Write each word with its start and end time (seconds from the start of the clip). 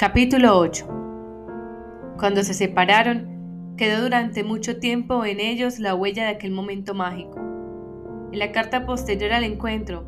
Capítulo 0.00 0.58
8 0.58 0.86
Cuando 2.18 2.42
se 2.42 2.54
separaron, 2.54 3.74
quedó 3.76 4.00
durante 4.00 4.42
mucho 4.42 4.78
tiempo 4.78 5.26
en 5.26 5.40
ellos 5.40 5.78
la 5.78 5.94
huella 5.94 6.22
de 6.22 6.30
aquel 6.30 6.52
momento 6.52 6.94
mágico. 6.94 7.38
En 8.32 8.38
la 8.38 8.50
carta 8.50 8.86
posterior 8.86 9.30
al 9.30 9.44
encuentro, 9.44 10.06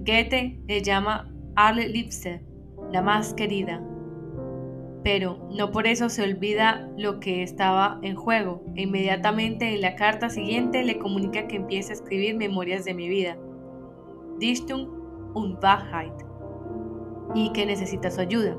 Goethe 0.00 0.60
le 0.66 0.82
llama 0.82 1.32
Arle 1.54 1.88
Liebste, 1.88 2.42
la 2.90 3.00
más 3.00 3.32
querida. 3.32 3.80
Pero 5.04 5.48
no 5.56 5.70
por 5.70 5.86
eso 5.86 6.08
se 6.08 6.24
olvida 6.24 6.90
lo 6.96 7.20
que 7.20 7.44
estaba 7.44 8.00
en 8.02 8.16
juego, 8.16 8.64
e 8.74 8.82
inmediatamente 8.82 9.72
en 9.72 9.82
la 9.82 9.94
carta 9.94 10.30
siguiente 10.30 10.82
le 10.82 10.98
comunica 10.98 11.46
que 11.46 11.54
empieza 11.54 11.90
a 11.90 11.94
escribir 11.94 12.34
memorias 12.34 12.84
de 12.84 12.94
mi 12.94 13.08
vida, 13.08 13.38
Dichtung 14.40 14.88
und 15.34 15.62
Wahrheit, 15.62 16.24
y 17.36 17.52
que 17.52 17.66
necesita 17.66 18.10
su 18.10 18.20
ayuda. 18.20 18.56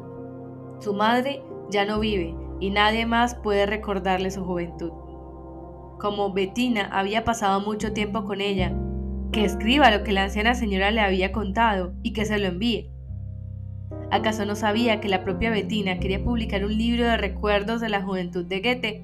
Su 0.80 0.94
madre 0.94 1.44
ya 1.70 1.86
no 1.86 2.00
vive 2.00 2.36
y 2.60 2.70
nadie 2.70 3.06
más 3.06 3.36
puede 3.36 3.66
recordarle 3.66 4.32
su 4.32 4.44
juventud. 4.44 4.92
Como 6.00 6.32
Bettina 6.34 6.90
había 6.92 7.26
pasado 7.26 7.60
mucho 7.60 7.92
tiempo 7.92 8.24
con 8.24 8.40
ella, 8.40 8.74
que 9.34 9.44
escriba 9.44 9.92
lo 9.92 10.04
que 10.04 10.14
la 10.14 10.24
anciana 10.24 10.56
señora 10.56 10.92
le 10.92 11.02
había 11.02 11.34
contado 11.34 11.94
y 12.02 12.14
que 12.14 12.26
se 12.26 12.40
lo 12.40 12.48
envíe. 12.48 12.90
¿Acaso 14.10 14.46
no 14.46 14.56
sabía 14.56 15.02
que 15.02 15.10
la 15.10 15.24
propia 15.24 15.52
Bettina 15.52 16.00
quería 16.00 16.24
publicar 16.24 16.64
un 16.64 16.78
libro 16.78 17.04
de 17.04 17.18
recuerdos 17.18 17.82
de 17.82 17.90
la 17.90 18.02
juventud 18.02 18.46
de 18.46 18.62
Goethe, 18.62 19.04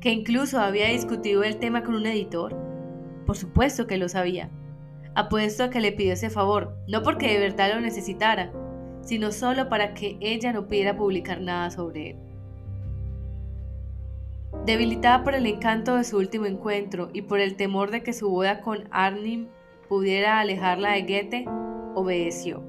que 0.00 0.10
incluso 0.10 0.60
había 0.60 0.88
discutido 0.88 1.42
el 1.42 1.56
tema 1.56 1.82
con 1.82 1.94
un 1.94 2.06
editor? 2.06 2.54
Por 3.26 3.36
supuesto 3.36 3.86
que 3.86 3.96
lo 3.96 4.08
sabía. 4.08 4.50
Apuesto 5.14 5.64
a 5.64 5.70
que 5.70 5.80
le 5.80 5.90
pidió 5.90 6.12
ese 6.12 6.30
favor, 6.30 6.76
no 6.86 7.02
porque 7.02 7.28
de 7.32 7.40
verdad 7.40 7.74
lo 7.74 7.80
necesitara, 7.80 8.52
sino 9.08 9.32
solo 9.32 9.70
para 9.70 9.94
que 9.94 10.18
ella 10.20 10.52
no 10.52 10.66
pudiera 10.66 10.94
publicar 10.94 11.40
nada 11.40 11.70
sobre 11.70 12.10
él. 12.10 12.16
Debilitada 14.66 15.24
por 15.24 15.34
el 15.34 15.46
encanto 15.46 15.96
de 15.96 16.04
su 16.04 16.18
último 16.18 16.44
encuentro 16.44 17.08
y 17.14 17.22
por 17.22 17.40
el 17.40 17.56
temor 17.56 17.90
de 17.90 18.02
que 18.02 18.12
su 18.12 18.28
boda 18.28 18.60
con 18.60 18.86
Arnim 18.90 19.48
pudiera 19.88 20.40
alejarla 20.40 20.92
de 20.92 21.00
Goethe, 21.00 21.44
obedeció. 21.94 22.62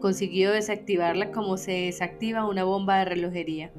Consiguió 0.00 0.52
desactivarla 0.52 1.32
como 1.32 1.56
se 1.56 1.72
desactiva 1.72 2.46
una 2.46 2.62
bomba 2.62 2.98
de 2.98 3.06
relojería. 3.06 3.72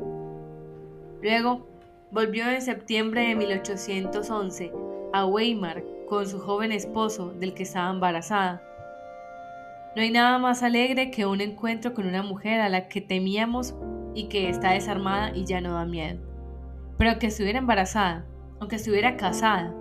Luego, 1.22 1.66
volvió 2.12 2.50
en 2.50 2.62
septiembre 2.62 3.22
de 3.22 3.36
1811 3.36 4.74
a 5.14 5.26
Weimar 5.26 5.82
con 6.10 6.28
su 6.28 6.40
joven 6.40 6.74
esposo, 6.74 7.32
del 7.40 7.54
que 7.54 7.64
estaba 7.64 7.90
embarazada. 7.90 8.62
No 9.94 10.02
hay 10.02 10.10
nada 10.10 10.38
más 10.38 10.64
alegre 10.64 11.12
que 11.12 11.26
un 11.26 11.42
encuentro 11.42 11.94
con 11.94 12.08
una 12.08 12.24
mujer 12.24 12.62
a 12.62 12.70
la 12.70 12.88
que 12.88 13.02
temíamos 13.02 13.76
y 14.16 14.30
que 14.30 14.48
está 14.48 14.72
desarmada 14.72 15.36
y 15.36 15.46
ya 15.46 15.60
no 15.60 15.74
da 15.74 15.86
miedo. 15.86 16.22
Pero 16.98 17.12
aunque 17.12 17.28
estuviera 17.28 17.60
embarazada, 17.60 18.26
aunque 18.62 18.78
estuviera 18.78 19.18
casada, 19.18 19.76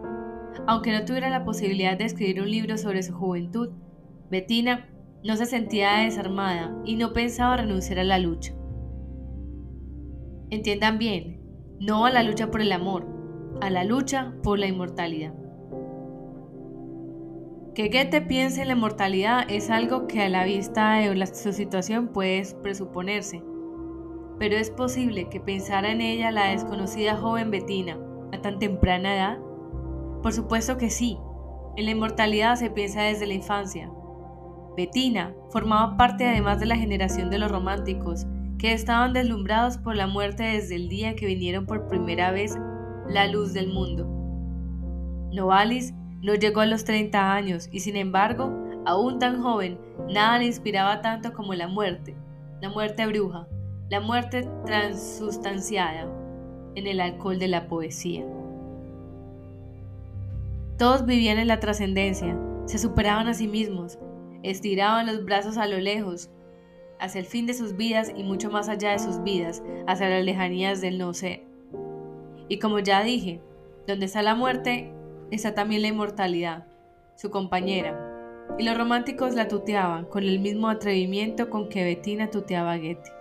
aunque 0.66 0.92
no 0.92 1.04
tuviera 1.04 1.30
la 1.30 1.44
posibilidad 1.44 1.96
de 1.96 2.06
escribir 2.06 2.42
un 2.42 2.50
libro 2.50 2.76
sobre 2.76 3.04
su 3.04 3.14
juventud, 3.14 3.70
Bettina 4.30 4.88
no 5.22 5.36
se 5.36 5.46
sentía 5.46 5.98
desarmada 5.98 6.76
y 6.84 6.96
no 6.96 7.12
pensaba 7.12 7.58
renunciar 7.58 8.00
a 8.00 8.04
la 8.04 8.18
lucha. 8.18 8.52
Entiendan 10.50 10.98
bien, 10.98 11.40
no 11.78 12.06
a 12.06 12.10
la 12.10 12.24
lucha 12.24 12.50
por 12.50 12.62
el 12.62 12.72
amor, 12.72 13.06
a 13.60 13.70
la 13.70 13.84
lucha 13.84 14.34
por 14.42 14.58
la 14.58 14.66
inmortalidad. 14.66 15.39
Que 17.74 17.88
Goethe 17.88 18.20
piense 18.22 18.62
en 18.62 18.68
la 18.68 18.74
mortalidad 18.74 19.48
es 19.48 19.70
algo 19.70 20.08
que 20.08 20.22
a 20.22 20.28
la 20.28 20.44
vista 20.44 20.94
de 20.94 21.26
su 21.26 21.52
situación 21.52 22.08
puede 22.08 22.44
presuponerse, 22.62 23.44
pero 24.40 24.56
es 24.56 24.70
posible 24.70 25.28
que 25.28 25.38
pensara 25.38 25.92
en 25.92 26.00
ella 26.00 26.32
la 26.32 26.46
desconocida 26.46 27.16
joven 27.16 27.52
Bettina 27.52 27.96
a 28.32 28.42
tan 28.42 28.58
temprana 28.58 29.14
edad. 29.14 29.38
Por 30.20 30.32
supuesto 30.32 30.78
que 30.78 30.90
sí, 30.90 31.16
en 31.76 31.84
la 31.84 31.92
inmortalidad 31.92 32.56
se 32.56 32.70
piensa 32.70 33.02
desde 33.02 33.28
la 33.28 33.34
infancia. 33.34 33.88
Bettina 34.76 35.32
formaba 35.50 35.96
parte 35.96 36.28
además 36.28 36.58
de 36.58 36.66
la 36.66 36.76
generación 36.76 37.30
de 37.30 37.38
los 37.38 37.52
románticos, 37.52 38.26
que 38.58 38.72
estaban 38.72 39.12
deslumbrados 39.12 39.78
por 39.78 39.94
la 39.94 40.08
muerte 40.08 40.42
desde 40.42 40.74
el 40.74 40.88
día 40.88 41.14
que 41.14 41.26
vinieron 41.26 41.66
por 41.66 41.86
primera 41.86 42.32
vez 42.32 42.58
la 43.08 43.28
luz 43.28 43.52
del 43.52 43.72
mundo. 43.72 44.06
Novalis 45.32 45.94
no 46.22 46.34
llegó 46.34 46.60
a 46.60 46.66
los 46.66 46.84
30 46.84 47.32
años 47.32 47.68
y 47.72 47.80
sin 47.80 47.96
embargo, 47.96 48.52
aún 48.84 49.18
tan 49.18 49.42
joven, 49.42 49.78
nada 50.08 50.38
le 50.38 50.46
inspiraba 50.46 51.00
tanto 51.00 51.32
como 51.32 51.54
la 51.54 51.68
muerte, 51.68 52.14
la 52.60 52.68
muerte 52.68 53.06
bruja, 53.06 53.46
la 53.88 54.00
muerte 54.00 54.48
transustanciada 54.66 56.06
en 56.74 56.86
el 56.86 57.00
alcohol 57.00 57.38
de 57.38 57.48
la 57.48 57.66
poesía. 57.68 58.24
Todos 60.78 61.04
vivían 61.04 61.38
en 61.38 61.48
la 61.48 61.60
trascendencia, 61.60 62.38
se 62.66 62.78
superaban 62.78 63.26
a 63.28 63.34
sí 63.34 63.48
mismos, 63.48 63.98
estiraban 64.42 65.06
los 65.06 65.24
brazos 65.24 65.56
a 65.56 65.66
lo 65.66 65.78
lejos, 65.78 66.30
hacia 66.98 67.20
el 67.20 67.26
fin 67.26 67.46
de 67.46 67.54
sus 67.54 67.76
vidas 67.76 68.12
y 68.14 68.22
mucho 68.22 68.50
más 68.50 68.68
allá 68.68 68.92
de 68.92 68.98
sus 68.98 69.22
vidas, 69.22 69.62
hacia 69.86 70.08
las 70.08 70.24
lejanías 70.24 70.80
del 70.80 70.98
no 70.98 71.14
ser. 71.14 71.42
Y 72.48 72.58
como 72.58 72.78
ya 72.78 73.02
dije, 73.02 73.40
donde 73.86 74.06
está 74.06 74.22
la 74.22 74.34
muerte 74.34 74.92
está 75.30 75.54
también 75.54 75.82
la 75.82 75.88
inmortalidad, 75.88 76.66
su 77.14 77.30
compañera, 77.30 77.98
y 78.58 78.64
los 78.64 78.76
románticos 78.76 79.34
la 79.34 79.48
tuteaban 79.48 80.04
con 80.06 80.24
el 80.24 80.40
mismo 80.40 80.68
atrevimiento 80.68 81.50
con 81.50 81.68
que 81.68 81.84
Bettina 81.84 82.30
tuteaba 82.30 82.72
a 82.72 82.78
Goethe. 82.78 83.12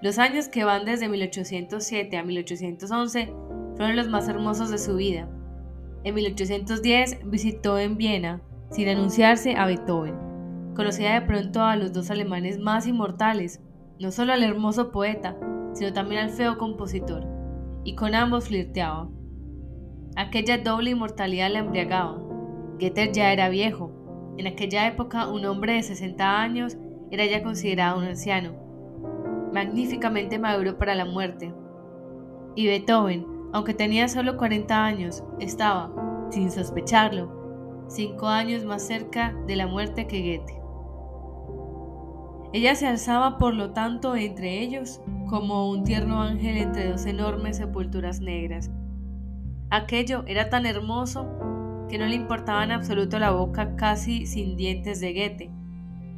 Los 0.00 0.18
años 0.18 0.48
que 0.48 0.64
van 0.64 0.84
desde 0.84 1.08
1807 1.08 2.16
a 2.16 2.24
1811 2.24 3.32
fueron 3.76 3.96
los 3.96 4.08
más 4.08 4.28
hermosos 4.28 4.70
de 4.70 4.78
su 4.78 4.96
vida. 4.96 5.28
En 6.04 6.14
1810 6.14 7.30
visitó 7.30 7.78
en 7.78 7.96
Viena, 7.96 8.42
sin 8.70 8.88
anunciarse, 8.88 9.56
a 9.56 9.66
Beethoven. 9.66 10.14
Conocía 10.76 11.14
de 11.14 11.26
pronto 11.26 11.62
a 11.62 11.76
los 11.76 11.92
dos 11.92 12.10
alemanes 12.10 12.58
más 12.58 12.86
inmortales, 12.86 13.60
no 13.98 14.10
solo 14.10 14.32
al 14.32 14.42
hermoso 14.42 14.90
poeta, 14.90 15.36
sino 15.72 15.92
también 15.92 16.20
al 16.22 16.30
feo 16.30 16.58
compositor, 16.58 17.24
y 17.84 17.94
con 17.94 18.14
ambos 18.14 18.48
flirteaba. 18.48 19.08
Aquella 20.16 20.58
doble 20.58 20.90
inmortalidad 20.90 21.50
le 21.50 21.58
embriagaba. 21.58 22.16
Goethe 22.78 23.10
ya 23.12 23.32
era 23.32 23.48
viejo. 23.48 23.90
En 24.36 24.46
aquella 24.46 24.86
época 24.86 25.26
un 25.26 25.44
hombre 25.44 25.74
de 25.74 25.82
60 25.82 26.40
años 26.40 26.76
era 27.10 27.26
ya 27.26 27.42
considerado 27.42 27.98
un 27.98 28.04
anciano, 28.04 28.52
magníficamente 29.52 30.38
maduro 30.38 30.78
para 30.78 30.94
la 30.94 31.04
muerte. 31.04 31.52
Y 32.54 32.66
Beethoven, 32.66 33.26
aunque 33.52 33.74
tenía 33.74 34.06
solo 34.06 34.36
40 34.36 34.84
años, 34.84 35.24
estaba, 35.40 35.90
sin 36.30 36.52
sospecharlo, 36.52 37.84
cinco 37.88 38.28
años 38.28 38.64
más 38.64 38.86
cerca 38.86 39.34
de 39.48 39.56
la 39.56 39.66
muerte 39.66 40.06
que 40.06 40.20
Goethe. 40.20 40.60
Ella 42.52 42.76
se 42.76 42.86
alzaba, 42.86 43.38
por 43.38 43.54
lo 43.54 43.72
tanto, 43.72 44.14
entre 44.14 44.60
ellos 44.60 45.00
como 45.28 45.68
un 45.70 45.82
tierno 45.82 46.22
ángel 46.22 46.56
entre 46.56 46.88
dos 46.88 47.04
enormes 47.04 47.56
sepulturas 47.56 48.20
negras 48.20 48.70
Aquello 49.70 50.24
era 50.26 50.50
tan 50.50 50.66
hermoso 50.66 51.28
que 51.88 51.98
no 51.98 52.06
le 52.06 52.14
importaba 52.14 52.64
en 52.64 52.72
absoluto 52.72 53.18
la 53.18 53.30
boca 53.30 53.76
casi 53.76 54.26
sin 54.26 54.56
dientes 54.56 55.00
de 55.00 55.12
Goethe. 55.12 55.50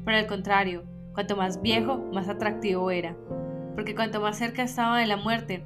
Por 0.04 0.14
el 0.14 0.26
contrario, 0.26 0.84
cuanto 1.12 1.36
más 1.36 1.62
viejo, 1.62 1.98
más 2.12 2.28
atractivo 2.28 2.90
era, 2.90 3.16
porque 3.74 3.94
cuanto 3.94 4.20
más 4.20 4.38
cerca 4.38 4.62
estaba 4.62 4.98
de 4.98 5.06
la 5.06 5.16
muerte, 5.16 5.64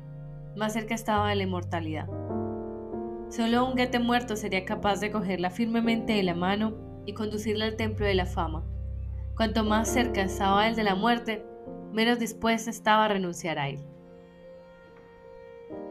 más 0.56 0.72
cerca 0.72 0.94
estaba 0.94 1.28
de 1.28 1.36
la 1.36 1.42
inmortalidad. 1.42 2.08
Solo 3.28 3.66
un 3.66 3.76
Goethe 3.76 3.98
muerto 3.98 4.36
sería 4.36 4.64
capaz 4.64 5.00
de 5.00 5.10
cogerla 5.10 5.50
firmemente 5.50 6.12
de 6.14 6.22
la 6.22 6.34
mano 6.34 6.74
y 7.06 7.14
conducirla 7.14 7.64
al 7.64 7.76
templo 7.76 8.06
de 8.06 8.14
la 8.14 8.26
fama. 8.26 8.64
Cuanto 9.36 9.64
más 9.64 9.88
cerca 9.88 10.22
estaba 10.22 10.68
él 10.68 10.76
de 10.76 10.84
la 10.84 10.94
muerte, 10.94 11.44
menos 11.92 12.18
dispuesta 12.18 12.70
estaba 12.70 13.06
a 13.06 13.08
renunciar 13.08 13.58
a 13.58 13.68
él. 13.68 13.80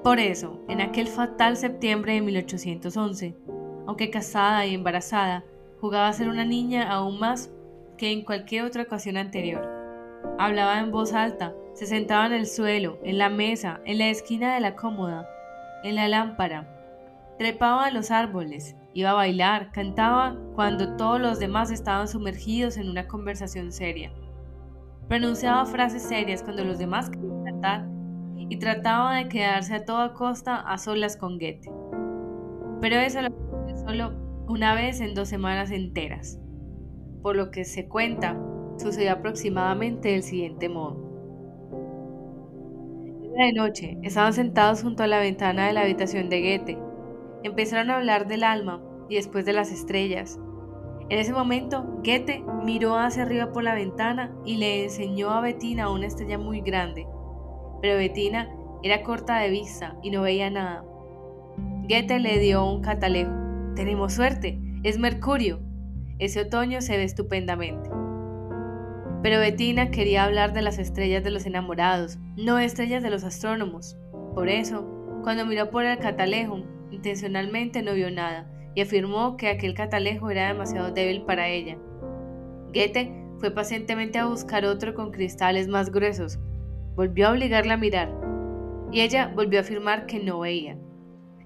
Por 0.04 0.20
eso, 0.20 0.62
en 0.70 0.80
aquel 0.80 1.08
fatal 1.08 1.58
septiembre 1.58 2.14
de 2.14 2.22
1811, 2.22 3.36
aunque 3.86 4.10
casada 4.10 4.66
y 4.66 4.74
embarazada, 4.74 5.44
jugaba 5.82 6.08
a 6.08 6.14
ser 6.14 6.30
una 6.30 6.46
niña 6.46 6.90
aún 6.90 7.20
más 7.20 7.52
que 7.98 8.12
en 8.12 8.24
cualquier 8.24 8.64
otra 8.64 8.84
ocasión 8.84 9.18
anterior. 9.18 9.68
Hablaba 10.38 10.80
en 10.80 10.92
voz 10.92 11.14
alta, 11.14 11.54
se 11.74 11.86
sentaba 11.86 12.28
en 12.28 12.34
el 12.34 12.48
suelo, 12.48 12.98
en 13.04 13.18
la 13.18 13.30
mesa, 13.30 13.82
en 13.86 13.98
la 13.98 14.08
esquina 14.08 14.54
de 14.54 14.62
la 14.62 14.76
cómoda, 14.76 15.28
en 15.84 15.96
la 15.96 16.08
lámpara. 16.08 16.76
Trepaba 17.38 17.86
a 17.86 17.92
los 17.92 18.10
árboles, 18.10 18.76
iba 18.94 19.10
a 19.10 19.14
bailar, 19.14 19.72
cantaba 19.72 20.38
cuando 20.56 20.96
todos 20.96 21.20
los 21.20 21.40
demás 21.40 21.72
estaban 21.72 22.08
sumergidos 22.08 22.78
en 22.78 22.90
una 22.90 23.08
conversación 23.08 23.72
seria. 23.72 24.12
Pronunciaba 25.10 25.66
frases 25.66 26.04
serias 26.04 26.44
cuando 26.44 26.64
los 26.64 26.80
demás 26.80 27.10
querían 27.10 27.44
cantar 27.44 27.89
y 28.50 28.58
trataba 28.58 29.16
de 29.16 29.30
quedarse 29.30 29.76
a 29.76 29.86
toda 29.86 30.14
costa 30.14 30.56
a 30.58 30.78
solas 30.78 31.18
con 31.18 31.38
Goethe. 31.38 31.70
Pero 32.82 32.96
eso 32.98 33.22
lo 33.22 33.30
solo 33.86 34.14
una 34.48 34.74
vez 34.76 35.00
en 35.02 35.14
dos 35.14 35.30
semanas 35.30 35.72
enteras. 35.72 36.40
Por 37.22 37.36
lo 37.36 37.52
que 37.52 37.66
se 37.66 37.88
cuenta, 37.88 38.38
sucedió 38.78 39.14
aproximadamente 39.14 40.10
del 40.10 40.24
siguiente 40.24 40.70
modo. 40.70 41.10
Era 43.36 43.46
de 43.46 43.54
noche, 43.54 43.98
estaban 44.04 44.34
sentados 44.34 44.84
junto 44.84 45.04
a 45.04 45.08
la 45.08 45.20
ventana 45.20 45.68
de 45.68 45.74
la 45.74 45.82
habitación 45.82 46.30
de 46.30 46.42
Goethe. 46.42 46.78
Empezaron 47.44 47.90
a 47.92 47.98
hablar 47.98 48.28
del 48.28 48.44
alma 48.44 48.82
y 49.10 49.16
después 49.16 49.46
de 49.46 49.54
las 49.54 49.72
estrellas. 49.72 50.40
En 51.10 51.20
ese 51.20 51.34
momento, 51.34 51.84
Goethe 52.04 52.44
miró 52.64 52.98
hacia 52.98 53.24
arriba 53.24 53.52
por 53.52 53.64
la 53.64 53.76
ventana 53.76 54.36
y 54.46 54.58
le 54.58 54.84
enseñó 54.86 55.32
a 55.32 55.42
Bettina 55.42 55.90
una 55.92 56.08
estrella 56.08 56.38
muy 56.38 56.62
grande. 56.62 57.08
Pero 57.82 57.98
Bettina 57.98 58.50
era 58.84 59.04
corta 59.04 59.40
de 59.40 59.50
vista 59.50 59.96
y 60.02 60.12
no 60.12 60.22
veía 60.22 60.50
nada. 60.50 60.84
Goethe 61.88 62.20
le 62.20 62.40
dio 62.40 62.66
un 62.66 62.82
catalejo. 62.82 63.32
Tenemos 63.76 64.14
suerte, 64.14 64.60
es 64.84 64.98
Mercurio. 64.98 65.60
Ese 66.20 66.42
otoño 66.42 66.82
se 66.82 66.98
ve 66.98 67.04
estupendamente. 67.04 67.90
Pero 69.22 69.40
Bettina 69.40 69.92
quería 69.92 70.24
hablar 70.24 70.54
de 70.54 70.62
las 70.62 70.80
estrellas 70.80 71.24
de 71.24 71.32
los 71.32 71.46
enamorados, 71.46 72.18
no 72.38 72.60
estrellas 72.60 73.04
de 73.04 73.10
los 73.10 73.24
astrónomos. 73.24 73.98
Por 74.34 74.48
eso, 74.48 74.86
cuando 75.24 75.46
miró 75.46 75.70
por 75.70 75.86
el 75.86 75.98
catalejo, 75.98 76.62
intencionalmente 76.92 77.82
no 77.82 77.94
vio 77.94 78.10
nada 78.12 78.50
y 78.76 78.82
afirmó 78.82 79.36
que 79.36 79.50
aquel 79.50 79.74
catalejo 79.74 80.30
era 80.30 80.48
demasiado 80.48 80.92
débil 80.92 81.24
para 81.24 81.50
ella. 81.50 81.78
Goethe 82.74 83.12
fue 83.40 83.52
pacientemente 83.52 84.20
a 84.20 84.26
buscar 84.26 84.66
otro 84.66 84.94
con 84.94 85.12
cristales 85.12 85.68
más 85.68 85.92
gruesos. 85.92 86.40
Volvió 87.00 87.28
a 87.28 87.32
obligarla 87.32 87.76
a 87.76 87.78
mirar 87.78 88.14
y 88.92 89.00
ella 89.00 89.32
volvió 89.34 89.60
a 89.60 89.62
afirmar 89.62 90.06
que 90.06 90.20
no 90.20 90.42
veía. 90.42 90.76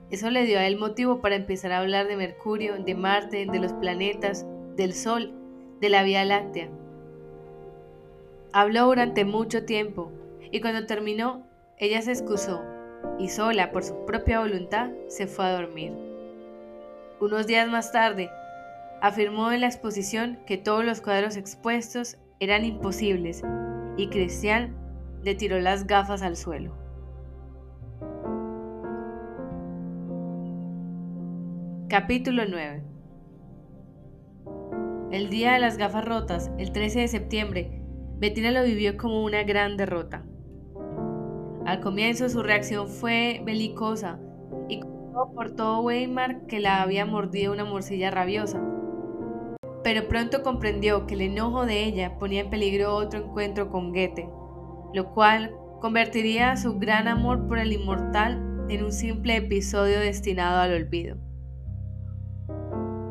Eso 0.10 0.32
le 0.32 0.46
dio 0.46 0.58
a 0.58 0.66
él 0.66 0.80
motivo 0.80 1.22
para 1.22 1.36
empezar 1.36 1.72
a 1.72 1.78
hablar 1.78 2.08
de 2.08 2.18
Mercurio, 2.18 2.74
de 2.84 2.96
Marte, 2.96 3.46
de 3.46 3.60
los 3.60 3.72
planetas, 3.74 4.48
del 4.76 4.96
Sol, 4.96 5.32
de 5.80 5.90
la 5.90 6.02
Vía 6.02 6.26
Láctea. 6.26 6.70
Habló 8.52 8.86
durante 8.86 9.26
mucho 9.26 9.64
tiempo 9.64 10.12
y 10.52 10.60
cuando 10.60 10.88
terminó, 10.88 11.46
ella 11.78 12.02
se 12.02 12.14
excusó 12.14 12.64
y 13.20 13.30
sola, 13.30 13.72
por 13.72 13.84
su 13.84 14.08
propia 14.08 14.40
voluntad, 14.40 14.90
se 15.08 15.28
fue 15.28 15.46
a 15.46 15.54
dormir. 15.54 15.94
Unos 17.20 17.46
días 17.46 17.70
más 17.70 17.92
tarde, 17.92 18.32
afirmó 19.04 19.52
en 19.52 19.62
la 19.62 19.68
exposición 19.68 20.40
que 20.48 20.58
todos 20.58 20.84
los 20.84 21.00
cuadros 21.00 21.38
expuestos 21.38 22.18
eran 22.40 22.66
imposibles 22.66 23.44
y 23.98 24.08
Cristian 24.08 24.82
le 25.24 25.36
tiró 25.36 25.60
las 25.60 25.88
gafas 25.88 26.22
al 26.22 26.36
suelo. 26.36 26.74
Capítulo 31.88 32.44
9 32.50 32.84
El 35.12 35.30
día 35.30 35.54
de 35.54 35.60
las 35.60 35.78
gafas 35.78 36.04
rotas, 36.04 36.52
el 36.58 36.72
13 36.74 37.02
de 37.02 37.08
septiembre, 37.08 37.82
Bettina 38.18 38.52
lo 38.52 38.64
vivió 38.64 38.98
como 38.98 39.24
una 39.24 39.44
gran 39.44 39.78
derrota. 39.78 40.26
Al 41.66 41.80
comienzo 41.80 42.28
su 42.28 42.44
reacción 42.44 42.90
fue 42.90 43.42
belicosa 43.46 44.20
y 44.68 44.82
por 45.36 45.52
todo 45.52 45.82
Weimar 45.82 46.48
que 46.48 46.60
la 46.60 46.82
había 46.82 47.06
mordido 47.06 47.54
una 47.54 47.64
morcilla 47.64 48.12
rabiosa. 48.12 48.62
Pero 49.84 50.08
pronto 50.08 50.44
comprendió 50.44 51.06
que 51.06 51.14
el 51.14 51.22
enojo 51.22 51.66
de 51.66 51.84
ella 51.84 52.18
ponía 52.18 52.42
en 52.42 52.50
peligro 52.50 52.96
otro 52.96 53.20
encuentro 53.20 53.70
con 53.70 53.92
Goethe, 53.92 54.30
lo 54.94 55.14
cual 55.14 55.52
convertiría 55.82 56.56
su 56.56 56.80
gran 56.80 57.08
amor 57.08 57.48
por 57.48 57.58
el 57.58 57.74
inmortal 57.74 58.66
en 58.70 58.84
un 58.84 58.92
simple 58.92 59.36
episodio 59.36 60.00
destinado 60.00 60.60
al 60.60 60.74
olvido. 60.74 61.18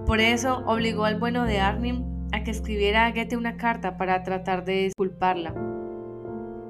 Por 0.07 0.21
eso 0.21 0.63
obligó 0.67 1.05
al 1.05 1.19
bueno 1.19 1.45
de 1.45 1.61
Arnim 1.61 2.05
a 2.33 2.45
que 2.45 2.51
escribiera 2.51 3.07
a 3.07 3.13
Goethe 3.13 3.37
una 3.37 3.57
carta 3.57 3.97
para 3.97 4.23
tratar 4.23 4.65
de 4.65 4.85
disculparla. 4.85 5.55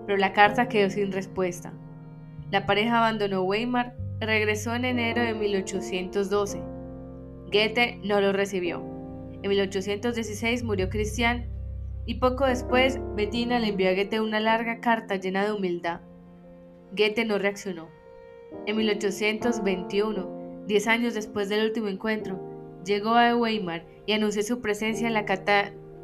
Pero 0.07 0.19
la 0.19 0.33
carta 0.33 0.69
quedó 0.69 0.91
sin 0.91 1.13
respuesta. 1.13 1.73
La 2.51 2.67
pareja 2.67 2.99
abandonó 2.99 3.43
Weimar 3.43 3.95
regresó 4.21 4.75
en 4.75 4.85
enero 4.85 5.23
de 5.23 5.35
1812. 5.35 6.61
Goethe 7.53 8.01
no 8.05 8.21
lo 8.21 8.33
recibió. 8.33 8.83
En 9.43 9.49
1816 9.49 10.63
murió 10.65 10.89
Christian 10.89 11.52
y 12.07 12.15
poco 12.15 12.47
después 12.47 13.01
Bettina 13.15 13.59
le 13.59 13.69
envió 13.69 13.89
a 13.89 13.95
Goethe 13.95 14.21
una 14.21 14.41
larga 14.41 14.81
carta 14.81 15.17
llena 15.17 15.45
de 15.45 15.53
humildad. 15.53 16.01
Goethe 16.93 17.25
no 17.25 17.39
reaccionó. 17.39 17.89
En 18.67 18.77
1821, 18.77 20.65
diez 20.67 20.87
años 20.87 21.15
después 21.15 21.49
del 21.49 21.67
último 21.67 21.89
encuentro, 21.89 22.41
llegó 22.85 23.15
a 23.15 23.37
Weimar 23.37 23.85
y 24.07 24.13
anunció 24.13 24.43
su 24.43 24.61
presencia 24.61 25.07
en 25.07 25.15
la, 25.15 25.25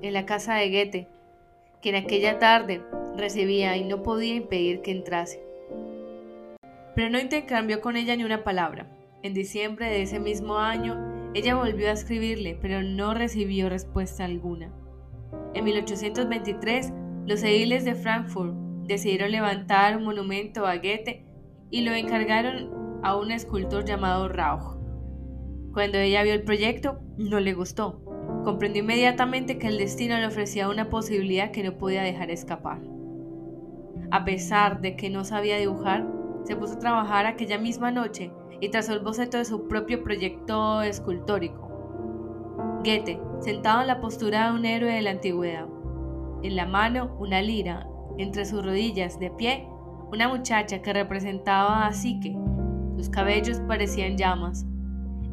en 0.02 0.12
la 0.12 0.26
casa 0.26 0.54
de 0.54 0.70
Goethe, 0.70 1.08
que 1.82 1.90
en 1.90 1.96
aquella 1.96 2.38
tarde 2.38 2.80
recibía 3.16 3.76
y 3.76 3.84
no 3.84 4.02
podía 4.02 4.34
impedir 4.34 4.82
que 4.82 4.92
entrase 4.92 5.48
pero 6.98 7.10
no 7.10 7.20
intercambió 7.20 7.80
con 7.80 7.94
ella 7.94 8.16
ni 8.16 8.24
una 8.24 8.42
palabra. 8.42 8.88
En 9.22 9.32
diciembre 9.32 9.88
de 9.88 10.02
ese 10.02 10.18
mismo 10.18 10.58
año, 10.58 11.30
ella 11.32 11.54
volvió 11.54 11.90
a 11.90 11.92
escribirle, 11.92 12.58
pero 12.60 12.82
no 12.82 13.14
recibió 13.14 13.68
respuesta 13.68 14.24
alguna. 14.24 14.72
En 15.58 15.64
1823, 15.64 16.92
los 17.26 17.42
ediles 17.42 17.84
de 17.84 17.96
Frankfurt 17.96 18.54
decidieron 18.86 19.32
levantar 19.32 19.96
un 19.96 20.04
monumento 20.04 20.68
a 20.68 20.76
Goethe 20.76 21.24
y 21.68 21.80
lo 21.80 21.94
encargaron 21.94 23.00
a 23.02 23.16
un 23.16 23.32
escultor 23.32 23.84
llamado 23.84 24.28
Rauch. 24.28 24.78
Cuando 25.72 25.98
ella 25.98 26.22
vio 26.22 26.34
el 26.34 26.44
proyecto, 26.44 27.00
no 27.16 27.40
le 27.40 27.54
gustó. 27.54 28.00
Comprendió 28.44 28.84
inmediatamente 28.84 29.58
que 29.58 29.66
el 29.66 29.78
destino 29.78 30.16
le 30.16 30.28
ofrecía 30.28 30.68
una 30.68 30.90
posibilidad 30.90 31.50
que 31.50 31.64
no 31.64 31.76
podía 31.76 32.04
dejar 32.04 32.30
escapar. 32.30 32.78
A 34.12 34.24
pesar 34.24 34.80
de 34.80 34.94
que 34.94 35.10
no 35.10 35.24
sabía 35.24 35.58
dibujar, 35.58 36.06
se 36.44 36.54
puso 36.54 36.74
a 36.74 36.78
trabajar 36.78 37.26
aquella 37.26 37.58
misma 37.58 37.90
noche 37.90 38.30
y 38.60 38.68
trazó 38.68 38.92
el 38.92 39.00
boceto 39.00 39.38
de 39.38 39.44
su 39.44 39.66
propio 39.66 40.04
proyecto 40.04 40.82
escultórico. 40.82 41.68
Goethe, 42.84 43.20
sentado 43.40 43.82
en 43.82 43.86
la 43.86 44.00
postura 44.00 44.50
de 44.50 44.58
un 44.58 44.64
héroe 44.64 44.92
de 44.92 45.02
la 45.02 45.10
antigüedad, 45.10 45.66
en 46.42 46.56
la 46.56 46.66
mano 46.66 47.16
una 47.18 47.42
lira, 47.42 47.86
entre 48.18 48.44
sus 48.44 48.64
rodillas, 48.64 49.18
de 49.18 49.30
pie, 49.30 49.68
una 50.10 50.28
muchacha 50.28 50.82
que 50.82 50.92
representaba 50.92 51.86
a 51.86 51.92
Psique. 51.92 52.36
Sus 52.96 53.08
cabellos 53.08 53.60
parecían 53.60 54.16
llamas. 54.16 54.66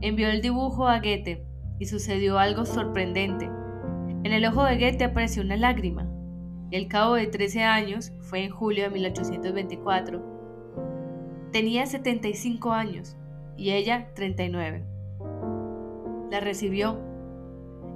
Envió 0.02 0.30
el 0.30 0.42
dibujo 0.42 0.88
a 0.88 1.00
Goethe 1.00 1.46
y 1.80 1.86
sucedió 1.86 2.38
algo 2.38 2.66
sorprendente. 2.66 3.46
En 4.24 4.34
el 4.34 4.46
ojo 4.46 4.64
de 4.64 4.78
Goethe 4.78 5.06
apareció 5.06 5.44
una 5.44 5.58
lágrima. 5.58 6.08
Y 6.72 6.78
al 6.78 6.88
cabo 6.88 7.14
de 7.16 7.28
13 7.28 7.64
años, 7.64 8.12
fue 8.22 8.44
en 8.44 8.52
julio 8.52 8.86
de 8.86 8.90
1824, 8.90 10.36
Tenía 11.52 11.86
75 11.86 12.74
años 12.74 13.16
y 13.56 13.72
ella 13.72 14.10
39. 14.14 14.84
La 16.30 16.42
recibió 16.42 17.00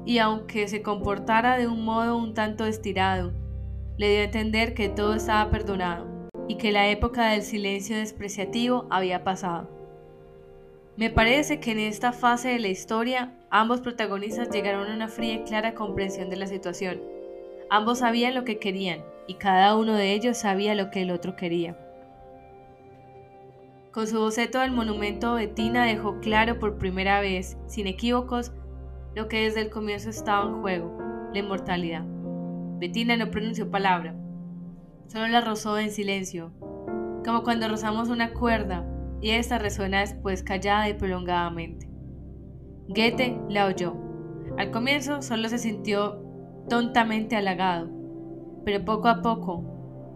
y 0.05 0.19
aunque 0.19 0.67
se 0.67 0.81
comportara 0.81 1.57
de 1.57 1.67
un 1.67 1.85
modo 1.85 2.17
un 2.17 2.33
tanto 2.33 2.65
estirado, 2.65 3.31
le 3.97 4.09
dio 4.09 4.19
a 4.19 4.23
entender 4.23 4.73
que 4.73 4.89
todo 4.89 5.13
estaba 5.13 5.51
perdonado 5.51 6.07
y 6.47 6.55
que 6.55 6.71
la 6.71 6.89
época 6.89 7.29
del 7.29 7.43
silencio 7.43 7.97
despreciativo 7.97 8.87
había 8.89 9.23
pasado. 9.23 9.69
Me 10.95 11.09
parece 11.09 11.59
que 11.59 11.71
en 11.71 11.79
esta 11.79 12.11
fase 12.11 12.49
de 12.49 12.59
la 12.59 12.67
historia 12.67 13.33
ambos 13.49 13.81
protagonistas 13.81 14.49
llegaron 14.49 14.89
a 14.89 14.95
una 14.95 15.07
fría 15.07 15.35
y 15.35 15.43
clara 15.43 15.73
comprensión 15.73 16.29
de 16.29 16.35
la 16.35 16.47
situación. 16.47 17.01
Ambos 17.69 17.99
sabían 17.99 18.35
lo 18.35 18.43
que 18.43 18.59
querían 18.59 19.03
y 19.27 19.35
cada 19.35 19.75
uno 19.75 19.93
de 19.93 20.13
ellos 20.13 20.37
sabía 20.37 20.75
lo 20.75 20.91
que 20.91 21.03
el 21.03 21.11
otro 21.11 21.35
quería. 21.35 21.77
Con 23.91 24.07
su 24.07 24.19
boceto 24.19 24.59
del 24.59 24.71
monumento, 24.71 25.35
Bettina 25.35 25.85
dejó 25.85 26.19
claro 26.19 26.59
por 26.59 26.77
primera 26.77 27.21
vez, 27.21 27.57
sin 27.67 27.87
equívocos, 27.87 28.51
lo 29.15 29.27
que 29.27 29.43
desde 29.43 29.61
el 29.61 29.69
comienzo 29.69 30.09
estaba 30.09 30.47
en 30.47 30.61
juego, 30.61 30.97
la 31.33 31.39
inmortalidad. 31.39 32.05
Bettina 32.79 33.17
no 33.17 33.29
pronunció 33.29 33.69
palabra, 33.69 34.15
solo 35.07 35.27
la 35.27 35.41
rozó 35.41 35.77
en 35.77 35.91
silencio, 35.91 36.51
como 37.25 37.43
cuando 37.43 37.67
rozamos 37.67 38.09
una 38.09 38.33
cuerda 38.33 38.85
y 39.21 39.31
esta 39.31 39.57
resuena 39.57 39.99
después 39.99 40.43
callada 40.43 40.87
y 40.87 40.93
prolongadamente. 40.93 41.89
Goethe 42.87 43.39
la 43.49 43.65
oyó. 43.65 43.95
Al 44.57 44.71
comienzo 44.71 45.21
solo 45.21 45.49
se 45.49 45.57
sintió 45.57 46.23
tontamente 46.69 47.35
halagado, 47.35 47.89
pero 48.65 48.85
poco 48.85 49.07
a 49.07 49.21
poco, 49.21 49.63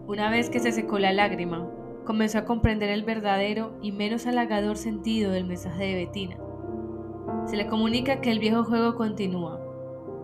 una 0.06 0.30
vez 0.30 0.50
que 0.50 0.60
se 0.60 0.72
secó 0.72 0.98
la 0.98 1.12
lágrima, 1.12 1.68
comenzó 2.04 2.38
a 2.38 2.44
comprender 2.44 2.90
el 2.90 3.02
verdadero 3.02 3.78
y 3.82 3.92
menos 3.92 4.26
halagador 4.26 4.76
sentido 4.76 5.32
del 5.32 5.44
mensaje 5.44 5.84
de 5.84 5.94
Bettina. 5.94 6.36
Se 7.46 7.56
le 7.56 7.66
comunica 7.66 8.20
que 8.20 8.30
el 8.30 8.38
viejo 8.38 8.64
juego 8.64 8.94
continúa, 8.94 9.60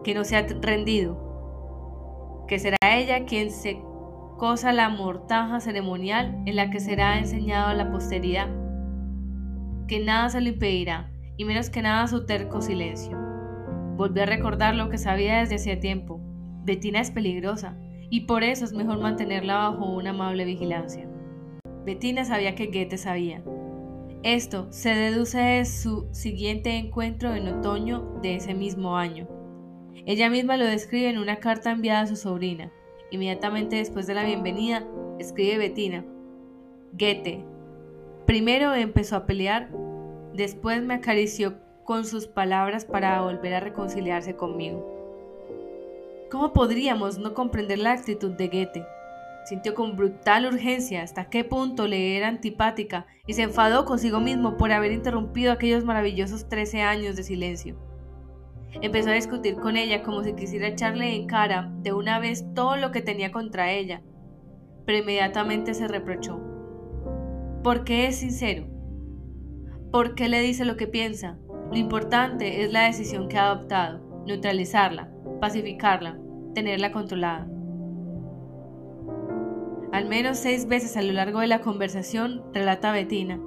que 0.05 0.15
no 0.15 0.25
se 0.25 0.37
ha 0.37 0.47
rendido, 0.47 2.45
que 2.49 2.59
será 2.59 2.77
ella 2.83 3.27
quien 3.27 3.51
se 3.51 3.83
cosa 4.39 4.73
la 4.73 4.89
mortaja 4.89 5.61
ceremonial 5.61 6.43
en 6.47 6.57
la 6.57 6.71
que 6.71 6.81
será 6.81 7.19
enseñado 7.19 7.69
a 7.69 7.75
la 7.75 7.91
posteridad, 7.91 8.49
que 9.87 10.01
nada 10.01 10.31
se 10.31 10.41
lo 10.41 10.49
impedirá, 10.49 11.13
y 11.37 11.45
menos 11.45 11.69
que 11.69 11.83
nada 11.83 12.07
su 12.07 12.25
terco 12.25 12.63
silencio. 12.63 13.19
Volvió 13.97 14.23
a 14.23 14.27
recordar 14.27 14.75
lo 14.75 14.89
que 14.89 14.97
sabía 14.97 15.41
desde 15.41 15.57
hacía 15.57 15.79
tiempo. 15.79 16.21
Bettina 16.65 17.01
es 17.01 17.11
peligrosa, 17.11 17.77
y 18.09 18.21
por 18.23 18.43
eso 18.43 18.65
es 18.65 18.73
mejor 18.73 18.99
mantenerla 18.99 19.69
bajo 19.69 19.93
una 19.93 20.11
amable 20.11 20.47
vigilancia. 20.47 21.07
Bettina 21.85 22.25
sabía 22.25 22.55
que 22.55 22.67
Goethe 22.67 22.97
sabía. 22.97 23.43
Esto 24.23 24.67
se 24.69 24.91
deduce 24.91 25.39
de 25.39 25.65
su 25.65 26.07
siguiente 26.13 26.77
encuentro 26.77 27.35
en 27.35 27.49
otoño 27.49 28.19
de 28.21 28.35
ese 28.37 28.53
mismo 28.53 28.99
año. 28.99 29.27
Ella 30.05 30.29
misma 30.29 30.59
lo 30.59 30.67
describe 30.67 31.09
en 31.09 31.17
una 31.17 31.37
carta 31.37 31.71
enviada 31.71 32.03
a 32.03 32.07
su 32.07 32.17
sobrina. 32.17 32.71
Inmediatamente 33.11 33.77
después 33.77 34.07
de 34.07 34.13
la 34.13 34.25
bienvenida, 34.25 34.87
escribe 35.19 35.57
Bettina. 35.57 36.05
Goethe. 36.93 37.43
Primero 38.27 38.75
empezó 38.75 39.17
a 39.17 39.25
pelear, 39.25 39.71
después 40.35 40.83
me 40.83 40.95
acarició 40.95 41.55
con 41.85 42.05
sus 42.05 42.27
palabras 42.27 42.85
para 42.85 43.23
volver 43.23 43.55
a 43.55 43.61
reconciliarse 43.61 44.37
conmigo. 44.37 44.87
¿Cómo 46.31 46.53
podríamos 46.53 47.17
no 47.17 47.33
comprender 47.33 47.79
la 47.79 47.93
actitud 47.93 48.33
de 48.33 48.49
Goethe? 48.49 48.87
Sintió 49.45 49.75
con 49.75 49.97
brutal 49.97 50.47
urgencia 50.47 51.03
hasta 51.03 51.29
qué 51.31 51.45
punto 51.45 51.87
le 51.87 52.17
era 52.17 52.29
antipática 52.29 53.07
y 53.27 53.33
se 53.33 53.43
enfadó 53.43 53.85
consigo 53.85 54.21
mismo 54.21 54.57
por 54.57 54.71
haber 54.73 54.93
interrumpido 54.93 55.53
aquellos 55.53 55.85
maravillosos 55.85 56.49
13 56.49 56.83
años 56.83 57.17
de 57.17 57.23
silencio. 57.23 57.77
Empezó 58.83 59.11
a 59.11 59.15
discutir 59.15 59.57
con 59.57 59.77
ella 59.77 60.03
como 60.03 60.23
si 60.23 60.35
quisiera 60.35 60.69
echarle 60.69 61.15
en 61.17 61.27
cara 61.27 61.73
de 61.83 61.93
una 61.93 62.21
vez 62.21 62.45
todo 62.55 62.77
lo 62.77 62.93
que 62.93 63.03
tenía 63.03 63.33
contra 63.33 63.73
ella, 63.73 64.03
pero 64.87 64.99
inmediatamente 64.99 65.75
se 65.75 65.89
reprochó. 65.89 66.41
¿Por 67.63 67.85
qué 67.85 68.07
es 68.07 68.17
sincero? 68.17 68.67
¿Por 69.91 70.15
qué 70.15 70.29
le 70.29 70.41
dice 70.41 70.65
lo 70.65 70.77
que 70.77 70.87
piensa? 70.87 71.39
Lo 71.71 71.77
importante 71.77 72.63
es 72.63 72.73
la 72.73 72.83
decisión 72.83 73.29
que 73.29 73.39
ha 73.39 73.51
adoptado, 73.51 74.25
neutralizarla, 74.27 75.11
pacificarla, 75.41 76.19
tenerla 76.55 76.93
controlada. 76.93 77.49
Al 79.93 80.09
menos 80.09 80.39
seis 80.39 80.69
veces 80.69 80.97
a 80.97 81.03
lo 81.03 81.13
largo 81.13 81.41
de 81.41 81.49
la 81.49 81.61
conversación, 81.61 82.45
relata 82.55 82.93
Bettina, 82.93 83.41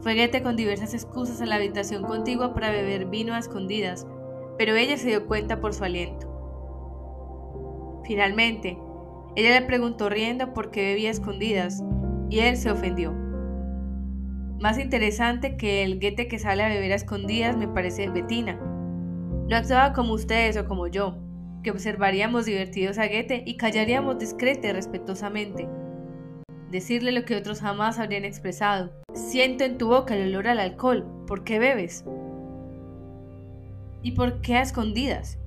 fue 0.00 0.14
Goethe 0.14 0.42
con 0.42 0.56
diversas 0.56 0.94
excusas 0.94 1.40
a 1.42 1.46
la 1.46 1.56
habitación 1.56 2.02
contigua 2.02 2.54
para 2.54 2.70
beber 2.70 3.06
vino 3.06 3.34
a 3.34 3.38
escondidas, 3.38 4.06
pero 4.56 4.74
ella 4.74 4.96
se 4.96 5.08
dio 5.08 5.26
cuenta 5.26 5.60
por 5.60 5.74
su 5.74 5.84
aliento. 5.84 6.28
Finalmente, 8.04 8.78
ella 9.36 9.60
le 9.60 9.66
preguntó 9.66 10.08
riendo 10.08 10.54
por 10.54 10.70
qué 10.70 10.82
bebía 10.82 11.10
escondidas, 11.10 11.84
y 12.30 12.40
él 12.40 12.56
se 12.56 12.70
ofendió. 12.70 13.12
Más 14.58 14.78
interesante 14.78 15.56
que 15.56 15.84
el 15.84 16.00
Goethe 16.00 16.26
que 16.26 16.38
sale 16.38 16.62
a 16.62 16.68
beber 16.68 16.92
a 16.92 16.96
escondidas 16.96 17.56
me 17.56 17.68
parece 17.68 18.08
Bettina. 18.08 18.54
No 18.54 19.56
actuaba 19.56 19.92
como 19.92 20.14
ustedes 20.14 20.56
o 20.56 20.66
como 20.66 20.86
yo, 20.86 21.21
que 21.62 21.70
observaríamos 21.70 22.46
divertidos 22.46 22.98
a 22.98 23.06
Goethe 23.06 23.42
y 23.46 23.56
callaríamos 23.56 24.18
discreta 24.18 24.68
y 24.68 24.72
respetuosamente 24.72 25.68
decirle 26.72 27.12
lo 27.12 27.24
que 27.24 27.36
otros 27.36 27.60
jamás 27.60 27.98
habrían 27.98 28.24
expresado. 28.24 28.90
Siento 29.12 29.62
en 29.62 29.76
tu 29.76 29.88
boca 29.88 30.16
el 30.16 30.30
olor 30.30 30.48
al 30.48 30.58
alcohol. 30.58 31.06
¿Por 31.26 31.44
qué 31.44 31.58
bebes? 31.58 32.04
¿Y 34.02 34.12
por 34.12 34.40
qué 34.40 34.56
a 34.56 34.62
escondidas? 34.62 35.38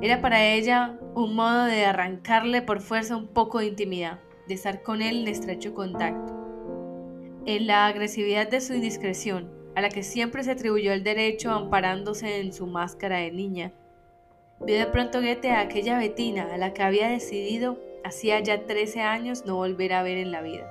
Era 0.00 0.20
para 0.20 0.44
ella 0.44 0.98
un 1.14 1.36
modo 1.36 1.66
de 1.66 1.84
arrancarle 1.84 2.62
por 2.62 2.80
fuerza 2.80 3.14
un 3.14 3.28
poco 3.28 3.60
de 3.60 3.66
intimidad, 3.66 4.18
de 4.48 4.54
estar 4.54 4.82
con 4.82 5.02
él 5.02 5.22
en 5.22 5.28
estrecho 5.28 5.74
contacto. 5.74 6.32
En 7.46 7.66
la 7.66 7.86
agresividad 7.86 8.50
de 8.50 8.62
su 8.62 8.74
indiscreción, 8.74 9.52
a 9.76 9.82
la 9.82 9.90
que 9.90 10.02
siempre 10.02 10.42
se 10.44 10.52
atribuyó 10.52 10.92
el 10.92 11.04
derecho 11.04 11.50
amparándose 11.50 12.40
en 12.40 12.52
su 12.54 12.66
máscara 12.66 13.18
de 13.18 13.32
niña, 13.32 13.72
vio 14.66 14.78
de 14.78 14.86
pronto 14.86 15.20
Goethe 15.20 15.50
a 15.50 15.60
aquella 15.60 15.98
Betina 15.98 16.52
a 16.52 16.56
la 16.56 16.72
que 16.72 16.82
había 16.82 17.08
decidido 17.08 17.78
hacía 18.04 18.40
ya 18.40 18.66
13 18.66 19.02
años 19.02 19.44
no 19.46 19.56
volver 19.56 19.92
a 19.92 20.02
ver 20.02 20.18
en 20.18 20.30
la 20.30 20.42
vida. 20.42 20.66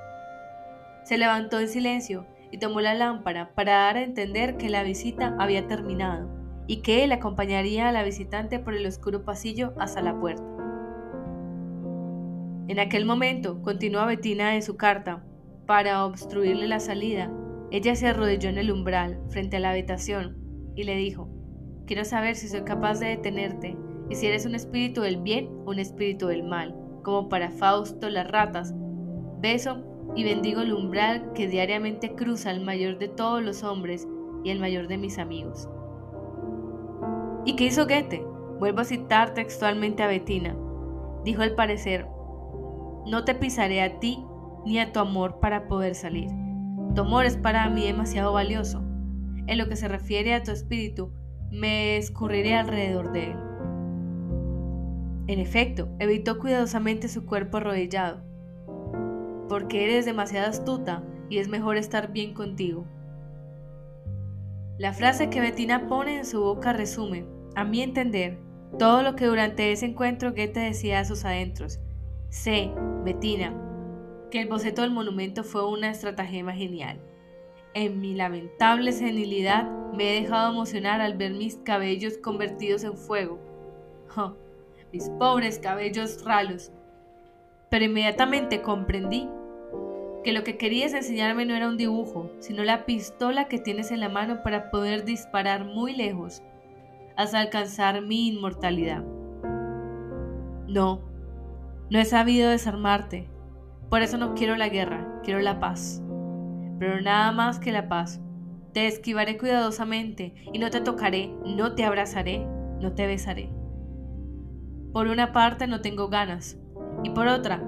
Se 1.04 1.18
levantó 1.18 1.60
en 1.60 1.68
silencio 1.68 2.26
y 2.52 2.58
tomó 2.60 2.82
la 2.82 2.94
lámpara 2.94 3.52
para 3.56 3.74
dar 3.74 3.98
a 3.98 4.04
entender 4.04 4.58
que 4.58 4.70
la 4.70 4.84
visita 4.84 5.36
había 5.40 5.68
terminado 5.68 6.30
y 6.68 6.82
que 6.82 7.04
él 7.04 7.12
acompañaría 7.12 7.90
a 7.90 7.92
la 7.92 8.04
visitante 8.04 8.60
por 8.60 8.74
el 8.74 8.86
oscuro 8.86 9.26
pasillo 9.26 9.74
hasta 9.78 10.02
la 10.02 10.20
puerta. 10.20 10.44
En 12.68 12.80
aquel 12.80 13.06
momento, 13.06 13.62
continuó 13.62 14.06
Betina 14.06 14.56
en 14.56 14.62
su 14.62 14.78
carta, 14.78 15.24
para 15.66 16.06
obstruirle 16.06 16.68
la 16.68 16.80
salida, 16.80 17.32
ella 17.72 17.96
se 17.96 18.08
arrodilló 18.08 18.50
en 18.50 18.58
el 18.58 18.72
umbral, 18.72 19.20
frente 19.30 19.58
a 19.58 19.60
la 19.60 19.72
habitación, 19.72 20.38
y 20.76 20.84
le 20.84 20.96
dijo, 20.96 21.30
quiero 21.94 22.06
saber 22.06 22.36
si 22.36 22.48
soy 22.48 22.64
capaz 22.64 23.00
de 23.00 23.10
detenerte, 23.10 23.78
y 24.10 24.16
si 24.16 24.26
eres 24.26 24.48
un 24.48 24.56
espíritu 24.56 25.02
del 25.02 25.18
bien 25.18 25.48
o 25.64 25.70
un 25.70 25.78
espíritu 25.78 26.26
del 26.26 26.42
mal 26.42 26.76
como 27.04 27.30
para 27.30 27.52
Fausto 27.52 28.10
las 28.10 28.32
ratas. 28.32 28.74
Beso 29.40 29.84
y 30.16 30.24
bendigo 30.24 30.62
el 30.62 30.74
umbral 30.74 31.34
que 31.34 31.48
diariamente 31.48 32.16
cruza 32.16 32.50
el 32.50 32.62
mayor 32.62 32.98
de 32.98 33.10
todos 33.10 33.44
los 33.44 33.62
hombres 33.62 34.08
y 34.44 34.50
el 34.50 34.60
mayor 34.60 34.88
de 34.88 34.98
mis 34.98 35.20
amigos. 35.20 35.70
¿Y 37.46 37.56
qué 37.56 37.66
hizo 37.66 37.86
Goethe? 37.86 38.26
Vuelvo 38.58 38.82
a 38.82 38.86
citar 38.86 39.36
textualmente 39.36 40.02
a 40.02 40.08
Bettina. 40.08 40.58
Dijo 41.24 41.44
al 41.44 41.54
parecer, 41.54 42.08
no 43.06 43.24
te 43.24 43.36
pisaré 43.36 43.84
a 43.84 44.00
ti 44.00 44.26
ni 44.66 44.80
a 44.80 44.92
tu 44.92 45.00
amor 45.00 45.40
para 45.40 45.68
poder 45.68 45.94
salir. 45.94 46.32
Tu 46.96 47.02
amor 47.02 47.28
es 47.28 47.38
para 47.38 47.70
mí 47.70 47.86
demasiado 47.86 48.34
valioso. 48.34 48.82
En 49.46 49.60
lo 49.60 49.70
que 49.70 49.76
se 49.76 49.88
refiere 49.88 50.34
a 50.34 50.42
tu 50.42 50.50
espíritu, 50.50 51.12
me 51.54 51.98
escurriré 51.98 52.56
alrededor 52.56 53.12
de 53.12 53.32
él. 53.32 53.38
En 55.28 55.40
efecto, 55.40 55.88
evitó 56.00 56.40
cuidadosamente 56.40 57.08
su 57.08 57.26
cuerpo 57.26 57.58
arrodillado. 57.58 58.22
Porque 59.48 59.86
eres 59.86 60.06
demasiado 60.06 60.50
astuta 60.50 61.04
y 61.30 61.38
es 61.38 61.48
mejor 61.48 61.78
estar 61.78 62.12
bien 62.12 62.34
contigo. 62.34 62.86
La 64.80 64.94
frase 64.94 65.30
que 65.30 65.40
Bettina 65.40 65.88
pone 65.88 66.18
en 66.18 66.26
su 66.26 66.42
boca 66.42 66.74
resume, 66.74 67.26
a 67.56 67.64
mi 67.64 67.84
entender, 67.84 68.40
todo 68.80 69.04
lo 69.04 69.16
que 69.16 69.28
durante 69.28 69.72
ese 69.72 69.86
encuentro 69.86 70.32
Goethe 70.32 70.60
decía 70.60 71.00
a 71.00 71.06
sus 71.06 71.24
adentros. 71.24 71.80
Sé, 72.30 72.72
Bettina, 73.06 73.54
que 74.32 74.42
el 74.42 74.50
boceto 74.50 74.82
del 74.82 74.90
monumento 74.90 75.44
fue 75.44 75.70
una 75.70 75.92
estratagema 75.92 76.54
genial. 76.54 77.00
En 77.74 78.00
mi 78.00 78.14
lamentable 78.14 78.92
senilidad 78.92 79.70
me 79.94 80.12
he 80.12 80.22
dejado 80.22 80.52
emocionar 80.52 81.02
al 81.02 81.18
ver 81.18 81.34
mis 81.34 81.58
cabellos 81.58 82.18
convertidos 82.18 82.84
en 82.84 82.98
fuego 82.98 83.54
mis 84.94 85.10
pobres 85.10 85.60
cabellos 85.60 86.24
ralos. 86.24 86.72
Pero 87.70 87.86
inmediatamente 87.86 88.62
comprendí 88.62 89.28
que 90.24 90.32
lo 90.32 90.44
que 90.44 90.58
querías 90.58 90.94
enseñarme 90.94 91.46
no 91.46 91.56
era 91.56 91.68
un 91.68 91.78
dibujo, 91.78 92.32
sino 92.40 92.64
la 92.64 92.86
pistola 92.86 93.48
que 93.48 93.58
tienes 93.58 93.92
en 93.92 94.00
la 94.00 94.10
mano 94.10 94.44
para 94.44 94.70
poder 94.70 95.04
disparar 95.04 95.66
muy 95.66 95.96
lejos 95.96 96.44
hasta 97.18 97.40
alcanzar 97.40 98.02
mi 98.02 98.30
inmortalidad. 98.30 99.04
No, 100.68 101.02
no 101.90 102.00
he 102.00 102.06
sabido 102.06 102.52
desarmarte, 102.52 103.28
por 103.90 104.02
eso 104.02 104.18
no 104.18 104.34
quiero 104.34 104.56
la 104.56 104.70
guerra, 104.70 105.20
quiero 105.24 105.40
la 105.40 105.60
paz. 105.60 106.03
Pero 106.84 107.00
nada 107.00 107.32
más 107.32 107.60
que 107.60 107.72
la 107.72 107.88
paz. 107.88 108.20
Te 108.74 108.88
esquivaré 108.88 109.38
cuidadosamente 109.38 110.34
y 110.52 110.60
no 110.60 110.70
te 110.70 110.82
tocaré, 110.82 111.34
no 111.46 111.76
te 111.76 111.86
abrazaré, 111.86 112.46
no 112.82 112.92
te 112.92 113.08
besaré. 113.08 113.50
Por 114.92 115.08
una 115.08 115.32
parte 115.32 115.66
no 115.66 115.80
tengo 115.80 116.10
ganas 116.10 116.58
y 117.02 117.12
por 117.12 117.28
otra 117.28 117.64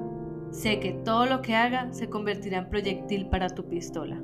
sé 0.52 0.82
que 0.82 0.92
todo 0.92 1.28
lo 1.28 1.42
que 1.42 1.56
haga 1.56 1.94
se 1.94 2.10
convertirá 2.10 2.58
en 2.58 2.70
proyectil 2.70 3.28
para 3.28 3.48
tu 3.48 3.70
pistola. 3.70 4.22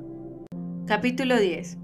Capítulo 0.84 1.40
10 1.40 1.78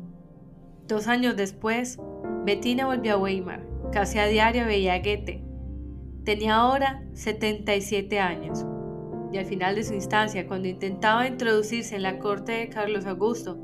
Dos 0.86 1.08
años 1.08 1.34
después, 1.34 1.98
Bettina 2.44 2.84
volvió 2.84 3.14
a 3.14 3.18
Weimar. 3.18 3.66
Casi 3.90 4.18
a 4.18 4.26
diario 4.26 4.66
veía 4.66 4.92
a 4.92 4.98
Goethe. 4.98 5.42
Tenía 6.26 6.56
ahora 6.56 7.02
77 7.14 8.20
años. 8.20 8.66
Y 9.32 9.38
al 9.38 9.46
final 9.46 9.74
de 9.74 9.84
su 9.84 9.94
instancia, 9.94 10.46
cuando 10.46 10.68
intentaba 10.68 11.26
introducirse 11.26 11.96
en 11.96 12.02
la 12.02 12.18
corte 12.18 12.52
de 12.52 12.68
Carlos 12.68 13.06
Augusto, 13.06 13.58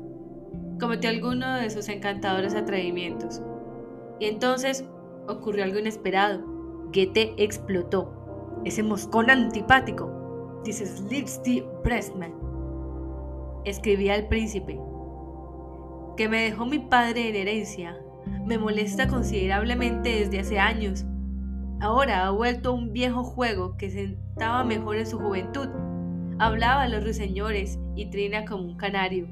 cometió 0.79 1.09
alguno 1.09 1.55
de 1.55 1.69
sus 1.69 1.89
encantadores 1.89 2.53
atrevimientos. 2.53 3.41
Y 4.19 4.25
entonces 4.25 4.85
ocurrió 5.27 5.63
algo 5.63 5.79
inesperado. 5.79 6.43
Goethe 6.93 7.33
explotó. 7.37 8.11
Ese 8.63 8.83
moscón 8.83 9.29
antipático, 9.29 10.61
dice 10.63 10.85
Lipsti 11.09 11.63
Pressman. 11.83 12.33
Escribía 13.63 14.13
al 14.13 14.27
príncipe, 14.27 14.79
que 16.17 16.29
me 16.29 16.43
dejó 16.43 16.65
mi 16.65 16.79
padre 16.79 17.29
en 17.29 17.35
herencia, 17.35 17.97
me 18.45 18.57
molesta 18.57 19.07
considerablemente 19.07 20.09
desde 20.19 20.39
hace 20.39 20.59
años. 20.59 21.05
Ahora 21.79 22.25
ha 22.25 22.31
vuelto 22.31 22.73
un 22.73 22.93
viejo 22.93 23.23
juego 23.23 23.77
que 23.77 23.89
sentaba 23.89 24.63
mejor 24.63 24.97
en 24.97 25.05
su 25.05 25.19
juventud. 25.19 25.67
Hablaba 26.39 26.83
a 26.83 26.87
los 26.87 27.03
ruiseñores 27.03 27.79
y 27.95 28.09
trina 28.09 28.45
como 28.45 28.63
un 28.63 28.77
canario. 28.77 29.27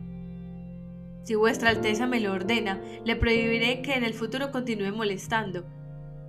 Si 1.24 1.36
vuestra 1.36 1.70
Alteza 1.70 2.06
me 2.06 2.20
lo 2.20 2.34
ordena, 2.34 2.82
le 3.06 3.16
prohibiré 3.16 3.82
que 3.82 3.94
en 3.94 4.04
el 4.04 4.14
futuro 4.14 4.52
continúe 4.52 4.92
molestando 4.92 5.64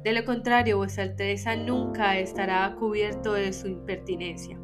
de 0.04 0.12
lo 0.12 0.26
contrario, 0.26 0.76
vuestra 0.76 1.04
Alteza 1.04 1.56
nunca 1.56 2.18
estará 2.18 2.76
cubierto 2.78 3.32
de 3.32 3.54
su 3.54 3.68
impertinencia. 3.68 4.58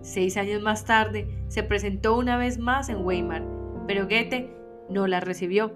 Seis 0.00 0.38
años 0.38 0.62
más 0.62 0.86
tarde, 0.86 1.28
se 1.48 1.62
presentó 1.62 2.16
una 2.16 2.38
vez 2.38 2.58
más 2.58 2.88
en 2.88 3.04
Weimar, 3.04 3.44
pero 3.86 4.04
Goethe 4.04 4.50
no 4.88 5.06
la 5.06 5.20
recibió. 5.20 5.74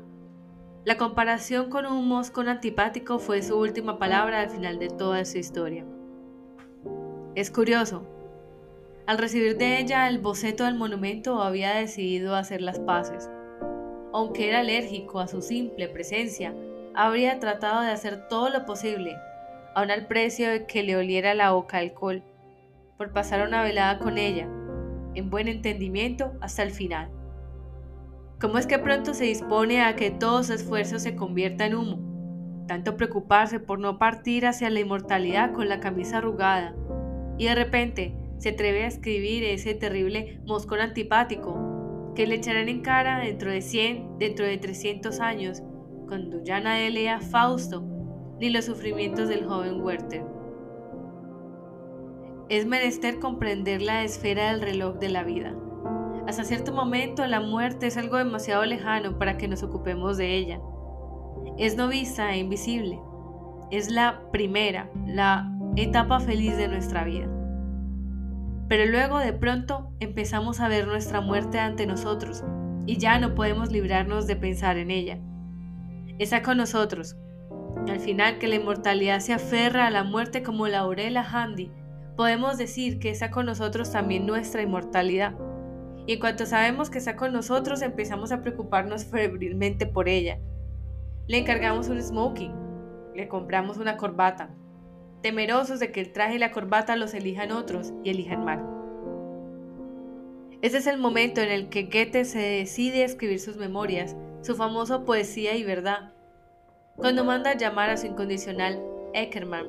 La 0.88 0.96
comparación 0.96 1.68
con 1.68 1.84
un 1.84 2.08
moscón 2.08 2.48
antipático 2.48 3.18
fue 3.18 3.42
su 3.42 3.58
última 3.58 3.98
palabra 3.98 4.40
al 4.40 4.48
final 4.48 4.78
de 4.78 4.88
toda 4.88 5.22
su 5.26 5.36
historia. 5.36 5.84
Es 7.34 7.50
curioso. 7.50 8.06
Al 9.06 9.18
recibir 9.18 9.58
de 9.58 9.80
ella 9.80 10.08
el 10.08 10.18
boceto 10.18 10.64
del 10.64 10.76
monumento 10.76 11.42
había 11.42 11.74
decidido 11.74 12.34
hacer 12.34 12.62
las 12.62 12.78
paces. 12.80 13.28
Aunque 14.14 14.48
era 14.48 14.60
alérgico 14.60 15.20
a 15.20 15.28
su 15.28 15.42
simple 15.42 15.88
presencia, 15.88 16.54
habría 16.94 17.38
tratado 17.38 17.82
de 17.82 17.90
hacer 17.90 18.26
todo 18.26 18.48
lo 18.48 18.64
posible, 18.64 19.14
aun 19.74 19.90
al 19.90 20.06
precio 20.06 20.48
de 20.48 20.64
que 20.64 20.84
le 20.84 20.96
oliera 20.96 21.34
la 21.34 21.50
boca 21.50 21.76
alcohol, 21.76 22.22
por 22.96 23.12
pasar 23.12 23.46
una 23.46 23.62
velada 23.62 23.98
con 23.98 24.16
ella, 24.16 24.48
en 25.14 25.28
buen 25.28 25.48
entendimiento 25.48 26.32
hasta 26.40 26.62
el 26.62 26.70
final. 26.70 27.10
¿Cómo 28.40 28.58
es 28.58 28.68
que 28.68 28.78
pronto 28.78 29.14
se 29.14 29.24
dispone 29.24 29.82
a 29.82 29.96
que 29.96 30.12
todo 30.12 30.44
su 30.44 30.52
esfuerzo 30.52 31.00
se 31.00 31.16
convierta 31.16 31.66
en 31.66 31.74
humo? 31.74 32.64
Tanto 32.68 32.96
preocuparse 32.96 33.58
por 33.58 33.80
no 33.80 33.98
partir 33.98 34.46
hacia 34.46 34.70
la 34.70 34.78
inmortalidad 34.78 35.52
con 35.52 35.68
la 35.68 35.80
camisa 35.80 36.18
arrugada, 36.18 36.76
y 37.36 37.46
de 37.46 37.56
repente 37.56 38.14
se 38.38 38.50
atreve 38.50 38.84
a 38.84 38.86
escribir 38.86 39.42
ese 39.42 39.74
terrible 39.74 40.40
moscón 40.46 40.78
antipático 40.78 42.12
que 42.14 42.28
le 42.28 42.36
echarán 42.36 42.68
en 42.68 42.82
cara 42.82 43.18
dentro 43.18 43.50
de 43.50 43.60
100, 43.60 44.18
dentro 44.18 44.46
de 44.46 44.56
300 44.56 45.18
años, 45.18 45.64
cuando 46.06 46.40
ya 46.44 46.60
nadie 46.60 46.90
lea 46.90 47.20
Fausto 47.20 47.84
ni 48.38 48.50
los 48.50 48.66
sufrimientos 48.66 49.28
del 49.28 49.46
joven 49.46 49.80
Werther. 49.80 50.24
Es 52.48 52.66
menester 52.66 53.18
comprender 53.18 53.82
la 53.82 54.04
esfera 54.04 54.52
del 54.52 54.62
reloj 54.62 54.98
de 55.00 55.08
la 55.08 55.24
vida. 55.24 55.56
Hasta 56.28 56.44
cierto 56.44 56.74
momento 56.74 57.26
la 57.26 57.40
muerte 57.40 57.86
es 57.86 57.96
algo 57.96 58.18
demasiado 58.18 58.62
lejano 58.66 59.18
para 59.18 59.38
que 59.38 59.48
nos 59.48 59.62
ocupemos 59.62 60.18
de 60.18 60.34
ella. 60.34 60.60
Es 61.56 61.74
no 61.74 61.88
vista 61.88 62.34
e 62.34 62.36
invisible. 62.36 63.00
Es 63.70 63.90
la 63.90 64.20
primera, 64.30 64.90
la 65.06 65.50
etapa 65.76 66.20
feliz 66.20 66.58
de 66.58 66.68
nuestra 66.68 67.04
vida. 67.04 67.26
Pero 68.68 68.84
luego 68.84 69.20
de 69.20 69.32
pronto 69.32 69.90
empezamos 70.00 70.60
a 70.60 70.68
ver 70.68 70.86
nuestra 70.86 71.22
muerte 71.22 71.60
ante 71.60 71.86
nosotros 71.86 72.44
y 72.84 72.98
ya 72.98 73.18
no 73.18 73.34
podemos 73.34 73.72
librarnos 73.72 74.26
de 74.26 74.36
pensar 74.36 74.76
en 74.76 74.90
ella. 74.90 75.18
Está 76.18 76.42
con 76.42 76.58
nosotros. 76.58 77.16
Al 77.88 78.00
final 78.00 78.36
que 78.36 78.48
la 78.48 78.56
inmortalidad 78.56 79.20
se 79.20 79.32
aferra 79.32 79.86
a 79.86 79.90
la 79.90 80.04
muerte 80.04 80.42
como 80.42 80.68
la 80.68 80.80
Aurela 80.80 81.22
Handy, 81.22 81.72
podemos 82.18 82.58
decir 82.58 82.98
que 82.98 83.08
está 83.08 83.30
con 83.30 83.46
nosotros 83.46 83.90
también 83.90 84.26
nuestra 84.26 84.60
inmortalidad. 84.60 85.34
Y 86.08 86.14
en 86.14 86.20
cuanto 86.20 86.46
sabemos 86.46 86.88
que 86.88 86.96
está 86.96 87.16
con 87.16 87.34
nosotros, 87.34 87.82
empezamos 87.82 88.32
a 88.32 88.40
preocuparnos 88.40 89.04
febrilmente 89.04 89.84
por 89.84 90.08
ella. 90.08 90.38
Le 91.26 91.36
encargamos 91.36 91.90
un 91.90 92.02
smoking, 92.02 92.54
le 93.14 93.28
compramos 93.28 93.76
una 93.76 93.98
corbata, 93.98 94.48
temerosos 95.20 95.80
de 95.80 95.92
que 95.92 96.00
el 96.00 96.14
traje 96.14 96.36
y 96.36 96.38
la 96.38 96.50
corbata 96.50 96.96
los 96.96 97.12
elijan 97.12 97.52
otros 97.52 97.92
y 98.04 98.08
elijan 98.08 98.42
mal. 98.42 98.64
Ese 100.62 100.78
es 100.78 100.86
el 100.86 100.96
momento 100.96 101.42
en 101.42 101.50
el 101.50 101.68
que 101.68 101.82
Goethe 101.82 102.24
se 102.24 102.38
decide 102.38 103.02
a 103.02 103.06
escribir 103.06 103.38
sus 103.38 103.58
memorias, 103.58 104.16
su 104.40 104.56
famoso 104.56 105.04
Poesía 105.04 105.56
y 105.56 105.62
Verdad, 105.62 106.14
cuando 106.96 107.22
manda 107.22 107.54
llamar 107.54 107.90
a 107.90 107.98
su 107.98 108.06
incondicional 108.06 108.82
Eckermann. 109.12 109.66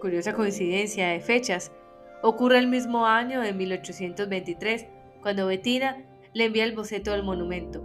Curiosa 0.00 0.32
coincidencia 0.32 1.08
de 1.08 1.20
fechas, 1.20 1.70
ocurre 2.22 2.60
el 2.60 2.66
mismo 2.66 3.04
año 3.04 3.42
de 3.42 3.52
1823, 3.52 4.86
cuando 5.22 5.46
Bettina 5.46 5.96
le 6.34 6.44
envía 6.44 6.64
el 6.64 6.74
boceto 6.74 7.12
del 7.12 7.22
monumento 7.22 7.84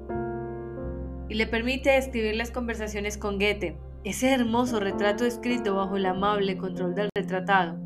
y 1.30 1.36
le 1.36 1.48
permite 1.48 1.96
escribir 1.96 2.36
las 2.36 2.52
conversaciones 2.52 3.18
con 3.18 3.40
Goethe, 3.40 3.78
ese 4.04 4.34
hermoso 4.34 4.82
retrato 4.82 5.26
escrito 5.26 5.76
bajo 5.76 5.96
el 5.96 6.06
amable 6.06 6.58
control 6.58 6.94
del 6.94 7.10
retratado. 7.16 7.80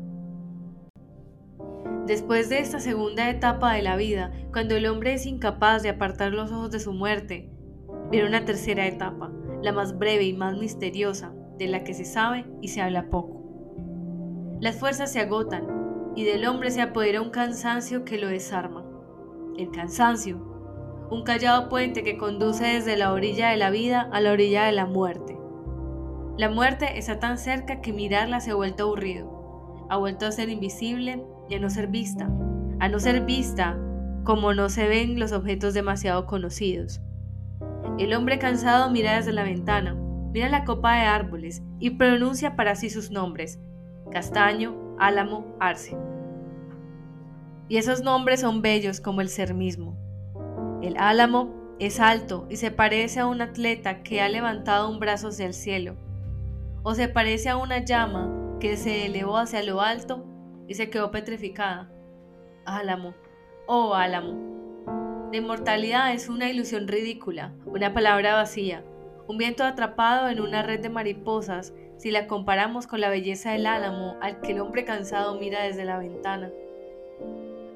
Después 2.06 2.48
de 2.48 2.58
esta 2.58 2.80
segunda 2.80 3.30
etapa 3.30 3.72
de 3.74 3.82
la 3.82 3.96
vida, 3.96 4.32
cuando 4.52 4.76
el 4.76 4.86
hombre 4.86 5.14
es 5.14 5.26
incapaz 5.26 5.82
de 5.82 5.90
apartar 5.90 6.32
los 6.32 6.50
ojos 6.50 6.70
de 6.70 6.80
su 6.80 6.92
muerte, 6.92 7.50
viene 8.10 8.28
una 8.28 8.44
tercera 8.44 8.86
etapa, 8.86 9.32
la 9.62 9.72
más 9.72 9.98
breve 9.98 10.24
y 10.24 10.32
más 10.32 10.56
misteriosa, 10.56 11.32
de 11.58 11.66
la 11.66 11.84
que 11.84 11.94
se 11.94 12.04
sabe 12.04 12.46
y 12.60 12.68
se 12.68 12.80
habla 12.80 13.10
poco. 13.10 13.42
Las 14.60 14.78
fuerzas 14.78 15.12
se 15.12 15.20
agotan 15.20 16.12
y 16.14 16.24
del 16.24 16.46
hombre 16.46 16.70
se 16.70 16.80
apodera 16.80 17.20
un 17.20 17.30
cansancio 17.30 18.04
que 18.04 18.18
lo 18.18 18.28
desarma. 18.28 18.85
El 19.56 19.70
cansancio, 19.70 20.36
un 21.10 21.22
callado 21.22 21.68
puente 21.68 22.02
que 22.02 22.18
conduce 22.18 22.64
desde 22.64 22.96
la 22.96 23.12
orilla 23.12 23.48
de 23.48 23.56
la 23.56 23.70
vida 23.70 24.08
a 24.12 24.20
la 24.20 24.32
orilla 24.32 24.64
de 24.64 24.72
la 24.72 24.86
muerte. 24.86 25.38
La 26.36 26.50
muerte 26.50 26.98
está 26.98 27.18
tan 27.18 27.38
cerca 27.38 27.80
que 27.80 27.92
mirarla 27.92 28.40
se 28.40 28.50
ha 28.50 28.54
vuelto 28.54 28.82
aburrido, 28.82 29.86
ha 29.88 29.96
vuelto 29.96 30.26
a 30.26 30.32
ser 30.32 30.50
invisible 30.50 31.24
y 31.48 31.54
a 31.54 31.60
no 31.60 31.70
ser 31.70 31.86
vista, 31.86 32.28
a 32.80 32.88
no 32.88 32.98
ser 32.98 33.24
vista 33.24 33.78
como 34.24 34.52
no 34.52 34.68
se 34.68 34.88
ven 34.88 35.18
los 35.18 35.32
objetos 35.32 35.72
demasiado 35.72 36.26
conocidos. 36.26 37.00
El 37.98 38.12
hombre 38.12 38.38
cansado 38.38 38.90
mira 38.90 39.16
desde 39.16 39.32
la 39.32 39.44
ventana, 39.44 39.94
mira 40.32 40.50
la 40.50 40.64
copa 40.64 40.96
de 40.96 41.02
árboles 41.02 41.62
y 41.78 41.90
pronuncia 41.90 42.56
para 42.56 42.74
sí 42.74 42.90
sus 42.90 43.10
nombres, 43.10 43.58
castaño, 44.10 44.96
álamo, 44.98 45.56
arce. 45.60 45.96
Y 47.68 47.78
esos 47.78 48.02
nombres 48.02 48.40
son 48.40 48.62
bellos 48.62 49.00
como 49.00 49.20
el 49.20 49.28
ser 49.28 49.54
mismo. 49.54 49.96
El 50.82 50.96
álamo 50.98 51.54
es 51.78 52.00
alto 52.00 52.46
y 52.48 52.56
se 52.56 52.70
parece 52.70 53.20
a 53.20 53.26
un 53.26 53.40
atleta 53.40 54.02
que 54.02 54.20
ha 54.20 54.28
levantado 54.28 54.88
un 54.88 54.98
brazo 54.98 55.28
hacia 55.28 55.46
el 55.46 55.54
cielo 55.54 55.96
o 56.88 56.94
se 56.94 57.08
parece 57.08 57.48
a 57.48 57.56
una 57.56 57.78
llama 57.84 58.58
que 58.60 58.76
se 58.76 59.06
elevó 59.06 59.38
hacia 59.38 59.64
lo 59.64 59.80
alto 59.80 60.24
y 60.68 60.74
se 60.74 60.88
quedó 60.88 61.10
petrificada. 61.10 61.90
Álamo, 62.64 63.12
oh 63.66 63.94
álamo. 63.94 65.28
La 65.32 65.38
inmortalidad 65.38 66.12
es 66.12 66.28
una 66.28 66.48
ilusión 66.48 66.86
ridícula, 66.86 67.52
una 67.64 67.92
palabra 67.92 68.34
vacía, 68.36 68.84
un 69.26 69.36
viento 69.36 69.64
atrapado 69.64 70.28
en 70.28 70.40
una 70.40 70.62
red 70.62 70.78
de 70.78 70.88
mariposas 70.88 71.74
si 71.96 72.12
la 72.12 72.28
comparamos 72.28 72.86
con 72.86 73.00
la 73.00 73.08
belleza 73.08 73.50
del 73.50 73.66
álamo 73.66 74.14
al 74.20 74.40
que 74.40 74.52
el 74.52 74.60
hombre 74.60 74.84
cansado 74.84 75.40
mira 75.40 75.64
desde 75.64 75.84
la 75.84 75.98
ventana. 75.98 76.52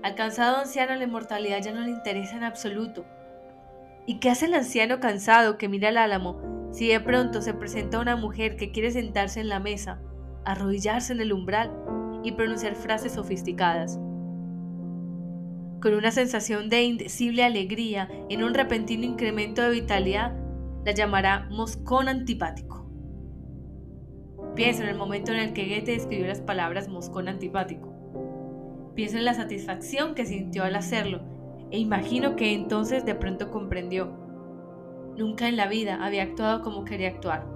Al 0.03 0.15
cansado 0.15 0.57
anciano 0.57 0.95
la 0.95 1.05
inmortalidad 1.05 1.63
ya 1.63 1.73
no 1.73 1.83
le 1.83 1.91
interesa 1.91 2.37
en 2.37 2.45
absoluto. 2.45 3.05
¿Y 4.07 4.19
qué 4.19 4.31
hace 4.31 4.47
el 4.47 4.55
anciano 4.55 4.99
cansado 4.99 5.59
que 5.59 5.69
mira 5.69 5.91
el 5.91 5.99
álamo 5.99 6.69
si 6.73 6.89
de 6.89 7.01
pronto 7.01 7.43
se 7.43 7.53
presenta 7.53 8.01
una 8.01 8.17
mujer 8.17 8.57
que 8.57 8.71
quiere 8.71 8.91
sentarse 8.91 9.41
en 9.41 9.49
la 9.49 9.61
mesa, 9.61 10.01
arrodillarse 10.45 11.13
en 11.13 11.21
el 11.21 11.33
umbral 11.33 11.71
y 12.23 12.33
pronunciar 12.33 12.77
frases 12.77 13.13
sofisticadas. 13.13 13.99
Con 15.83 15.95
una 15.95 16.11
sensación 16.11 16.69
de 16.69 16.83
indecible 16.83 17.43
alegría 17.43 18.09
en 18.29 18.43
un 18.43 18.55
repentino 18.55 19.05
incremento 19.05 19.63
de 19.63 19.71
vitalidad, 19.71 20.33
la 20.85 20.93
llamará 20.93 21.47
moscón 21.51 22.09
antipático. 22.09 22.87
Pienso 24.55 24.83
en 24.83 24.89
el 24.89 24.97
momento 24.97 25.33
en 25.33 25.39
el 25.39 25.53
que 25.53 25.67
Goethe 25.67 25.95
escribió 25.95 26.27
las 26.27 26.41
palabras 26.41 26.89
moscón 26.89 27.29
antipático. 27.29 27.89
Pienso 29.01 29.17
en 29.17 29.25
la 29.25 29.33
satisfacción 29.33 30.15
que 30.15 30.27
sintió 30.27 30.63
al 30.63 30.77
hacerlo 30.77 31.23
e 31.71 31.79
imagino 31.79 32.37
que 32.37 32.53
entonces 32.53 33.03
de 33.07 33.15
pronto 33.15 33.51
comprendió 33.51 34.13
Nunca 35.17 35.49
en 35.49 35.57
la 35.57 35.69
vida 35.69 36.05
había 36.05 36.25
actuado 36.25 36.61
como 36.61 36.85
quería 36.85 37.09
actuar. 37.09 37.47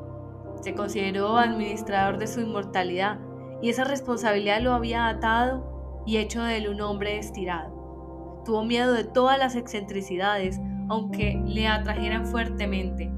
Se 0.62 0.72
consideró 0.72 1.36
administrador 1.36 2.16
de 2.16 2.28
su 2.28 2.40
inmortalidad 2.40 3.18
y 3.60 3.68
esa 3.68 3.84
responsabilidad 3.84 4.62
lo 4.62 4.72
había 4.72 5.06
atado 5.06 6.02
y 6.06 6.16
hecho 6.16 6.42
de 6.42 6.56
él 6.56 6.68
un 6.70 6.80
hombre 6.80 7.18
estirado. 7.18 8.42
Tuvo 8.46 8.64
miedo 8.64 8.94
de 8.94 9.04
todas 9.04 9.38
las 9.38 9.54
excentricidades, 9.54 10.58
aunque 10.88 11.38
le 11.44 11.68
atrajeran 11.68 12.24
fuertemente, 12.24 13.12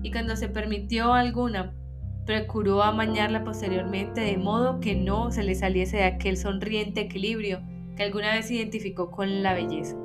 y 0.00 0.12
cuando 0.12 0.36
se 0.36 0.48
permitió 0.48 1.12
alguna, 1.12 1.74
procuró 2.26 2.82
amañarla 2.82 3.44
posteriormente 3.44 4.20
de 4.20 4.36
modo 4.38 4.80
que 4.80 4.94
no 4.94 5.30
se 5.30 5.42
le 5.42 5.54
saliese 5.54 5.98
de 5.98 6.04
aquel 6.04 6.36
sonriente 6.36 7.02
equilibrio 7.02 7.60
que 7.96 8.02
alguna 8.02 8.32
vez 8.32 8.50
identificó 8.50 9.10
con 9.10 9.42
la 9.42 9.54
belleza. 9.54 9.96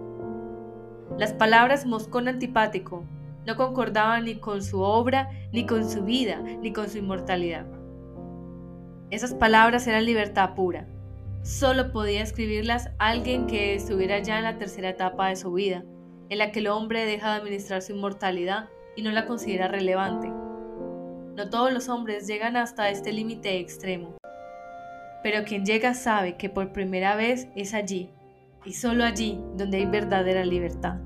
Las 1.18 1.34
palabras 1.34 1.86
moscón 1.86 2.28
antipático 2.28 3.04
no 3.46 3.56
concordaba 3.56 4.20
ni 4.20 4.36
con 4.36 4.64
su 4.64 4.82
obra, 4.82 5.30
ni 5.52 5.66
con 5.66 5.90
su 5.90 6.04
vida, 6.04 6.42
ni 6.62 6.72
con 6.72 6.90
su 6.90 7.00
inmortalidad. 7.00 7.66
Esas 9.10 9.34
palabras 9.34 9.88
eran 9.88 10.06
libertad 10.06 10.54
pura. 10.54 10.88
Solo 11.42 11.92
podía 11.92 12.22
escribirlas 12.22 12.92
alguien 13.00 13.48
que 13.48 13.74
estuviera 13.74 14.20
ya 14.20 14.38
en 14.38 14.44
la 14.44 14.58
tercera 14.58 14.90
etapa 14.90 15.30
de 15.30 15.36
su 15.36 15.52
vida, 15.54 15.84
en 16.30 16.38
la 16.38 16.52
que 16.52 16.60
el 16.60 16.68
hombre 16.68 17.06
deja 17.06 17.32
de 17.32 17.40
administrar 17.40 17.82
su 17.82 17.94
inmortalidad 17.94 18.70
y 18.96 19.02
no 19.02 19.12
la 19.12 19.26
considera 19.26 19.68
relevante. 19.68 20.32
No 21.40 21.50
todos 21.50 21.72
los 21.72 21.88
hombres 21.88 22.28
llegan 22.28 22.58
hasta 22.58 22.90
este 22.90 23.14
límite 23.14 23.60
extremo, 23.60 24.18
pero 25.24 25.46
quien 25.46 25.64
llega 25.64 25.94
sabe 25.94 26.36
que 26.36 26.50
por 26.50 26.74
primera 26.74 27.16
vez 27.16 27.48
es 27.56 27.74
allí, 27.74 28.10
y 28.66 28.74
solo 28.74 29.06
allí 29.06 29.40
donde 29.56 29.78
hay 29.78 29.86
verdadera 29.86 30.44
libertad. 30.44 31.00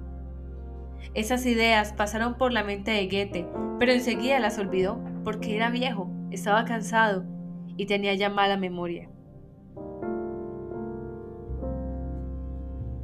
Esas 1.14 1.46
ideas 1.46 1.94
pasaron 1.94 2.34
por 2.36 2.52
la 2.52 2.64
mente 2.64 2.90
de 2.90 3.06
Goethe, 3.06 3.48
pero 3.78 3.92
enseguida 3.92 4.40
las 4.40 4.58
olvidó 4.58 5.00
porque 5.24 5.56
era 5.56 5.70
viejo, 5.70 6.10
estaba 6.32 6.66
cansado 6.66 7.26
y 7.78 7.86
tenía 7.86 8.16
ya 8.16 8.32
mala 8.32 8.58
memoria. 8.58 9.12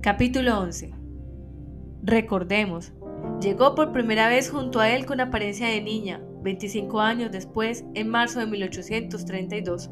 Capítulo 0.02 0.62
11 0.62 0.96
Recordemos, 2.02 2.92
llegó 3.40 3.76
por 3.76 3.92
primera 3.92 4.30
vez 4.30 4.50
junto 4.50 4.80
a 4.80 4.90
él 4.90 5.06
con 5.06 5.20
apariencia 5.20 5.68
de 5.68 5.82
niña, 5.82 6.24
25 6.42 7.02
años 7.02 7.32
después, 7.32 7.86
en 7.96 8.10
marzo 8.10 8.40
de 8.40 8.46
1832, 8.46 9.90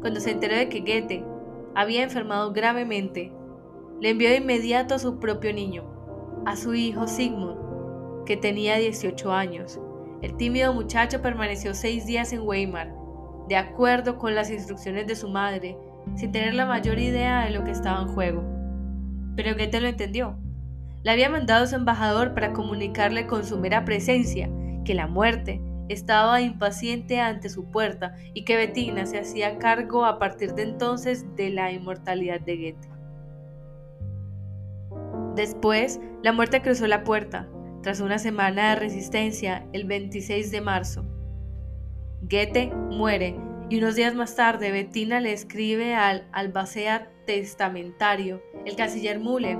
cuando 0.00 0.20
se 0.20 0.30
enteró 0.30 0.56
de 0.56 0.68
que 0.68 0.80
Goethe 0.80 1.24
había 1.74 2.02
enfermado 2.02 2.52
gravemente, 2.52 3.32
le 4.00 4.10
envió 4.10 4.28
de 4.30 4.36
inmediato 4.36 4.94
a 4.94 4.98
su 4.98 5.18
propio 5.18 5.52
niño, 5.52 5.84
a 6.46 6.56
su 6.56 6.74
hijo 6.74 7.06
Sigmund, 7.06 8.24
que 8.26 8.36
tenía 8.36 8.76
18 8.76 9.32
años. 9.32 9.80
El 10.22 10.36
tímido 10.36 10.72
muchacho 10.72 11.20
permaneció 11.20 11.74
seis 11.74 12.06
días 12.06 12.32
en 12.32 12.42
Weimar, 12.42 12.94
de 13.48 13.56
acuerdo 13.56 14.18
con 14.18 14.34
las 14.34 14.50
instrucciones 14.50 15.06
de 15.06 15.16
su 15.16 15.28
madre, 15.28 15.76
sin 16.14 16.30
tener 16.30 16.54
la 16.54 16.66
mayor 16.66 16.98
idea 16.98 17.44
de 17.44 17.50
lo 17.50 17.64
que 17.64 17.72
estaba 17.72 18.02
en 18.02 18.08
juego. 18.08 18.42
Pero 19.34 19.54
Goethe 19.54 19.80
lo 19.80 19.88
entendió. 19.88 20.36
Le 21.02 21.10
había 21.10 21.28
mandado 21.28 21.66
su 21.66 21.74
embajador 21.74 22.34
para 22.34 22.52
comunicarle 22.52 23.26
con 23.26 23.44
su 23.44 23.58
mera 23.58 23.84
presencia 23.84 24.48
que 24.84 24.94
la 24.94 25.08
muerte 25.08 25.60
estaba 25.92 26.40
impaciente 26.40 27.20
ante 27.20 27.48
su 27.48 27.64
puerta 27.70 28.16
y 28.34 28.44
que 28.44 28.56
Bettina 28.56 29.06
se 29.06 29.18
hacía 29.18 29.58
cargo 29.58 30.04
a 30.04 30.18
partir 30.18 30.54
de 30.54 30.62
entonces 30.62 31.24
de 31.36 31.50
la 31.50 31.70
inmortalidad 31.72 32.40
de 32.40 32.56
Goethe. 32.56 32.88
Después, 35.36 36.00
la 36.22 36.32
muerte 36.32 36.62
cruzó 36.62 36.86
la 36.86 37.04
puerta, 37.04 37.48
tras 37.82 38.00
una 38.00 38.18
semana 38.18 38.70
de 38.70 38.76
resistencia, 38.76 39.66
el 39.72 39.84
26 39.84 40.50
de 40.50 40.60
marzo. 40.60 41.04
Goethe 42.22 42.72
muere 42.90 43.36
y 43.68 43.78
unos 43.78 43.94
días 43.94 44.14
más 44.14 44.36
tarde 44.36 44.70
Bettina 44.70 45.20
le 45.20 45.32
escribe 45.32 45.94
al 45.94 46.28
albacea 46.32 47.10
testamentario, 47.26 48.42
el 48.64 48.76
canciller 48.76 49.18
Müller. 49.18 49.58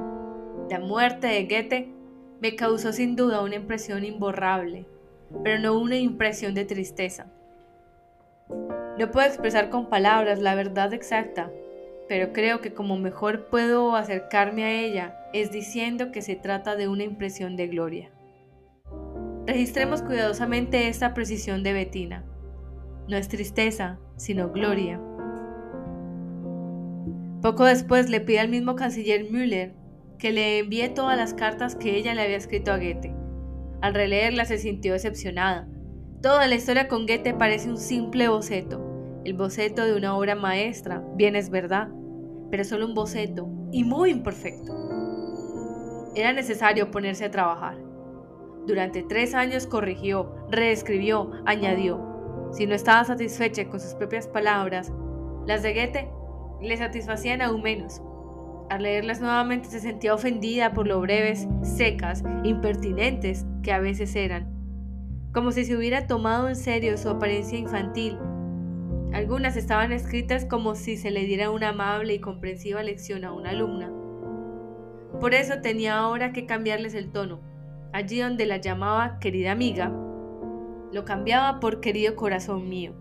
La 0.70 0.78
muerte 0.78 1.26
de 1.26 1.44
Goethe 1.44 1.92
me 2.40 2.54
causó 2.54 2.92
sin 2.92 3.16
duda 3.16 3.42
una 3.42 3.56
impresión 3.56 4.04
imborrable 4.04 4.86
pero 5.42 5.58
no 5.58 5.78
una 5.78 5.96
impresión 5.96 6.54
de 6.54 6.64
tristeza. 6.64 7.26
No 8.98 9.10
puedo 9.10 9.26
expresar 9.26 9.70
con 9.70 9.88
palabras 9.88 10.40
la 10.40 10.54
verdad 10.54 10.92
exacta, 10.92 11.50
pero 12.08 12.32
creo 12.32 12.60
que 12.60 12.74
como 12.74 12.98
mejor 12.98 13.46
puedo 13.46 13.96
acercarme 13.96 14.64
a 14.64 14.72
ella 14.72 15.16
es 15.32 15.50
diciendo 15.50 16.12
que 16.12 16.22
se 16.22 16.36
trata 16.36 16.76
de 16.76 16.88
una 16.88 17.04
impresión 17.04 17.56
de 17.56 17.68
gloria. 17.68 18.10
Registremos 19.46 20.02
cuidadosamente 20.02 20.88
esta 20.88 21.14
precisión 21.14 21.62
de 21.62 21.72
Bettina. 21.72 22.24
No 23.08 23.16
es 23.16 23.28
tristeza, 23.28 23.98
sino 24.16 24.50
gloria. 24.50 25.00
Poco 27.40 27.64
después 27.64 28.08
le 28.08 28.20
pide 28.20 28.38
al 28.38 28.48
mismo 28.48 28.76
canciller 28.76 29.30
Müller 29.30 29.72
que 30.18 30.30
le 30.30 30.60
envíe 30.60 30.88
todas 30.90 31.16
las 31.16 31.34
cartas 31.34 31.74
que 31.74 31.96
ella 31.96 32.14
le 32.14 32.22
había 32.22 32.36
escrito 32.36 32.72
a 32.72 32.76
Goethe. 32.76 33.21
Al 33.82 33.94
releerla 33.94 34.44
se 34.44 34.58
sintió 34.58 34.92
decepcionada. 34.92 35.68
Toda 36.22 36.46
la 36.46 36.54
historia 36.54 36.86
con 36.86 37.04
Goethe 37.04 37.34
parece 37.34 37.68
un 37.68 37.78
simple 37.78 38.28
boceto, 38.28 39.20
el 39.24 39.34
boceto 39.34 39.84
de 39.84 39.96
una 39.96 40.16
obra 40.16 40.36
maestra, 40.36 41.02
bien 41.16 41.34
es 41.34 41.50
verdad, 41.50 41.88
pero 42.48 42.62
solo 42.62 42.86
un 42.86 42.94
boceto 42.94 43.48
y 43.72 43.82
muy 43.82 44.10
imperfecto. 44.10 44.72
Era 46.14 46.32
necesario 46.32 46.92
ponerse 46.92 47.24
a 47.24 47.30
trabajar. 47.32 47.76
Durante 48.68 49.02
tres 49.02 49.34
años 49.34 49.66
corrigió, 49.66 50.32
reescribió, 50.48 51.32
añadió. 51.44 52.50
Si 52.52 52.66
no 52.66 52.76
estaba 52.76 53.04
satisfecha 53.04 53.68
con 53.68 53.80
sus 53.80 53.94
propias 53.94 54.28
palabras, 54.28 54.92
las 55.46 55.64
de 55.64 55.74
Goethe 55.74 56.08
le 56.60 56.76
satisfacían 56.76 57.42
aún 57.42 57.62
menos. 57.62 58.00
Al 58.72 58.84
leerlas 58.84 59.20
nuevamente 59.20 59.68
se 59.68 59.80
sentía 59.80 60.14
ofendida 60.14 60.72
por 60.72 60.86
lo 60.86 60.98
breves, 61.02 61.46
secas, 61.60 62.24
impertinentes 62.42 63.44
que 63.62 63.70
a 63.70 63.80
veces 63.80 64.16
eran, 64.16 64.48
como 65.34 65.52
si 65.52 65.66
se 65.66 65.76
hubiera 65.76 66.06
tomado 66.06 66.48
en 66.48 66.56
serio 66.56 66.96
su 66.96 67.10
apariencia 67.10 67.58
infantil. 67.58 68.16
Algunas 69.12 69.58
estaban 69.58 69.92
escritas 69.92 70.46
como 70.46 70.74
si 70.74 70.96
se 70.96 71.10
le 71.10 71.26
diera 71.26 71.50
una 71.50 71.68
amable 71.68 72.14
y 72.14 72.20
comprensiva 72.20 72.82
lección 72.82 73.26
a 73.26 73.34
una 73.34 73.50
alumna. 73.50 73.92
Por 75.20 75.34
eso 75.34 75.60
tenía 75.60 75.98
ahora 75.98 76.32
que 76.32 76.46
cambiarles 76.46 76.94
el 76.94 77.12
tono. 77.12 77.42
Allí 77.92 78.20
donde 78.20 78.46
la 78.46 78.56
llamaba 78.56 79.18
querida 79.18 79.52
amiga, 79.52 79.92
lo 80.92 81.04
cambiaba 81.04 81.60
por 81.60 81.80
querido 81.80 82.16
corazón 82.16 82.70
mío. 82.70 82.94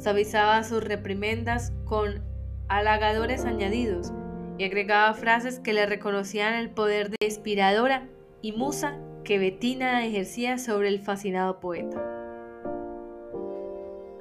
Suavizaba 0.00 0.64
sus 0.64 0.82
reprimendas 0.82 1.72
con 1.84 2.24
halagadores 2.66 3.44
añadidos, 3.44 4.12
y 4.58 4.64
agregaba 4.64 5.14
frases 5.14 5.58
que 5.58 5.72
le 5.72 5.86
reconocían 5.86 6.54
el 6.54 6.70
poder 6.70 7.10
de 7.10 7.16
inspiradora 7.26 8.08
y 8.40 8.52
musa 8.52 8.98
que 9.24 9.38
Bettina 9.38 10.04
ejercía 10.04 10.58
sobre 10.58 10.88
el 10.88 11.00
fascinado 11.00 11.60
poeta. 11.60 12.02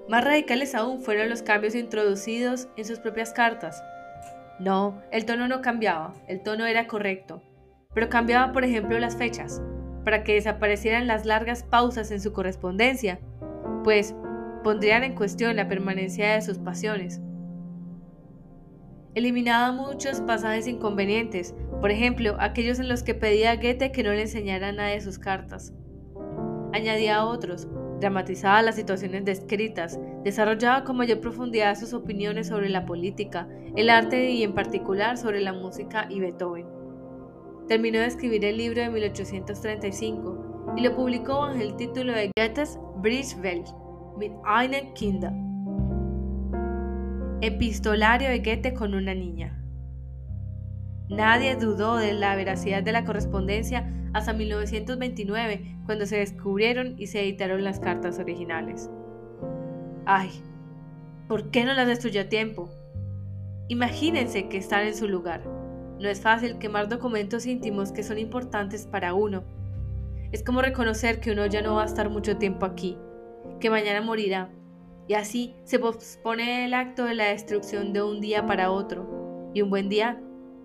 Más 0.08 0.24
radicales 0.24 0.76
aún 0.76 1.02
fueron 1.02 1.30
los 1.30 1.42
cambios 1.42 1.76
introducidos 1.76 2.68
en 2.78 2.86
sus 2.86 3.00
propias 3.00 3.34
cartas. 3.34 3.84
No, 4.60 5.02
el 5.12 5.26
tono 5.26 5.48
no 5.48 5.62
cambiaba, 5.62 6.14
el 6.28 6.42
tono 6.42 6.66
era 6.66 6.88
correcto, 6.88 7.42
pero 7.94 8.10
cambiaba 8.10 8.52
por 8.54 8.64
ejemplo 8.64 9.00
las 9.00 9.18
fechas, 9.18 9.62
para 10.04 10.24
que 10.24 10.34
desaparecieran 10.34 11.08
las 11.08 11.26
largas 11.26 11.64
pausas 11.64 12.12
en 12.12 12.22
su 12.22 12.34
correspondencia, 12.34 13.20
pues 13.84 14.16
pondrían 14.64 15.04
en 15.04 15.16
cuestión 15.16 15.56
la 15.56 15.68
permanencia 15.68 16.34
de 16.34 16.42
sus 16.42 16.60
pasiones. 16.60 17.22
Eliminaba 19.16 19.72
muchos 19.72 20.22
pasajes 20.22 20.68
inconvenientes, 20.68 21.54
por 21.80 21.92
ejemplo, 21.92 22.36
aquellos 22.40 22.80
en 22.80 22.90
los 22.90 23.04
que 23.04 23.14
pedía 23.14 23.52
a 23.52 23.56
Goethe 23.58 23.92
que 23.92 24.02
no 24.02 24.12
le 24.12 24.22
enseñara 24.22 24.72
nada 24.72 24.90
de 24.90 25.02
sus 25.02 25.20
cartas. 25.20 25.72
Añadía 26.74 27.24
otros, 27.24 27.68
dramatizaba 28.00 28.64
las 28.64 28.76
situaciones 28.76 29.24
descritas, 29.24 30.00
desarrollaba 30.24 30.84
con 30.84 30.98
mayor 30.98 31.20
profundidad 31.20 31.78
sus 31.78 31.94
opiniones 31.94 32.48
sobre 32.48 32.70
la 32.70 32.86
política, 32.86 33.48
el 33.76 33.92
arte 33.92 34.32
y 34.32 34.42
en 34.42 34.56
particular 34.56 35.16
sobre 35.18 35.42
la 35.42 35.54
música 35.54 36.08
y 36.10 36.20
Beethoven. 36.20 36.66
Terminó 37.68 38.00
de 38.00 38.08
escribir 38.08 38.44
el 38.44 38.58
libro 38.58 38.82
de 38.82 38.90
1835 38.90 40.74
y 40.76 40.82
lo 40.82 40.96
publicó 40.96 41.40
bajo 41.40 41.54
el 41.54 41.76
título 41.76 42.14
de 42.14 42.32
Goethes 42.36 42.80
Briefwelt 42.98 43.68
mit 44.18 44.32
einer 44.44 44.94
Kinder 44.94 45.53
Epistolario 47.46 48.30
de 48.30 48.40
Goethe 48.40 48.74
con 48.74 48.94
una 48.94 49.14
niña. 49.14 49.62
Nadie 51.10 51.58
dudó 51.58 51.98
de 51.98 52.14
la 52.14 52.38
veracidad 52.38 52.84
de 52.84 52.94
la 52.94 53.04
correspondencia 53.04 53.94
hasta 54.14 54.32
1929, 54.32 55.80
cuando 55.86 56.06
se 56.06 56.20
descubrieron 56.20 56.96
y 56.98 57.08
se 57.08 57.20
editaron 57.20 57.66
las 57.66 57.82
cartas 57.82 58.18
originales. 58.18 58.90
Ay, 60.06 60.30
¿por 61.28 61.52
qué 61.52 61.66
no 61.66 61.74
las 61.74 61.86
destruyó 61.86 62.22
a 62.22 62.30
tiempo? 62.30 62.70
Imagínense 63.68 64.48
que 64.48 64.56
están 64.56 64.88
en 64.88 64.96
su 64.96 65.10
lugar. 65.10 65.44
No 66.00 66.08
es 66.08 66.22
fácil 66.22 66.60
quemar 66.60 66.88
documentos 66.88 67.46
íntimos 67.46 67.92
que 67.92 68.04
son 68.04 68.20
importantes 68.20 68.88
para 68.88 69.14
uno. 69.14 69.44
Es 70.32 70.44
como 70.44 70.62
reconocer 70.62 71.20
que 71.20 71.34
uno 71.34 71.46
ya 71.48 71.62
no 71.62 71.76
va 71.76 71.84
a 71.84 71.88
estar 71.88 72.10
mucho 72.10 72.38
tiempo 72.38 72.66
aquí, 72.66 72.98
que 73.60 73.70
mañana 73.70 74.00
morirá 74.00 74.50
y 75.08 75.16
así 75.16 75.56
se 75.64 75.80
pospone 75.80 76.66
el 76.66 76.74
acto 76.74 77.06
de 77.06 77.16
la 77.16 77.26
destrucción 77.26 77.94
de 77.94 78.02
un 78.02 78.22
día 78.22 78.46
para 78.46 78.72
otro, 78.72 79.52
y 79.54 79.62
un 79.62 79.70
buen 79.70 79.90
día 79.90 80.22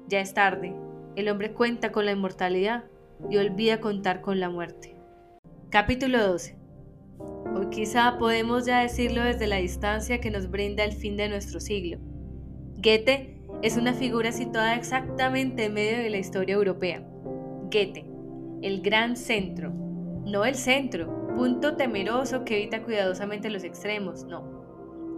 ya 0.07 0.21
es 0.21 0.35
tarde. 0.35 0.75
El 1.17 1.29
hombre 1.29 1.53
cuenta 1.53 1.93
con 1.93 2.07
la 2.07 2.13
inmortalidad 2.13 2.85
y 3.29 3.37
olvida 3.37 3.81
contar 3.81 4.21
con 4.21 4.41
la 4.41 4.49
muerte. 4.49 4.97
Capítulo 5.71 6.27
12. 6.27 6.57
Hoy 7.55 7.69
quizá 7.71 8.17
podemos 8.19 8.67
ya 8.67 8.81
decirlo 8.81 9.25
desde 9.25 9.47
la 9.47 9.57
distancia 9.57 10.21
que 10.21 10.31
nos 10.31 10.51
brinda 10.51 10.85
el 10.85 10.93
fin 10.93 11.17
de 11.17 11.29
nuestro 11.29 11.61
siglo. 11.61 11.99
Goethe 12.77 13.41
es 13.63 13.77
una 13.77 13.93
figura 13.93 14.31
situada 14.31 14.77
exactamente 14.77 15.65
en 15.65 15.75
medio 15.75 15.99
de 15.99 16.11
la 16.11 16.19
historia 16.19 16.55
europea. 16.55 17.03
Goethe, 17.65 18.07
el 18.63 18.81
gran 18.83 19.17
centro, 19.17 19.73
no 20.25 20.45
el 20.45 20.55
centro, 20.55 21.28
punto 21.39 21.77
temeroso 21.77 22.45
que 22.45 22.57
evita 22.57 22.83
cuidadosamente 22.83 23.49
los 23.49 23.63
extremos, 23.63 24.25
no. 24.25 24.43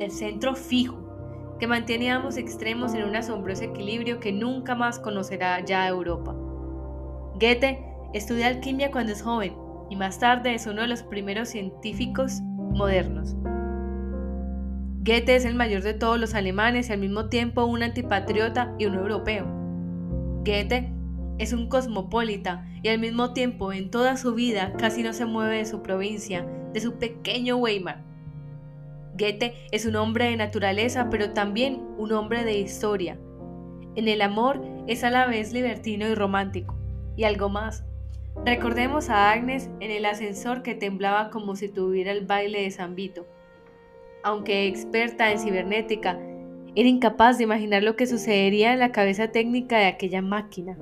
El 0.01 0.11
centro 0.11 0.55
fijo, 0.55 1.57
que 1.59 1.67
mantiene 1.67 2.11
ambos 2.11 2.37
extremos 2.37 2.93
en 2.93 3.05
un 3.05 3.17
asombroso 3.17 3.65
equilibrio 3.65 4.21
que 4.21 4.31
nunca 4.31 4.75
más 4.75 4.99
conocerá 4.99 5.65
ya 5.65 5.89
Europa. 5.89 6.35
Goethe 7.41 7.83
estudia 8.13 8.49
alquimia 8.49 8.91
cuando 8.91 9.13
es 9.13 9.23
joven 9.23 9.57
y 9.89 9.97
más 9.97 10.19
tarde 10.19 10.55
es 10.55 10.67
uno 10.67 10.83
de 10.83 10.89
los 10.89 11.03
primeros 11.03 11.49
científicos 11.49 12.43
modernos. 12.43 13.35
Goethe 15.03 15.37
es 15.37 15.47
el 15.47 15.55
mayor 15.55 15.83
de 15.83 15.95
todos 15.95 16.21
los 16.21 16.35
alemanes 16.35 16.91
y 16.91 16.93
al 16.93 16.99
mismo 16.99 17.31
tiempo 17.31 17.65
un 17.65 17.83
antipatriota 17.83 18.75
y 18.79 18.85
un 18.85 18.97
europeo. 18.97 19.47
Goethe 20.45 20.93
es 21.41 21.55
un 21.55 21.69
cosmopolita 21.69 22.67
y 22.83 22.89
al 22.91 22.99
mismo 22.99 23.33
tiempo 23.33 23.73
en 23.73 23.91
toda 23.91 24.19
su 24.19 24.35
vida 24.35 24.75
casi 24.77 25.03
no 25.03 25.15
se 25.15 25.25
mueve 25.25 25.57
de 25.57 25.65
su 25.65 25.83
provincia, 25.83 26.47
de 26.75 26.81
su 26.81 26.99
pequeño 26.99 27.57
Weimar. 27.57 28.03
Goethe 29.19 29.55
es 29.73 29.87
un 29.87 29.97
hombre 29.97 30.27
de 30.27 30.37
naturaleza, 30.37 31.09
pero 31.09 31.33
también 31.33 31.81
un 31.97 32.13
hombre 32.13 32.45
de 32.45 32.59
historia. 32.59 33.19
En 33.97 34.07
el 34.07 34.21
amor 34.21 34.63
es 34.87 35.03
a 35.03 35.11
la 35.11 35.27
vez 35.27 35.55
libertino 35.55 36.07
y 36.07 36.15
romántico, 36.15 36.77
y 37.17 37.25
algo 37.25 37.49
más. 37.49 37.85
Recordemos 38.45 39.09
a 39.09 39.33
Agnes 39.33 39.71
en 39.81 39.91
el 39.91 40.05
ascensor 40.05 40.63
que 40.63 40.75
temblaba 40.75 41.31
como 41.31 41.57
si 41.57 41.71
tuviera 41.71 42.13
el 42.13 42.27
baile 42.27 42.61
de 42.61 42.71
San 42.71 42.95
Vito. 42.95 43.27
Aunque 44.23 44.67
experta 44.67 45.33
en 45.33 45.39
cibernética, 45.39 46.21
era 46.77 46.89
incapaz 46.89 47.39
de 47.39 47.45
imaginar 47.45 47.83
lo 47.83 47.97
que 47.97 48.07
sucedería 48.07 48.75
en 48.75 48.79
la 48.79 48.93
cabeza 48.93 49.29
técnica 49.29 49.79
de 49.79 49.87
aquella 49.87 50.21
máquina 50.21 50.77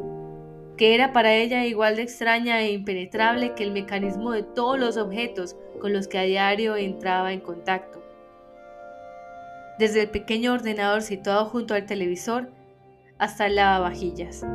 que 0.79 0.95
era 0.95 1.13
para 1.13 1.35
ella 1.35 1.67
igual 1.67 1.97
de 1.97 2.03
extraña 2.03 2.61
e 2.63 2.71
impenetrable 2.71 3.55
que 3.55 3.65
el 3.65 3.73
mecanismo 3.73 4.31
de 4.31 4.45
todos 4.45 4.79
los 4.79 4.97
objetos 4.97 5.57
con 5.81 5.93
los 5.93 6.07
que 6.07 6.19
a 6.19 6.23
diario 6.23 6.77
entraba 6.77 7.33
en 7.33 7.41
contacto. 7.41 8.01
Desde 9.79 10.03
el 10.03 10.11
pequeño 10.11 10.55
ordenador 10.55 11.03
situado 11.03 11.47
junto 11.47 11.75
al 11.75 11.85
televisor 11.85 12.51
hasta 13.19 13.47
el 13.47 13.57
lavavajillas. 13.57 14.47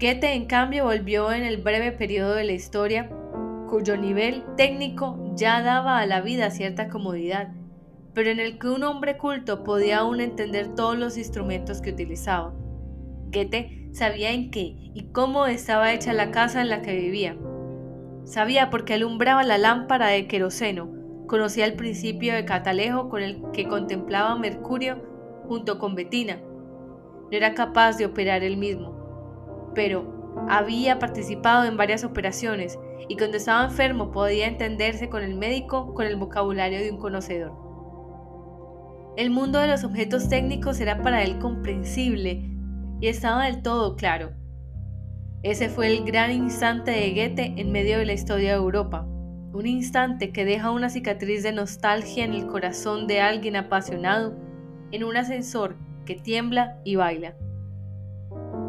Goethe, 0.00 0.32
en 0.32 0.46
cambio, 0.46 0.84
volvió 0.84 1.32
en 1.32 1.44
el 1.44 1.58
breve 1.58 1.92
periodo 1.92 2.34
de 2.34 2.44
la 2.44 2.52
historia, 2.52 3.10
cuyo 3.68 3.96
nivel 3.96 4.42
técnico 4.56 5.32
ya 5.34 5.60
daba 5.60 5.98
a 5.98 6.06
la 6.06 6.22
vida 6.22 6.50
cierta 6.50 6.88
comodidad, 6.88 7.48
pero 8.14 8.30
en 8.30 8.40
el 8.40 8.58
que 8.58 8.68
un 8.68 8.84
hombre 8.84 9.18
culto 9.18 9.64
podía 9.64 9.98
aún 9.98 10.20
entender 10.20 10.74
todos 10.74 10.96
los 10.96 11.18
instrumentos 11.18 11.82
que 11.82 11.90
utilizaba. 11.90 12.54
Goethe 13.30 13.77
Sabía 13.92 14.32
en 14.32 14.50
qué 14.50 14.76
y 14.94 15.08
cómo 15.12 15.46
estaba 15.46 15.92
hecha 15.92 16.12
la 16.12 16.30
casa 16.30 16.60
en 16.60 16.68
la 16.68 16.82
que 16.82 16.94
vivía. 16.94 17.36
Sabía 18.24 18.70
porque 18.70 18.94
alumbraba 18.94 19.42
la 19.42 19.58
lámpara 19.58 20.08
de 20.08 20.26
queroseno. 20.26 20.90
Conocía 21.26 21.64
el 21.64 21.74
principio 21.74 22.34
de 22.34 22.44
catalejo 22.44 23.08
con 23.08 23.22
el 23.22 23.42
que 23.52 23.66
contemplaba 23.66 24.36
Mercurio 24.36 25.02
junto 25.48 25.78
con 25.78 25.94
Betina. 25.94 26.36
No 26.36 27.28
era 27.30 27.54
capaz 27.54 27.96
de 27.96 28.06
operar 28.06 28.42
él 28.44 28.56
mismo, 28.56 29.72
pero 29.74 30.34
había 30.48 30.98
participado 30.98 31.64
en 31.64 31.76
varias 31.76 32.04
operaciones 32.04 32.78
y 33.08 33.16
cuando 33.16 33.38
estaba 33.38 33.64
enfermo 33.64 34.10
podía 34.10 34.46
entenderse 34.46 35.08
con 35.08 35.22
el 35.22 35.34
médico 35.34 35.94
con 35.94 36.06
el 36.06 36.16
vocabulario 36.16 36.78
de 36.78 36.90
un 36.90 36.98
conocedor. 36.98 37.52
El 39.16 39.30
mundo 39.30 39.58
de 39.58 39.66
los 39.66 39.84
objetos 39.84 40.28
técnicos 40.28 40.80
era 40.80 41.02
para 41.02 41.22
él 41.22 41.38
comprensible 41.38 42.57
y 43.00 43.08
estaba 43.08 43.44
del 43.44 43.62
todo 43.62 43.96
claro. 43.96 44.32
Ese 45.42 45.68
fue 45.68 45.86
el 45.86 46.04
gran 46.04 46.32
instante 46.32 46.90
de 46.90 47.10
Goethe 47.10 47.54
en 47.60 47.70
medio 47.70 47.98
de 47.98 48.06
la 48.06 48.12
historia 48.12 48.50
de 48.50 48.56
Europa, 48.56 49.06
un 49.52 49.66
instante 49.66 50.32
que 50.32 50.44
deja 50.44 50.70
una 50.70 50.90
cicatriz 50.90 51.42
de 51.42 51.52
nostalgia 51.52 52.24
en 52.24 52.34
el 52.34 52.46
corazón 52.46 53.06
de 53.06 53.20
alguien 53.20 53.56
apasionado, 53.56 54.36
en 54.90 55.04
un 55.04 55.16
ascensor 55.16 55.76
que 56.04 56.16
tiembla 56.16 56.80
y 56.84 56.96
baila. 56.96 57.36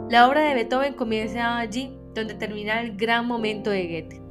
La 0.10 0.28
obra 0.28 0.42
de 0.42 0.54
Beethoven 0.54 0.94
comienza 0.94 1.58
allí 1.58 1.98
donde 2.14 2.34
termina 2.36 2.82
el 2.82 2.98
gran 2.98 3.28
momento 3.28 3.70
de 3.70 3.88
Goethe. 3.88 4.22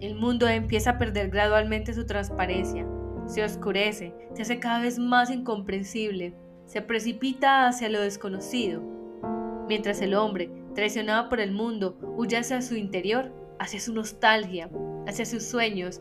El 0.00 0.14
mundo 0.14 0.48
empieza 0.48 0.90
a 0.90 0.98
perder 0.98 1.30
gradualmente 1.30 1.94
su 1.94 2.06
transparencia, 2.06 2.86
se 3.26 3.44
oscurece, 3.44 4.14
se 4.34 4.42
hace 4.42 4.58
cada 4.58 4.80
vez 4.80 4.98
más 4.98 5.30
incomprensible, 5.30 6.34
se 6.66 6.82
precipita 6.82 7.66
hacia 7.66 7.88
lo 7.88 8.00
desconocido, 8.00 8.97
mientras 9.68 10.00
el 10.00 10.14
hombre, 10.14 10.50
traicionado 10.74 11.28
por 11.28 11.40
el 11.40 11.52
mundo, 11.52 11.96
huye 12.16 12.36
hacia 12.36 12.62
su 12.62 12.76
interior, 12.76 13.32
hacia 13.58 13.80
su 13.80 13.94
nostalgia, 13.94 14.70
hacia 15.06 15.26
sus 15.26 15.44
sueños, 15.44 16.00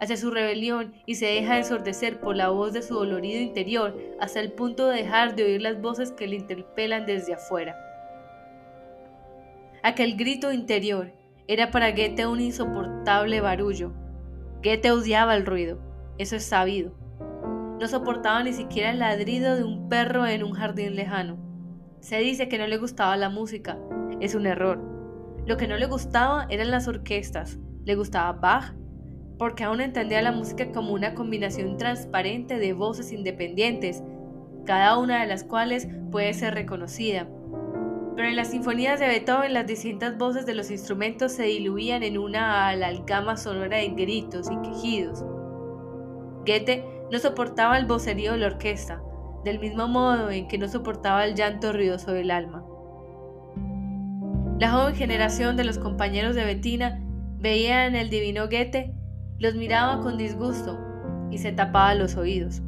hacia 0.00 0.16
su 0.16 0.30
rebelión 0.32 0.94
y 1.06 1.14
se 1.14 1.26
deja 1.26 1.58
ensordecer 1.58 2.18
por 2.18 2.34
la 2.34 2.48
voz 2.48 2.72
de 2.72 2.82
su 2.82 2.94
dolorido 2.94 3.40
interior 3.40 3.96
hasta 4.18 4.40
el 4.40 4.52
punto 4.52 4.88
de 4.88 4.96
dejar 4.96 5.36
de 5.36 5.44
oír 5.44 5.62
las 5.62 5.80
voces 5.80 6.10
que 6.10 6.26
le 6.26 6.36
interpelan 6.36 7.06
desde 7.06 7.34
afuera. 7.34 7.76
Aquel 9.84 10.16
grito 10.16 10.52
interior 10.52 11.12
era 11.46 11.70
para 11.70 11.90
Goethe 11.90 12.26
un 12.26 12.40
insoportable 12.40 13.40
barullo. 13.40 13.92
Goethe 14.62 14.90
odiaba 14.90 15.36
el 15.36 15.46
ruido, 15.46 15.78
eso 16.18 16.36
es 16.36 16.44
sabido. 16.44 16.94
No 17.80 17.88
soportaba 17.88 18.42
ni 18.42 18.52
siquiera 18.52 18.90
el 18.90 19.00
ladrido 19.00 19.56
de 19.56 19.64
un 19.64 19.88
perro 19.88 20.26
en 20.26 20.44
un 20.44 20.52
jardín 20.52 20.94
lejano. 20.94 21.51
Se 22.02 22.18
dice 22.18 22.48
que 22.48 22.58
no 22.58 22.66
le 22.66 22.78
gustaba 22.78 23.16
la 23.16 23.28
música. 23.28 23.78
Es 24.18 24.34
un 24.34 24.44
error. 24.44 24.80
Lo 25.46 25.56
que 25.56 25.68
no 25.68 25.76
le 25.76 25.86
gustaba 25.86 26.48
eran 26.50 26.72
las 26.72 26.88
orquestas. 26.88 27.60
Le 27.84 27.94
gustaba 27.94 28.32
Bach, 28.32 28.74
porque 29.38 29.62
aún 29.62 29.80
entendía 29.80 30.20
la 30.20 30.32
música 30.32 30.72
como 30.72 30.94
una 30.94 31.14
combinación 31.14 31.76
transparente 31.76 32.58
de 32.58 32.72
voces 32.72 33.12
independientes, 33.12 34.02
cada 34.66 34.98
una 34.98 35.20
de 35.20 35.28
las 35.28 35.44
cuales 35.44 35.86
puede 36.10 36.34
ser 36.34 36.54
reconocida. 36.54 37.28
Pero 38.16 38.26
en 38.26 38.34
las 38.34 38.50
sinfonías 38.50 38.98
de 38.98 39.06
Beethoven 39.06 39.54
las 39.54 39.68
distintas 39.68 40.18
voces 40.18 40.44
de 40.44 40.54
los 40.54 40.72
instrumentos 40.72 41.30
se 41.30 41.44
diluían 41.44 42.02
en 42.02 42.18
una 42.18 42.68
amalgama 42.70 43.36
sonora 43.36 43.76
de 43.76 43.90
gritos 43.90 44.50
y 44.50 44.68
quejidos. 44.68 45.24
Goethe 46.44 46.84
no 47.12 47.18
soportaba 47.20 47.78
el 47.78 47.86
vocerío 47.86 48.32
de 48.32 48.38
la 48.38 48.46
orquesta, 48.48 49.00
del 49.44 49.58
mismo 49.58 49.88
modo 49.88 50.30
en 50.30 50.48
que 50.48 50.58
no 50.58 50.68
soportaba 50.68 51.24
el 51.24 51.34
llanto 51.34 51.72
ruidoso 51.72 52.12
del 52.12 52.30
alma. 52.30 52.64
La 54.58 54.70
joven 54.70 54.94
generación 54.94 55.56
de 55.56 55.64
los 55.64 55.78
compañeros 55.78 56.36
de 56.36 56.44
Bettina 56.44 57.00
veía 57.38 57.86
en 57.86 57.96
el 57.96 58.10
divino 58.10 58.44
Goethe, 58.44 58.94
los 59.38 59.54
miraba 59.54 60.00
con 60.00 60.16
disgusto 60.16 60.78
y 61.30 61.38
se 61.38 61.50
tapaba 61.50 61.94
los 61.94 62.16
oídos. 62.16 62.62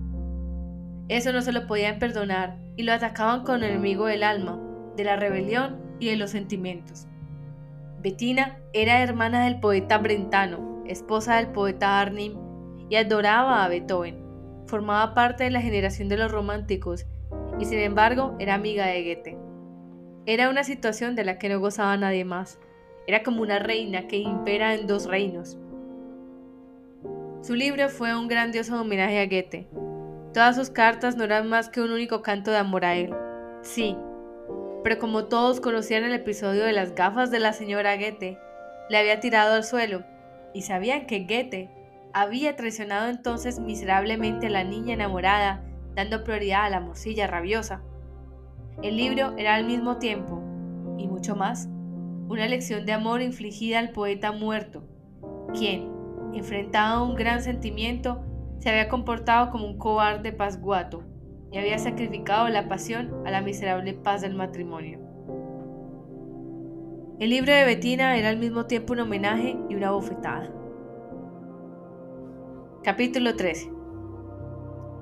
Eso 1.08 1.32
no 1.32 1.42
se 1.42 1.52
lo 1.52 1.66
podían 1.66 1.98
perdonar 1.98 2.56
y 2.76 2.82
lo 2.82 2.92
atacaban 2.92 3.44
con 3.44 3.62
el 3.62 3.70
enemigo 3.70 4.06
del 4.06 4.24
alma, 4.24 4.58
de 4.96 5.04
la 5.04 5.16
rebelión 5.16 5.76
y 6.00 6.08
de 6.08 6.16
los 6.16 6.30
sentimientos. 6.30 7.06
Bettina 8.02 8.58
era 8.72 9.02
hermana 9.02 9.44
del 9.44 9.60
poeta 9.60 9.98
Brentano, 9.98 10.82
esposa 10.86 11.36
del 11.36 11.48
poeta 11.48 12.00
Arnim, 12.00 12.34
y 12.90 12.96
adoraba 12.96 13.64
a 13.64 13.68
Beethoven 13.68 14.23
formaba 14.74 15.14
parte 15.14 15.44
de 15.44 15.50
la 15.50 15.60
generación 15.60 16.08
de 16.08 16.16
los 16.16 16.32
románticos 16.32 17.06
y 17.60 17.64
sin 17.64 17.78
embargo 17.78 18.34
era 18.40 18.54
amiga 18.54 18.86
de 18.86 19.04
Goethe. 19.04 19.38
Era 20.26 20.50
una 20.50 20.64
situación 20.64 21.14
de 21.14 21.22
la 21.22 21.38
que 21.38 21.48
no 21.48 21.60
gozaba 21.60 21.96
nadie 21.96 22.24
más. 22.24 22.58
Era 23.06 23.22
como 23.22 23.42
una 23.42 23.60
reina 23.60 24.08
que 24.08 24.16
impera 24.16 24.74
en 24.74 24.88
dos 24.88 25.06
reinos. 25.06 25.56
Su 27.42 27.54
libro 27.54 27.88
fue 27.88 28.16
un 28.16 28.26
grandioso 28.26 28.80
homenaje 28.80 29.20
a 29.20 29.26
Goethe. 29.26 29.68
Todas 30.32 30.56
sus 30.56 30.70
cartas 30.70 31.16
no 31.16 31.22
eran 31.22 31.48
más 31.48 31.68
que 31.68 31.80
un 31.80 31.92
único 31.92 32.20
canto 32.22 32.50
de 32.50 32.56
amor 32.56 32.84
a 32.84 32.96
él. 32.96 33.14
Sí, 33.62 33.96
pero 34.82 34.98
como 34.98 35.26
todos 35.26 35.60
conocían 35.60 36.02
el 36.02 36.14
episodio 36.14 36.64
de 36.64 36.72
las 36.72 36.96
gafas 36.96 37.30
de 37.30 37.38
la 37.38 37.52
señora 37.52 37.94
Goethe, 37.94 38.40
le 38.90 38.96
había 38.96 39.20
tirado 39.20 39.54
al 39.54 39.62
suelo 39.62 40.02
y 40.52 40.62
sabían 40.62 41.06
que 41.06 41.20
Goethe 41.20 41.70
había 42.14 42.54
traicionado 42.54 43.10
entonces 43.10 43.58
miserablemente 43.58 44.46
a 44.46 44.50
la 44.50 44.62
niña 44.62 44.94
enamorada, 44.94 45.64
dando 45.96 46.22
prioridad 46.22 46.64
a 46.64 46.70
la 46.70 46.80
morcilla 46.80 47.26
rabiosa. 47.26 47.82
El 48.82 48.96
libro 48.96 49.34
era 49.36 49.56
al 49.56 49.66
mismo 49.66 49.98
tiempo, 49.98 50.40
y 50.96 51.08
mucho 51.08 51.34
más, 51.34 51.68
una 52.28 52.46
lección 52.46 52.86
de 52.86 52.92
amor 52.92 53.20
infligida 53.20 53.80
al 53.80 53.90
poeta 53.90 54.30
muerto, 54.30 54.84
quien, 55.52 55.90
enfrentado 56.32 57.00
a 57.00 57.06
un 57.06 57.16
gran 57.16 57.42
sentimiento, 57.42 58.24
se 58.60 58.70
había 58.70 58.88
comportado 58.88 59.50
como 59.50 59.66
un 59.66 59.76
cobarde 59.76 60.32
pasguato 60.32 61.02
y 61.50 61.58
había 61.58 61.78
sacrificado 61.78 62.48
la 62.48 62.68
pasión 62.68 63.12
a 63.26 63.30
la 63.32 63.42
miserable 63.42 63.92
paz 63.92 64.22
del 64.22 64.34
matrimonio. 64.34 65.00
El 67.18 67.30
libro 67.30 67.52
de 67.52 67.64
Bettina 67.64 68.16
era 68.16 68.28
al 68.28 68.38
mismo 68.38 68.66
tiempo 68.66 68.92
un 68.92 69.00
homenaje 69.00 69.56
y 69.68 69.74
una 69.74 69.90
bofetada. 69.90 70.63
Capítulo 72.84 73.34
13 73.34 73.72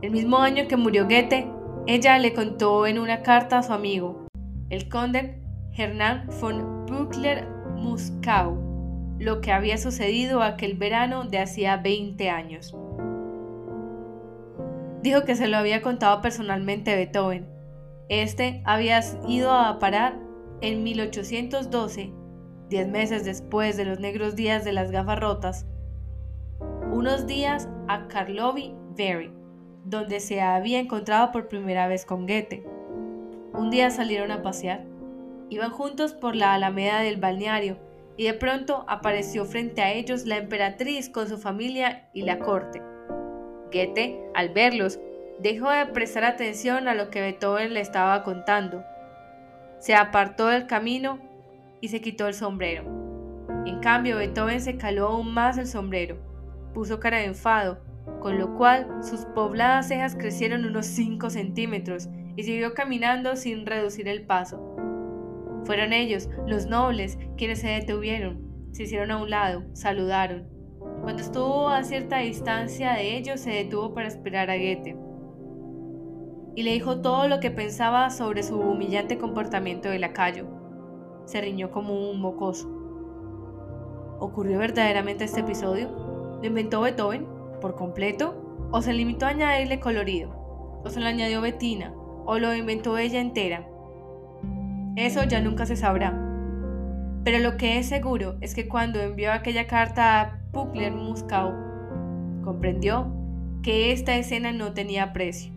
El 0.03 0.13
mismo 0.13 0.39
año 0.39 0.69
que 0.69 0.77
murió 0.77 1.07
Goethe, 1.07 1.51
ella 1.89 2.17
le 2.21 2.33
contó 2.33 2.87
en 2.87 3.01
una 3.01 3.25
carta 3.25 3.59
a 3.59 3.65
su 3.65 3.73
amigo, 3.73 4.29
el 4.71 4.89
conde 4.89 5.43
Hernán 5.77 6.29
von 6.41 6.87
Buckler-Muskau, 6.87 9.17
lo 9.19 9.41
que 9.41 9.51
había 9.51 9.79
sucedido 9.79 10.45
aquel 10.45 10.75
verano 10.75 11.25
de 11.25 11.41
hacía 11.41 11.77
20 11.77 12.31
años. 12.31 12.73
Dijo 15.03 15.25
que 15.25 15.35
se 15.35 15.49
lo 15.49 15.57
había 15.57 15.83
contado 15.83 16.23
personalmente 16.23 16.95
Beethoven. 16.95 17.49
Este 18.09 18.63
había 18.65 19.01
ido 19.27 19.51
a 19.51 19.81
parar 19.81 20.21
en 20.61 20.85
1812, 20.85 22.13
diez 22.69 22.89
meses 22.89 23.25
después 23.25 23.77
de 23.77 23.87
los 23.87 23.99
negros 23.99 24.37
días 24.37 24.65
de 24.65 24.71
las 24.71 24.93
gafas 24.93 25.19
rotas, 25.19 25.67
unos 26.93 27.27
días 27.27 27.69
a 27.93 28.09
Karlovy 28.09 28.75
Vary, 28.97 29.33
donde 29.85 30.21
se 30.21 30.41
había 30.41 30.79
encontrado 30.79 31.33
por 31.33 31.49
primera 31.49 31.89
vez 31.89 32.05
con 32.05 32.27
Goethe. 32.27 32.65
Un 33.55 33.71
día 33.71 33.91
salieron 33.91 34.31
a 34.31 34.43
pasear 34.43 34.93
Iban 35.53 35.71
juntos 35.71 36.15
por 36.15 36.35
la 36.35 36.55
alameda 36.55 37.01
del 37.01 37.19
balneario 37.19 37.77
y 38.17 38.25
de 38.25 38.33
pronto 38.33 38.87
apareció 38.89 39.45
frente 39.45 39.83
a 39.83 39.93
ellos 39.93 40.25
la 40.25 40.39
emperatriz 40.39 41.11
con 41.11 41.29
su 41.29 41.37
familia 41.37 42.09
y 42.15 42.23
la 42.23 42.39
corte. 42.39 42.81
Goethe, 43.71 44.19
al 44.33 44.49
verlos, 44.49 44.99
dejó 45.41 45.69
de 45.69 45.85
prestar 45.85 46.25
atención 46.25 46.89
a 46.89 46.95
lo 46.95 47.11
que 47.11 47.21
Beethoven 47.21 47.75
le 47.75 47.81
estaba 47.81 48.23
contando. 48.23 48.83
Se 49.79 49.95
apartó 49.95 50.47
del 50.47 50.67
camino 50.67 51.19
y 51.83 51.89
se 51.89 52.01
quitó 52.01 52.29
el 52.29 52.35
sombrero. 52.35 52.85
En 53.67 53.79
cambio, 53.81 54.17
Beethoven 54.17 54.63
se 54.63 54.79
caló 54.79 55.09
aún 55.09 55.35
más 55.35 55.59
el 55.59 55.67
sombrero, 55.67 56.17
puso 56.73 57.01
cara 57.01 57.19
de 57.19 57.27
enfado, 57.27 57.81
con 58.21 58.39
lo 58.39 58.55
cual 58.57 58.89
sus 59.03 59.25
pobladas 59.27 59.89
cejas 59.89 60.17
crecieron 60.17 60.65
unos 60.65 60.87
5 60.87 61.31
centímetros 61.31 62.09
y 62.37 62.43
siguió 62.45 62.75
caminando 62.75 63.37
sin 63.37 63.67
reducir 63.67 64.09
el 64.09 64.27
paso. 64.27 64.77
Fueron 65.65 65.93
ellos, 65.93 66.29
los 66.47 66.67
nobles, 66.67 67.19
quienes 67.37 67.61
se 67.61 67.69
detuvieron, 67.69 68.41
se 68.73 68.85
hicieron 68.85 69.11
a 69.11 69.19
un 69.19 69.31
lado, 69.31 69.65
saludaron. 69.75 70.49
Cuando 71.03 71.23
estuvo 71.23 71.69
a 71.69 71.85
cierta 71.85 72.19
distancia 72.19 72.93
de 72.95 73.17
ellos, 73.17 73.41
se 73.41 73.51
detuvo 73.51 73.95
para 73.95 74.09
esperar 74.09 74.51
a 74.51 74.57
Goethe. 74.57 74.97
Y 76.55 76.63
le 76.63 76.73
dijo 76.73 77.01
todo 77.01 77.29
lo 77.29 77.41
que 77.41 77.51
pensaba 77.51 78.11
sobre 78.11 78.43
su 78.43 78.59
humillante 78.59 79.19
comportamiento 79.19 79.89
de 79.89 79.99
lacayo. 79.99 80.47
Se 81.25 81.41
riñó 81.41 81.71
como 81.71 82.11
un 82.11 82.21
mocoso. 82.21 82.69
¿Ocurrió 84.19 84.59
verdaderamente 84.59 85.25
este 85.25 85.41
episodio? 85.41 86.12
¿Lo 86.43 86.49
inventó 86.49 86.81
Beethoven 86.81 87.25
por 87.61 87.77
completo? 87.77 88.69
¿O 88.73 88.83
se 88.83 88.93
limitó 88.93 89.27
a 89.27 89.29
añadirle 89.29 89.79
colorido? 89.79 90.31
¿O 90.85 90.91
se 90.91 90.99
lo 90.99 91.07
añadió 91.07 91.41
Bettina? 91.41 91.95
¿O 92.27 92.37
lo 92.39 92.53
inventó 92.53 92.99
ella 92.99 93.21
entera? 93.21 93.65
Eso 94.97 95.23
ya 95.23 95.41
nunca 95.41 95.67
se 95.67 95.77
sabrá. 95.77 96.19
Pero 97.23 97.39
lo 97.39 97.57
que 97.57 97.79
es 97.79 97.87
seguro 97.87 98.35
es 98.41 98.57
que 98.57 98.67
cuando 98.67 99.01
envió 99.01 99.33
aquella 99.33 99.69
carta 99.69 100.21
a 100.21 100.41
Pukler 100.51 100.93
Muskau, 100.93 101.53
comprendió 102.43 103.07
que 103.63 103.93
esta 103.93 104.17
escena 104.17 104.51
no 104.51 104.73
tenía 104.73 105.13
precio. 105.13 105.53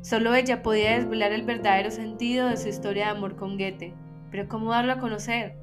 Solo 0.00 0.34
ella 0.34 0.62
podía 0.62 0.96
desvelar 0.96 1.32
el 1.32 1.42
verdadero 1.42 1.90
sentido 1.90 2.48
de 2.48 2.56
su 2.56 2.68
historia 2.68 3.06
de 3.06 3.10
amor 3.10 3.36
con 3.36 3.58
Goethe. 3.58 3.92
Pero 4.30 4.48
¿cómo 4.48 4.70
darlo 4.70 4.94
a 4.94 5.00
conocer? 5.00 5.54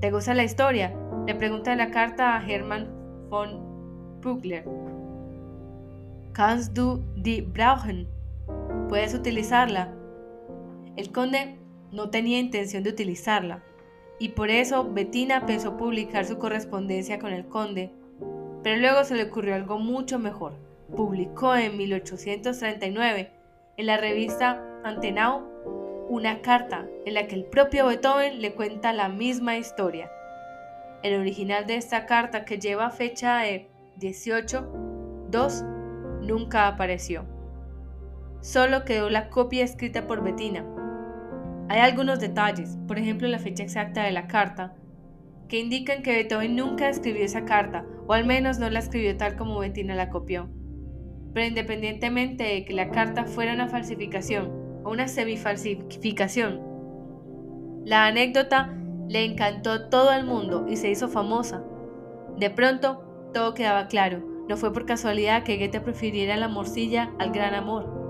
¿Te 0.00 0.10
gusta 0.10 0.34
la 0.34 0.44
historia? 0.44 0.92
Le 1.26 1.34
pregunta 1.34 1.74
la 1.74 1.90
carta 1.90 2.36
a 2.36 2.46
Hermann 2.46 2.90
von 3.30 3.73
Pukler. 4.24 4.64
Kannst 6.32 6.74
du 6.74 7.04
die 7.14 7.42
brauchen? 7.42 8.08
¿Puedes 8.88 9.12
utilizarla? 9.12 9.92
El 10.96 11.12
conde 11.12 11.58
no 11.92 12.08
tenía 12.08 12.38
intención 12.38 12.82
de 12.82 12.90
utilizarla, 12.90 13.62
y 14.18 14.30
por 14.30 14.48
eso 14.48 14.90
Bettina 14.90 15.44
pensó 15.44 15.76
publicar 15.76 16.24
su 16.24 16.38
correspondencia 16.38 17.18
con 17.18 17.34
el 17.34 17.46
conde, 17.46 17.92
pero 18.62 18.80
luego 18.80 19.04
se 19.04 19.14
le 19.14 19.24
ocurrió 19.24 19.54
algo 19.56 19.78
mucho 19.78 20.18
mejor. 20.18 20.54
Publicó 20.96 21.54
en 21.54 21.76
1839 21.76 23.30
en 23.76 23.86
la 23.86 23.98
revista 23.98 24.64
Antenau 24.84 25.42
una 26.08 26.40
carta 26.40 26.86
en 27.04 27.12
la 27.12 27.26
que 27.26 27.34
el 27.34 27.44
propio 27.44 27.86
Beethoven 27.86 28.40
le 28.40 28.54
cuenta 28.54 28.94
la 28.94 29.10
misma 29.10 29.58
historia. 29.58 30.10
El 31.02 31.20
original 31.20 31.66
de 31.66 31.76
esta 31.76 32.06
carta, 32.06 32.46
que 32.46 32.58
lleva 32.58 32.88
fecha 32.88 33.38
de 33.38 33.73
18-2, 33.98 36.22
nunca 36.22 36.68
apareció. 36.68 37.26
Solo 38.40 38.84
quedó 38.84 39.10
la 39.10 39.30
copia 39.30 39.64
escrita 39.64 40.06
por 40.06 40.22
Bettina, 40.22 40.64
hay 41.68 41.80
algunos 41.80 42.20
detalles, 42.20 42.76
por 42.86 42.98
ejemplo 42.98 43.26
la 43.26 43.38
fecha 43.38 43.62
exacta 43.62 44.02
de 44.02 44.12
la 44.12 44.26
carta, 44.26 44.74
que 45.48 45.58
indican 45.58 46.02
que 46.02 46.12
Beethoven 46.12 46.56
nunca 46.56 46.90
escribió 46.90 47.24
esa 47.24 47.46
carta, 47.46 47.86
o 48.06 48.12
al 48.12 48.26
menos 48.26 48.58
no 48.58 48.68
la 48.68 48.80
escribió 48.80 49.16
tal 49.16 49.36
como 49.36 49.58
Bettina 49.58 49.94
la 49.94 50.10
copió. 50.10 50.50
Pero 51.32 51.46
independientemente 51.46 52.44
de 52.44 52.66
que 52.66 52.74
la 52.74 52.90
carta 52.90 53.24
fuera 53.24 53.54
una 53.54 53.68
falsificación 53.68 54.52
o 54.84 54.90
una 54.90 55.08
semifalsificación, 55.08 56.60
la 57.84 58.06
anécdota 58.06 58.76
le 59.08 59.24
encantó 59.24 59.72
a 59.72 59.88
todo 59.88 60.12
el 60.12 60.26
mundo 60.26 60.66
y 60.68 60.76
se 60.76 60.90
hizo 60.90 61.08
famosa. 61.08 61.64
De 62.38 62.50
pronto, 62.50 63.13
todo 63.34 63.52
quedaba 63.52 63.88
claro. 63.88 64.22
No 64.48 64.56
fue 64.56 64.72
por 64.72 64.86
casualidad 64.86 65.42
que 65.42 65.58
Goethe 65.58 65.82
prefiriera 65.82 66.38
la 66.38 66.48
morcilla 66.48 67.12
al 67.18 67.32
gran 67.32 67.52
amor 67.54 68.04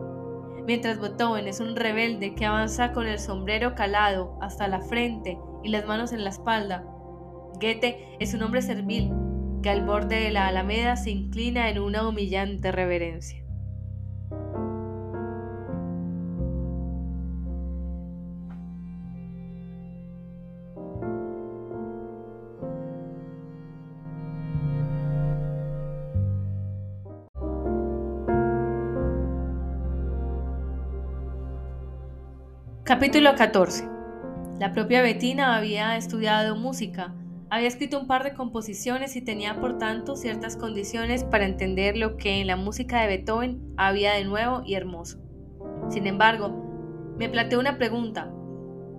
mientras 0.66 1.00
Beethoven 1.00 1.46
es 1.46 1.60
un 1.60 1.76
rebelde 1.76 2.34
que 2.34 2.46
avanza 2.46 2.92
con 2.92 3.06
el 3.06 3.18
sombrero 3.18 3.74
calado 3.74 4.38
hasta 4.40 4.68
la 4.68 4.80
frente 4.80 5.38
y 5.62 5.68
las 5.68 5.86
manos 5.86 6.12
en 6.12 6.24
la 6.24 6.30
espalda. 6.30 6.84
Goethe 7.60 8.16
es 8.18 8.34
un 8.34 8.42
hombre 8.42 8.62
servil 8.62 9.12
que 9.62 9.70
al 9.70 9.84
borde 9.84 10.16
de 10.16 10.30
la 10.30 10.48
alameda 10.48 10.96
se 10.96 11.10
inclina 11.10 11.70
en 11.70 11.78
una 11.78 12.06
humillante 12.06 12.72
reverencia. 12.72 13.43
Capítulo 32.94 33.34
14. 33.34 33.88
La 34.60 34.72
propia 34.72 35.02
Bettina 35.02 35.56
había 35.56 35.96
estudiado 35.96 36.54
música, 36.54 37.12
había 37.50 37.66
escrito 37.66 37.98
un 37.98 38.06
par 38.06 38.22
de 38.22 38.34
composiciones 38.34 39.16
y 39.16 39.20
tenía 39.20 39.58
por 39.58 39.78
tanto 39.78 40.14
ciertas 40.14 40.56
condiciones 40.56 41.24
para 41.24 41.44
entender 41.44 41.96
lo 41.96 42.16
que 42.16 42.40
en 42.40 42.46
la 42.46 42.54
música 42.54 43.00
de 43.00 43.08
Beethoven 43.08 43.74
había 43.76 44.12
de 44.12 44.24
nuevo 44.24 44.62
y 44.64 44.74
hermoso. 44.74 45.18
Sin 45.88 46.06
embargo, 46.06 47.14
me 47.18 47.28
planteé 47.28 47.58
una 47.58 47.78
pregunta. 47.78 48.30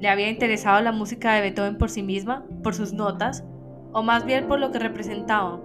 ¿Le 0.01 0.09
había 0.09 0.29
interesado 0.29 0.81
la 0.81 0.91
música 0.91 1.33
de 1.33 1.39
Beethoven 1.39 1.77
por 1.77 1.89
sí 1.89 2.03
misma, 2.03 2.43
por 2.63 2.75
sus 2.75 2.91
notas, 2.91 3.45
o 3.93 4.03
más 4.03 4.25
bien 4.25 4.49
por 4.49 4.59
lo 4.59 4.73
que 4.73 4.79
representaba? 4.79 5.61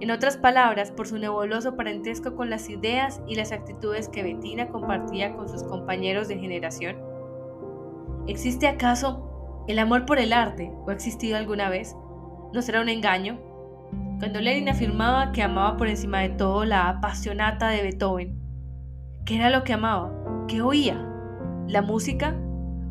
En 0.00 0.10
otras 0.10 0.36
palabras, 0.36 0.90
por 0.90 1.08
su 1.08 1.16
nebuloso 1.18 1.76
parentesco 1.76 2.36
con 2.36 2.50
las 2.50 2.68
ideas 2.68 3.22
y 3.26 3.36
las 3.36 3.52
actitudes 3.52 4.10
que 4.10 4.22
Bettina 4.22 4.68
compartía 4.68 5.34
con 5.34 5.48
sus 5.48 5.62
compañeros 5.62 6.28
de 6.28 6.38
generación. 6.38 7.13
¿Existe 8.26 8.66
acaso 8.66 9.64
el 9.68 9.78
amor 9.78 10.06
por 10.06 10.18
el 10.18 10.32
arte 10.32 10.72
o 10.86 10.90
ha 10.90 10.94
existido 10.94 11.36
alguna 11.36 11.68
vez? 11.68 11.94
¿No 12.54 12.62
será 12.62 12.80
un 12.80 12.88
engaño? 12.88 13.38
Cuando 14.18 14.40
Lenin 14.40 14.70
afirmaba 14.70 15.30
que 15.32 15.42
amaba 15.42 15.76
por 15.76 15.88
encima 15.88 16.20
de 16.20 16.30
todo 16.30 16.64
la 16.64 16.88
apasionata 16.88 17.68
de 17.68 17.82
Beethoven, 17.82 18.40
¿qué 19.26 19.36
era 19.36 19.50
lo 19.50 19.62
que 19.62 19.74
amaba? 19.74 20.10
¿Qué 20.48 20.62
oía? 20.62 21.06
¿La 21.68 21.82
música? 21.82 22.34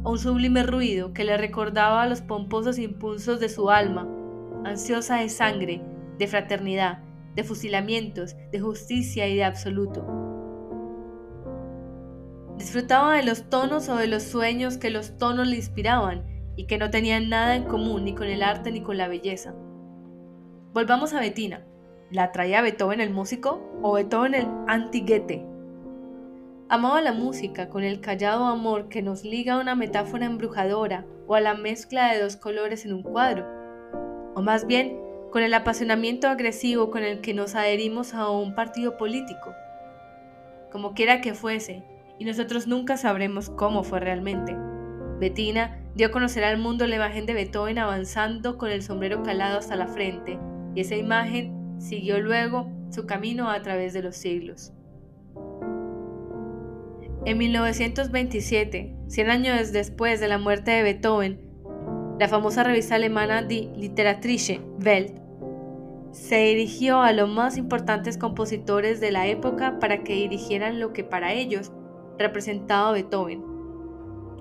¿O 0.04 0.12
un 0.12 0.20
sublime 0.20 0.62
ruido 0.62 1.14
que 1.14 1.24
le 1.24 1.36
recordaba 1.38 2.06
los 2.06 2.22
pomposos 2.22 2.78
impulsos 2.78 3.40
de 3.40 3.50
su 3.50 3.72
alma, 3.72 4.08
ansiosa 4.66 5.16
de 5.16 5.30
sangre, 5.30 5.82
de 6.20 6.28
fraternidad, 6.28 7.00
de 7.36 7.44
fusilamientos, 7.44 8.36
de 8.52 8.60
justicia 8.60 9.28
y 9.28 9.36
de 9.36 9.46
absoluto? 9.46 10.33
Disfrutaba 12.58 13.16
de 13.16 13.24
los 13.24 13.50
tonos 13.50 13.90
o 13.90 13.96
de 13.96 14.08
los 14.08 14.24
sueños 14.24 14.78
que 14.78 14.90
los 14.90 15.18
tonos 15.18 15.48
le 15.48 15.56
inspiraban 15.56 16.26
y 16.56 16.66
que 16.66 16.78
no 16.78 16.90
tenían 16.90 17.30
nada 17.30 17.56
en 17.56 17.64
común 17.64 18.06
ni 18.06 18.14
con 18.14 18.28
el 18.28 18.44
arte 18.44 18.72
ni 18.72 18.82
con 18.82 18.98
la 18.98 19.08
belleza. 19.08 19.54
Volvamos 20.74 21.14
a 21.14 21.20
Bettina. 21.20 21.66
¿La 22.12 22.32
traía 22.32 22.62
Beethoven 22.62 23.02
el 23.02 23.10
músico 23.10 23.62
o 23.82 23.94
Beethoven 23.94 24.36
el 24.36 24.48
antiguete? 24.68 25.46
Amaba 26.70 27.02
la 27.02 27.14
música 27.14 27.70
con 27.70 27.84
el 27.84 28.02
callado 28.02 28.46
amor 28.46 28.88
que 28.88 29.02
nos 29.02 29.24
liga 29.24 29.56
a 29.56 29.60
una 29.60 29.76
metáfora 29.76 30.26
embrujadora 30.26 31.06
o 31.28 31.36
a 31.36 31.42
la 31.42 31.56
mezcla 31.56 32.12
de 32.12 32.22
dos 32.22 32.36
colores 32.36 32.86
en 32.86 32.94
un 32.94 33.04
cuadro, 33.04 33.46
o 34.36 34.42
más 34.42 34.68
bien 34.68 35.00
con 35.32 35.42
el 35.42 35.54
apasionamiento 35.54 36.28
agresivo 36.28 36.92
con 36.92 37.04
el 37.04 37.22
que 37.22 37.34
nos 37.34 37.56
adherimos 37.56 38.14
a 38.14 38.30
un 38.30 38.56
partido 38.56 38.98
político. 38.98 39.54
Como 40.72 40.94
quiera 40.94 41.22
que 41.22 41.34
fuese, 41.34 41.84
y 42.20 42.26
nosotros 42.26 42.68
nunca 42.68 42.98
sabremos 42.98 43.50
cómo 43.50 43.84
fue 43.84 44.00
realmente. 44.00 44.56
Bettina 45.20 45.80
dio 45.96 46.08
a 46.08 46.12
conocer 46.12 46.44
al 46.44 46.58
mundo 46.58 46.88
la 46.88 46.96
imagen 46.96 47.26
de 47.26 47.34
Beethoven 47.34 47.80
avanzando 47.80 48.58
con 48.58 48.70
el 48.72 48.84
sombrero 48.84 49.24
calado 49.24 49.60
hasta 49.60 49.76
la 49.76 49.88
frente, 49.88 50.40
y 50.76 50.82
esa 50.82 50.96
imagen 50.96 51.78
siguió 51.80 52.20
luego 52.20 52.70
su 52.90 53.06
camino 53.06 53.50
a 53.50 53.62
través 53.62 53.94
de 53.94 54.04
los 54.04 54.16
siglos. 54.16 54.74
En 57.26 57.38
1927, 57.38 58.96
100 59.08 59.30
años 59.30 59.72
después 59.72 60.20
de 60.20 60.28
la 60.28 60.38
muerte 60.38 60.72
de 60.72 60.84
Beethoven, 60.84 61.40
la 62.20 62.28
famosa 62.28 62.64
revista 62.64 62.96
alemana 62.96 63.42
Die 63.44 63.72
Literatische 63.76 64.62
Welt 64.84 65.20
se 66.12 66.36
dirigió 66.36 67.02
a 67.02 67.12
los 67.12 67.28
más 67.28 67.58
importantes 67.58 68.18
compositores 68.18 69.00
de 69.00 69.12
la 69.12 69.26
época 69.28 69.80
para 69.80 70.04
que 70.04 70.14
dirigieran 70.14 70.80
lo 70.80 70.94
que 70.94 71.04
para 71.04 71.34
ellos 71.34 71.72
representado 72.18 72.94
Beethoven. 72.94 73.44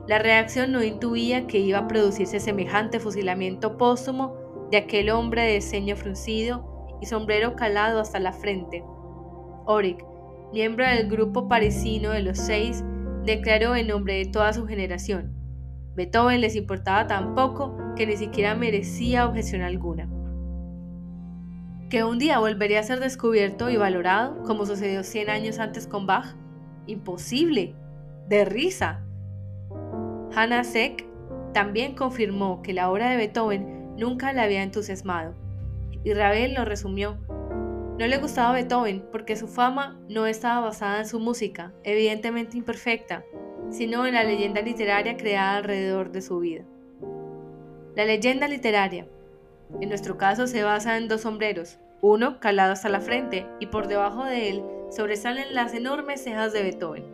La 0.08 0.18
reacción 0.18 0.72
no 0.72 0.82
intuía 0.82 1.46
que 1.46 1.58
iba 1.58 1.78
a 1.78 1.88
producirse 1.88 2.40
semejante 2.40 2.98
fusilamiento 2.98 3.76
póstumo 3.76 4.36
de 4.70 4.78
aquel 4.78 5.10
hombre 5.10 5.42
de 5.42 5.60
ceño 5.60 5.96
fruncido 5.96 6.98
y 7.00 7.06
sombrero 7.06 7.54
calado 7.54 8.00
hasta 8.00 8.18
la 8.18 8.32
frente. 8.32 8.82
Oric, 9.64 10.04
miembro 10.52 10.86
del 10.86 11.08
grupo 11.08 11.48
parisino 11.48 12.10
de 12.10 12.22
los 12.22 12.38
seis, 12.38 12.84
declaró 13.24 13.76
en 13.76 13.88
nombre 13.88 14.14
de 14.14 14.26
toda 14.26 14.52
su 14.52 14.66
generación. 14.66 15.34
Beethoven 15.94 16.40
les 16.40 16.56
importaba 16.56 17.06
tan 17.06 17.34
poco 17.34 17.76
que 17.96 18.06
ni 18.06 18.16
siquiera 18.16 18.54
merecía 18.54 19.26
objeción 19.26 19.62
alguna. 19.62 20.08
Que 21.90 22.04
un 22.04 22.18
día 22.18 22.38
volvería 22.38 22.80
a 22.80 22.84
ser 22.84 22.98
descubierto 22.98 23.68
y 23.68 23.76
valorado, 23.76 24.42
como 24.44 24.64
sucedió 24.64 25.04
100 25.04 25.28
años 25.28 25.58
antes 25.58 25.86
con 25.86 26.06
Bach, 26.06 26.34
imposible, 26.86 27.74
de 28.28 28.44
risa. 28.44 29.00
Hannah 30.34 30.64
Seck 30.64 31.04
también 31.52 31.94
confirmó 31.94 32.62
que 32.62 32.72
la 32.72 32.90
obra 32.90 33.10
de 33.10 33.16
Beethoven 33.16 33.96
nunca 33.96 34.32
la 34.32 34.44
había 34.44 34.62
entusiasmado, 34.62 35.34
y 36.04 36.12
Ravel 36.14 36.54
lo 36.54 36.64
resumió. 36.64 37.18
No 37.98 38.06
le 38.06 38.18
gustaba 38.18 38.54
Beethoven 38.54 39.04
porque 39.12 39.36
su 39.36 39.48
fama 39.48 40.00
no 40.08 40.26
estaba 40.26 40.60
basada 40.60 41.00
en 41.00 41.06
su 41.06 41.20
música, 41.20 41.72
evidentemente 41.84 42.56
imperfecta, 42.56 43.24
sino 43.70 44.06
en 44.06 44.14
la 44.14 44.24
leyenda 44.24 44.62
literaria 44.62 45.16
creada 45.16 45.58
alrededor 45.58 46.10
de 46.10 46.22
su 46.22 46.38
vida. 46.40 46.64
La 47.94 48.04
leyenda 48.04 48.48
literaria, 48.48 49.06
en 49.80 49.88
nuestro 49.88 50.16
caso, 50.16 50.46
se 50.46 50.62
basa 50.62 50.96
en 50.96 51.08
dos 51.08 51.22
sombreros, 51.22 51.78
uno 52.00 52.40
calado 52.40 52.72
hasta 52.72 52.88
la 52.88 53.00
frente 53.00 53.46
y 53.60 53.66
por 53.66 53.86
debajo 53.86 54.24
de 54.24 54.50
él 54.50 54.64
sobresalen 54.94 55.54
las 55.54 55.72
enormes 55.72 56.22
cejas 56.22 56.52
de 56.52 56.62
Beethoven, 56.62 57.04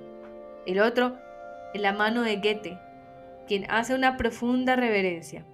el 0.66 0.80
otro 0.80 1.16
en 1.74 1.82
la 1.82 1.92
mano 1.92 2.22
de 2.22 2.36
Goethe, 2.36 2.78
quien 3.46 3.70
hace 3.70 3.94
una 3.94 4.16
profunda 4.16 4.74
reverencia. 4.74 5.46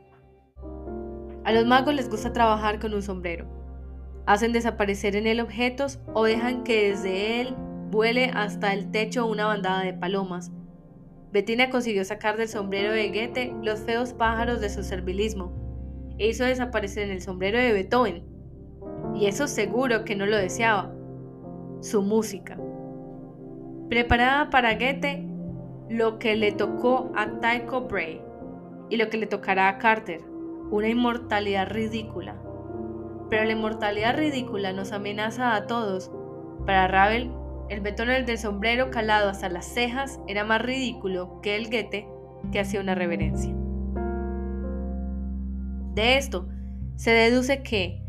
A 1.44 1.52
los 1.52 1.66
magos 1.66 1.94
les 1.94 2.08
gusta 2.08 2.32
trabajar 2.32 2.80
con 2.80 2.94
un 2.94 3.02
sombrero. 3.02 3.46
Hacen 4.26 4.52
desaparecer 4.52 5.16
en 5.16 5.26
él 5.26 5.40
objetos 5.40 6.00
o 6.14 6.24
dejan 6.24 6.64
que 6.64 6.90
desde 6.90 7.42
él 7.42 7.54
vuele 7.90 8.30
hasta 8.32 8.72
el 8.72 8.90
techo 8.90 9.26
una 9.26 9.46
bandada 9.46 9.82
de 9.82 9.92
palomas. 9.92 10.50
Bettina 11.30 11.68
consiguió 11.68 12.04
sacar 12.06 12.38
del 12.38 12.48
sombrero 12.48 12.92
de 12.92 13.08
Goethe 13.08 13.54
los 13.62 13.80
feos 13.80 14.14
pájaros 14.14 14.62
de 14.62 14.70
su 14.70 14.82
servilismo 14.82 15.52
e 16.18 16.28
hizo 16.28 16.44
desaparecer 16.44 17.02
en 17.04 17.10
el 17.10 17.20
sombrero 17.20 17.58
de 17.58 17.72
Beethoven. 17.72 18.24
Y 19.14 19.26
eso 19.26 19.46
seguro 19.46 20.04
que 20.06 20.16
no 20.16 20.24
lo 20.24 20.38
deseaba. 20.38 20.94
Su 21.84 22.00
música. 22.00 22.56
Preparada 23.90 24.48
para 24.48 24.72
Goethe 24.72 25.28
lo 25.90 26.18
que 26.18 26.34
le 26.34 26.50
tocó 26.50 27.12
a 27.14 27.26
Tycho 27.40 27.82
Bray 27.82 28.22
y 28.88 28.96
lo 28.96 29.10
que 29.10 29.18
le 29.18 29.26
tocará 29.26 29.68
a 29.68 29.76
Carter, 29.76 30.22
una 30.70 30.88
inmortalidad 30.88 31.68
ridícula. 31.68 32.36
Pero 33.28 33.44
la 33.44 33.52
inmortalidad 33.52 34.16
ridícula 34.16 34.72
nos 34.72 34.92
amenaza 34.92 35.54
a 35.54 35.66
todos. 35.66 36.10
Para 36.64 36.88
Ravel, 36.88 37.30
el 37.68 37.82
betón 37.82 38.08
del 38.08 38.38
sombrero 38.38 38.90
calado 38.90 39.28
hasta 39.28 39.50
las 39.50 39.66
cejas 39.66 40.18
era 40.26 40.42
más 40.42 40.62
ridículo 40.62 41.42
que 41.42 41.54
el 41.54 41.68
guete 41.68 42.08
que 42.50 42.60
hacía 42.60 42.80
una 42.80 42.94
reverencia. 42.94 43.54
De 45.92 46.16
esto 46.16 46.48
se 46.96 47.10
deduce 47.10 47.62
que, 47.62 48.02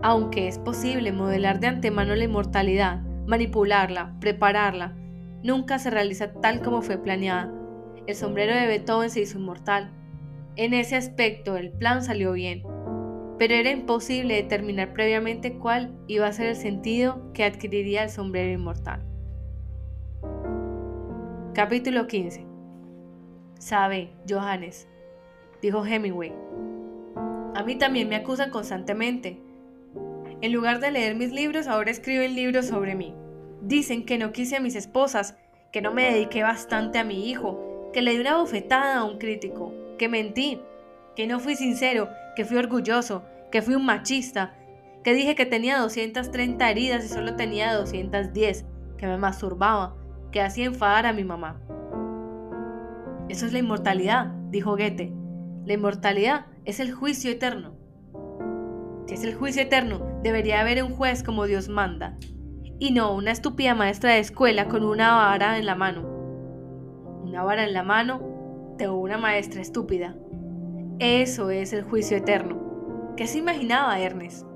aunque 0.00 0.48
es 0.48 0.58
posible 0.58 1.12
modelar 1.12 1.60
de 1.60 1.66
antemano 1.66 2.14
la 2.14 2.24
inmortalidad, 2.24 3.09
manipularla, 3.30 4.16
prepararla, 4.18 4.96
nunca 5.44 5.78
se 5.78 5.88
realiza 5.88 6.32
tal 6.32 6.62
como 6.62 6.82
fue 6.82 6.98
planeada. 6.98 7.54
El 8.08 8.16
sombrero 8.16 8.54
de 8.54 8.66
Beethoven 8.66 9.08
se 9.08 9.20
hizo 9.20 9.38
inmortal. 9.38 9.92
En 10.56 10.74
ese 10.74 10.96
aspecto 10.96 11.56
el 11.56 11.70
plan 11.70 12.02
salió 12.02 12.32
bien, 12.32 12.64
pero 13.38 13.54
era 13.54 13.70
imposible 13.70 14.34
determinar 14.34 14.92
previamente 14.92 15.54
cuál 15.54 15.96
iba 16.08 16.26
a 16.26 16.32
ser 16.32 16.46
el 16.46 16.56
sentido 16.56 17.32
que 17.32 17.44
adquiriría 17.44 18.02
el 18.02 18.10
sombrero 18.10 18.50
inmortal. 18.50 19.06
Capítulo 21.54 22.08
15 22.08 22.46
Sabe, 23.60 24.12
Johannes, 24.28 24.88
dijo 25.62 25.86
Hemingway. 25.86 26.32
A 27.54 27.62
mí 27.62 27.76
también 27.76 28.08
me 28.08 28.16
acusan 28.16 28.50
constantemente. 28.50 29.40
En 30.40 30.52
lugar 30.52 30.80
de 30.80 30.90
leer 30.90 31.14
mis 31.14 31.30
libros, 31.30 31.68
ahora 31.68 31.90
escriben 31.90 32.34
libros 32.34 32.66
sobre 32.66 32.94
mí. 32.94 33.14
Dicen 33.62 34.04
que 34.04 34.18
no 34.18 34.32
quise 34.32 34.56
a 34.56 34.60
mis 34.60 34.74
esposas, 34.74 35.36
que 35.72 35.82
no 35.82 35.92
me 35.92 36.10
dediqué 36.10 36.42
bastante 36.42 36.98
a 36.98 37.04
mi 37.04 37.28
hijo, 37.28 37.90
que 37.92 38.02
le 38.02 38.12
di 38.12 38.20
una 38.20 38.36
bofetada 38.36 38.98
a 38.98 39.04
un 39.04 39.18
crítico, 39.18 39.72
que 39.98 40.08
mentí, 40.08 40.60
que 41.14 41.26
no 41.26 41.40
fui 41.40 41.56
sincero, 41.56 42.08
que 42.36 42.44
fui 42.44 42.56
orgulloso, 42.56 43.24
que 43.50 43.62
fui 43.62 43.74
un 43.74 43.84
machista, 43.84 44.54
que 45.04 45.14
dije 45.14 45.34
que 45.34 45.46
tenía 45.46 45.78
230 45.78 46.70
heridas 46.70 47.04
y 47.04 47.08
solo 47.08 47.36
tenía 47.36 47.74
210, 47.74 48.64
que 48.96 49.06
me 49.06 49.18
masturbaba, 49.18 49.96
que 50.30 50.40
hacía 50.40 50.66
enfadar 50.66 51.06
a 51.06 51.12
mi 51.12 51.24
mamá. 51.24 51.60
Eso 53.28 53.46
es 53.46 53.52
la 53.52 53.58
inmortalidad, 53.58 54.26
dijo 54.50 54.72
Goethe. 54.72 55.12
La 55.64 55.74
inmortalidad 55.74 56.46
es 56.64 56.80
el 56.80 56.92
juicio 56.92 57.30
eterno. 57.30 57.74
Si 59.06 59.14
es 59.14 59.24
el 59.24 59.34
juicio 59.34 59.62
eterno, 59.62 60.20
debería 60.22 60.60
haber 60.60 60.82
un 60.82 60.92
juez 60.92 61.22
como 61.22 61.46
Dios 61.46 61.68
manda, 61.68 62.16
y 62.80 62.92
no 62.92 63.14
una 63.14 63.30
estúpida 63.30 63.74
maestra 63.74 64.14
de 64.14 64.20
escuela 64.20 64.66
con 64.66 64.84
una 64.84 65.14
vara 65.14 65.58
en 65.58 65.66
la 65.66 65.74
mano. 65.74 66.02
Una 67.22 67.44
vara 67.44 67.64
en 67.64 67.74
la 67.74 67.82
mano 67.82 68.74
de 68.78 68.88
una 68.88 69.18
maestra 69.18 69.60
estúpida. 69.60 70.16
Eso 70.98 71.50
es 71.50 71.74
el 71.74 71.84
juicio 71.84 72.16
eterno. 72.16 73.12
¿Qué 73.18 73.26
se 73.26 73.38
imaginaba 73.38 74.00
Ernest? 74.00 74.46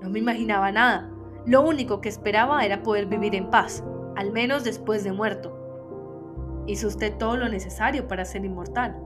No 0.00 0.08
me 0.08 0.20
imaginaba 0.20 0.72
nada. 0.72 1.12
Lo 1.44 1.60
único 1.60 2.00
que 2.00 2.08
esperaba 2.08 2.64
era 2.64 2.82
poder 2.82 3.04
vivir 3.04 3.34
en 3.34 3.50
paz, 3.50 3.84
al 4.16 4.32
menos 4.32 4.64
después 4.64 5.04
de 5.04 5.12
muerto. 5.12 6.64
Hizo 6.66 6.88
usted 6.88 7.14
todo 7.18 7.36
lo 7.36 7.50
necesario 7.50 8.08
para 8.08 8.24
ser 8.24 8.42
inmortal. 8.42 8.96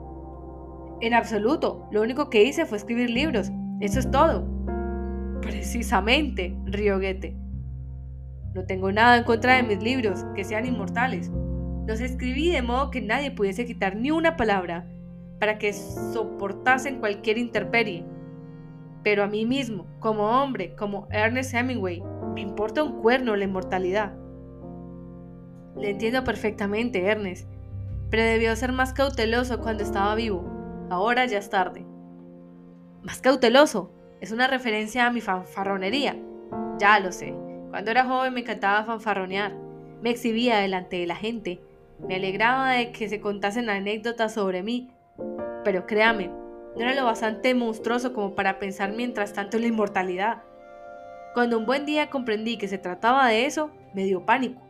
En 1.00 1.12
absoluto, 1.12 1.88
lo 1.90 2.02
único 2.02 2.30
que 2.30 2.44
hice 2.44 2.66
fue 2.66 2.78
escribir 2.78 3.10
libros. 3.10 3.50
Eso 3.80 3.98
es 3.98 4.08
todo. 4.12 4.46
Precisamente, 5.42 6.56
rió 6.66 7.00
Goethe. 7.00 7.49
No 8.54 8.64
tengo 8.64 8.90
nada 8.90 9.16
en 9.16 9.24
contra 9.24 9.56
de 9.56 9.62
mis 9.62 9.82
libros, 9.82 10.24
que 10.34 10.44
sean 10.44 10.66
inmortales. 10.66 11.30
Los 11.86 12.00
escribí 12.00 12.50
de 12.50 12.62
modo 12.62 12.90
que 12.90 13.00
nadie 13.00 13.30
pudiese 13.30 13.64
quitar 13.64 13.96
ni 13.96 14.10
una 14.10 14.36
palabra, 14.36 14.86
para 15.38 15.58
que 15.58 15.72
soportasen 15.72 16.98
cualquier 16.98 17.38
interperie. 17.38 18.04
Pero 19.02 19.22
a 19.22 19.26
mí 19.26 19.46
mismo, 19.46 19.86
como 19.98 20.24
hombre, 20.24 20.74
como 20.76 21.08
Ernest 21.10 21.54
Hemingway, 21.54 22.02
me 22.34 22.42
importa 22.42 22.82
un 22.82 23.00
cuerno 23.00 23.36
la 23.36 23.44
inmortalidad. 23.44 24.12
Le 25.76 25.90
entiendo 25.90 26.24
perfectamente, 26.24 27.06
Ernest, 27.06 27.48
pero 28.10 28.22
debió 28.24 28.54
ser 28.56 28.72
más 28.72 28.92
cauteloso 28.92 29.60
cuando 29.60 29.82
estaba 29.82 30.14
vivo. 30.14 30.44
Ahora 30.90 31.24
ya 31.24 31.38
es 31.38 31.48
tarde. 31.48 31.86
Más 33.02 33.20
cauteloso. 33.20 33.92
Es 34.20 34.32
una 34.32 34.48
referencia 34.48 35.06
a 35.06 35.10
mi 35.10 35.22
fanfarronería. 35.22 36.16
Ya 36.78 37.00
lo 37.00 37.12
sé. 37.12 37.34
Cuando 37.70 37.92
era 37.92 38.04
joven 38.04 38.34
me 38.34 38.40
encantaba 38.40 38.84
fanfarronear. 38.84 39.52
Me 40.02 40.10
exhibía 40.10 40.58
delante 40.58 40.96
de 40.96 41.06
la 41.06 41.16
gente. 41.16 41.60
Me 42.06 42.16
alegraba 42.16 42.72
de 42.72 42.90
que 42.92 43.08
se 43.08 43.20
contasen 43.20 43.70
anécdotas 43.70 44.34
sobre 44.34 44.62
mí. 44.62 44.90
Pero 45.64 45.86
créame, 45.86 46.30
no 46.76 46.82
era 46.82 46.94
lo 46.94 47.04
bastante 47.04 47.54
monstruoso 47.54 48.12
como 48.12 48.34
para 48.34 48.58
pensar 48.58 48.92
mientras 48.92 49.32
tanto 49.32 49.56
en 49.56 49.62
la 49.62 49.68
inmortalidad. 49.68 50.42
Cuando 51.34 51.58
un 51.58 51.66
buen 51.66 51.86
día 51.86 52.10
comprendí 52.10 52.58
que 52.58 52.66
se 52.66 52.78
trataba 52.78 53.28
de 53.28 53.46
eso, 53.46 53.70
me 53.94 54.04
dio 54.04 54.26
pánico. 54.26 54.60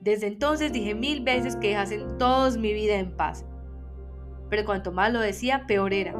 Desde 0.00 0.26
entonces 0.28 0.72
dije 0.72 0.94
mil 0.94 1.22
veces 1.22 1.56
que 1.56 1.68
dejasen 1.68 2.16
todos 2.18 2.56
mi 2.56 2.72
vida 2.72 2.96
en 2.96 3.16
paz. 3.16 3.44
Pero 4.48 4.64
cuanto 4.64 4.92
más 4.92 5.12
lo 5.12 5.20
decía, 5.20 5.64
peor 5.66 5.92
era. 5.92 6.14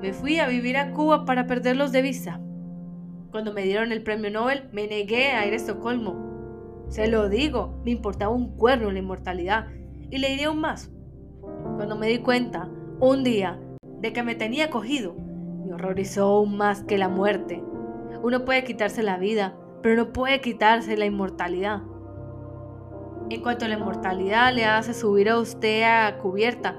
Me 0.00 0.12
fui 0.12 0.38
a 0.38 0.46
vivir 0.46 0.76
a 0.76 0.92
Cuba 0.92 1.24
para 1.24 1.46
perderlos 1.46 1.90
de 1.90 2.02
vista. 2.02 2.40
Cuando 3.34 3.52
me 3.52 3.64
dieron 3.64 3.90
el 3.90 4.04
premio 4.04 4.30
Nobel, 4.30 4.68
me 4.70 4.86
negué 4.86 5.32
a 5.32 5.44
ir 5.44 5.54
a 5.54 5.56
Estocolmo. 5.56 6.84
Se 6.86 7.08
lo 7.08 7.28
digo, 7.28 7.80
me 7.84 7.90
importaba 7.90 8.32
un 8.32 8.56
cuerno 8.56 8.92
la 8.92 9.00
inmortalidad. 9.00 9.66
Y 10.08 10.18
le 10.18 10.28
diré 10.28 10.44
aún 10.44 10.60
más. 10.60 10.92
Cuando 11.74 11.96
me 11.96 12.06
di 12.06 12.18
cuenta, 12.18 12.68
un 13.00 13.24
día, 13.24 13.58
de 13.98 14.12
que 14.12 14.22
me 14.22 14.36
tenía 14.36 14.70
cogido, 14.70 15.16
me 15.66 15.74
horrorizó 15.74 16.26
aún 16.26 16.56
más 16.56 16.84
que 16.84 16.96
la 16.96 17.08
muerte. 17.08 17.60
Uno 18.22 18.44
puede 18.44 18.62
quitarse 18.62 19.02
la 19.02 19.18
vida, 19.18 19.56
pero 19.82 19.96
no 19.96 20.12
puede 20.12 20.40
quitarse 20.40 20.96
la 20.96 21.06
inmortalidad. 21.06 21.82
En 23.30 23.42
cuanto 23.42 23.64
a 23.64 23.68
la 23.68 23.74
inmortalidad 23.74 24.54
le 24.54 24.64
hace 24.64 24.94
subir 24.94 25.28
a 25.28 25.40
usted 25.40 25.82
a 25.82 26.18
cubierta, 26.18 26.76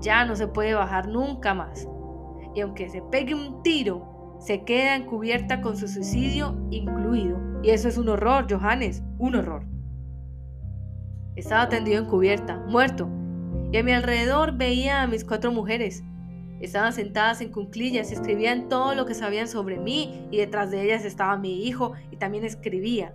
ya 0.00 0.24
no 0.24 0.34
se 0.34 0.48
puede 0.48 0.74
bajar 0.74 1.06
nunca 1.06 1.54
más. 1.54 1.88
Y 2.56 2.62
aunque 2.62 2.88
se 2.88 3.00
pegue 3.00 3.36
un 3.36 3.62
tiro, 3.62 4.17
se 4.38 4.64
queda 4.64 4.96
encubierta 4.96 5.60
con 5.60 5.76
su 5.76 5.88
suicidio 5.88 6.56
incluido. 6.70 7.38
Y 7.62 7.70
eso 7.70 7.88
es 7.88 7.98
un 7.98 8.08
horror, 8.08 8.46
Johannes, 8.48 9.02
un 9.18 9.34
horror. 9.34 9.64
Estaba 11.36 11.68
tendido 11.68 11.98
en 11.98 12.06
cubierta, 12.06 12.64
muerto, 12.66 13.08
y 13.72 13.76
a 13.76 13.82
mi 13.82 13.92
alrededor 13.92 14.56
veía 14.56 15.02
a 15.02 15.06
mis 15.06 15.24
cuatro 15.24 15.52
mujeres. 15.52 16.02
Estaban 16.60 16.92
sentadas 16.92 17.40
en 17.40 17.52
cunclillas 17.52 18.10
y 18.10 18.14
escribían 18.14 18.68
todo 18.68 18.94
lo 18.94 19.06
que 19.06 19.14
sabían 19.14 19.46
sobre 19.46 19.78
mí 19.78 20.26
y 20.30 20.38
detrás 20.38 20.70
de 20.70 20.82
ellas 20.82 21.04
estaba 21.04 21.36
mi 21.36 21.64
hijo 21.66 21.92
y 22.10 22.16
también 22.16 22.44
escribía. 22.44 23.14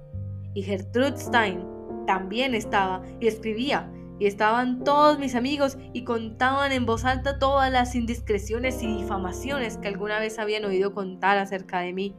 Y 0.53 0.61
Gertrude 0.61 1.17
Stein 1.17 1.65
también 2.05 2.55
estaba 2.55 3.01
y 3.19 3.27
escribía. 3.27 3.91
Y 4.19 4.27
estaban 4.27 4.83
todos 4.83 5.19
mis 5.19 5.35
amigos 5.35 5.77
y 5.91 6.03
contaban 6.03 6.71
en 6.71 6.85
voz 6.85 7.03
alta 7.03 7.39
todas 7.39 7.71
las 7.71 7.95
indiscreciones 7.95 8.81
y 8.83 8.87
difamaciones 8.87 9.77
que 9.77 9.87
alguna 9.87 10.19
vez 10.19 10.39
habían 10.39 10.65
oído 10.65 10.93
contar 10.93 11.37
acerca 11.37 11.79
de 11.79 11.93
mí. 11.93 12.15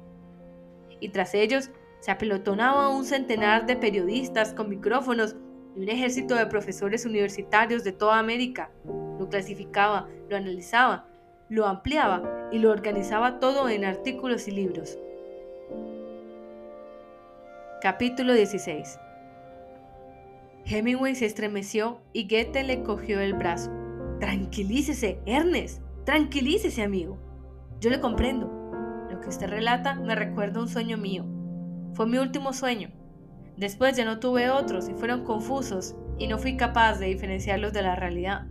Y 1.00 1.10
tras 1.10 1.34
ellos 1.34 1.70
se 2.00 2.10
apelotonaba 2.10 2.88
un 2.88 3.04
centenar 3.04 3.66
de 3.66 3.76
periodistas 3.76 4.52
con 4.52 4.68
micrófonos 4.68 5.36
y 5.76 5.82
un 5.82 5.88
ejército 5.88 6.34
de 6.34 6.46
profesores 6.46 7.06
universitarios 7.06 7.84
de 7.84 7.92
toda 7.92 8.18
América. 8.18 8.70
Lo 9.18 9.28
clasificaba, 9.28 10.08
lo 10.28 10.36
analizaba, 10.36 11.06
lo 11.48 11.66
ampliaba 11.66 12.48
y 12.50 12.58
lo 12.58 12.70
organizaba 12.70 13.38
todo 13.38 13.68
en 13.68 13.84
artículos 13.84 14.48
y 14.48 14.50
libros. 14.50 14.98
Capítulo 17.80 18.34
16 18.34 18.98
Hemingway 20.66 21.14
se 21.14 21.26
estremeció 21.26 22.00
y 22.14 22.26
Goethe 22.26 22.62
le 22.62 22.82
cogió 22.82 23.20
el 23.20 23.34
brazo. 23.34 23.70
Tranquilícese, 24.18 25.20
Ernest. 25.26 25.82
Tranquilícese, 26.04 26.82
amigo. 26.82 27.18
Yo 27.80 27.90
le 27.90 28.00
comprendo. 28.00 28.48
Lo 29.10 29.20
que 29.20 29.28
usted 29.28 29.48
relata 29.48 29.94
me 29.94 30.14
recuerda 30.14 30.60
un 30.60 30.68
sueño 30.68 30.96
mío. 30.96 31.26
Fue 31.92 32.06
mi 32.06 32.16
último 32.16 32.54
sueño. 32.54 32.90
Después 33.58 33.96
ya 33.96 34.06
no 34.06 34.20
tuve 34.20 34.48
otros 34.50 34.88
y 34.88 34.94
fueron 34.94 35.24
confusos 35.24 35.94
y 36.18 36.28
no 36.28 36.38
fui 36.38 36.56
capaz 36.56 36.98
de 36.98 37.06
diferenciarlos 37.06 37.72
de 37.72 37.82
la 37.82 37.94
realidad. 37.94 38.46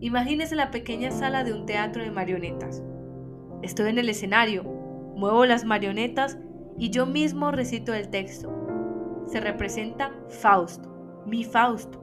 Imagínese 0.00 0.56
la 0.56 0.70
pequeña 0.70 1.10
sala 1.10 1.44
de 1.44 1.52
un 1.52 1.66
teatro 1.66 2.02
de 2.02 2.10
marionetas. 2.10 2.82
Estoy 3.62 3.90
en 3.90 3.98
el 3.98 4.08
escenario, 4.08 4.64
muevo 5.16 5.44
las 5.44 5.64
marionetas 5.64 6.38
y 6.78 6.90
yo 6.90 7.04
mismo 7.04 7.50
recito 7.50 7.92
el 7.92 8.08
texto. 8.08 8.57
Se 9.28 9.40
representa 9.40 10.10
Fausto, 10.30 10.88
mi 11.26 11.44
Fausto. 11.44 12.02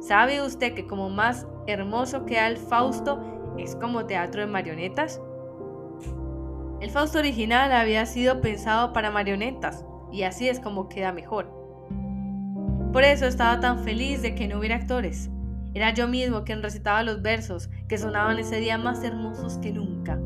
¿Sabe 0.00 0.42
usted 0.42 0.74
que 0.74 0.86
como 0.86 1.08
más 1.08 1.46
hermoso 1.66 2.26
queda 2.26 2.46
el 2.46 2.58
Fausto 2.58 3.54
es 3.56 3.74
como 3.74 4.04
teatro 4.04 4.42
de 4.42 4.46
marionetas? 4.46 5.20
El 6.80 6.90
Fausto 6.90 7.18
original 7.18 7.72
había 7.72 8.04
sido 8.04 8.42
pensado 8.42 8.92
para 8.92 9.10
marionetas, 9.10 9.84
y 10.12 10.24
así 10.24 10.48
es 10.48 10.60
como 10.60 10.90
queda 10.90 11.10
mejor. 11.10 11.50
Por 12.92 13.02
eso 13.02 13.24
estaba 13.26 13.60
tan 13.60 13.80
feliz 13.80 14.20
de 14.20 14.34
que 14.34 14.46
no 14.46 14.58
hubiera 14.58 14.76
actores. 14.76 15.30
Era 15.72 15.94
yo 15.94 16.06
mismo 16.06 16.44
quien 16.44 16.62
recitaba 16.62 17.02
los 17.02 17.22
versos 17.22 17.70
que 17.88 17.96
sonaban 17.96 18.38
ese 18.38 18.60
día 18.60 18.76
más 18.76 19.02
hermosos 19.02 19.56
que 19.58 19.72
nunca. 19.72 20.18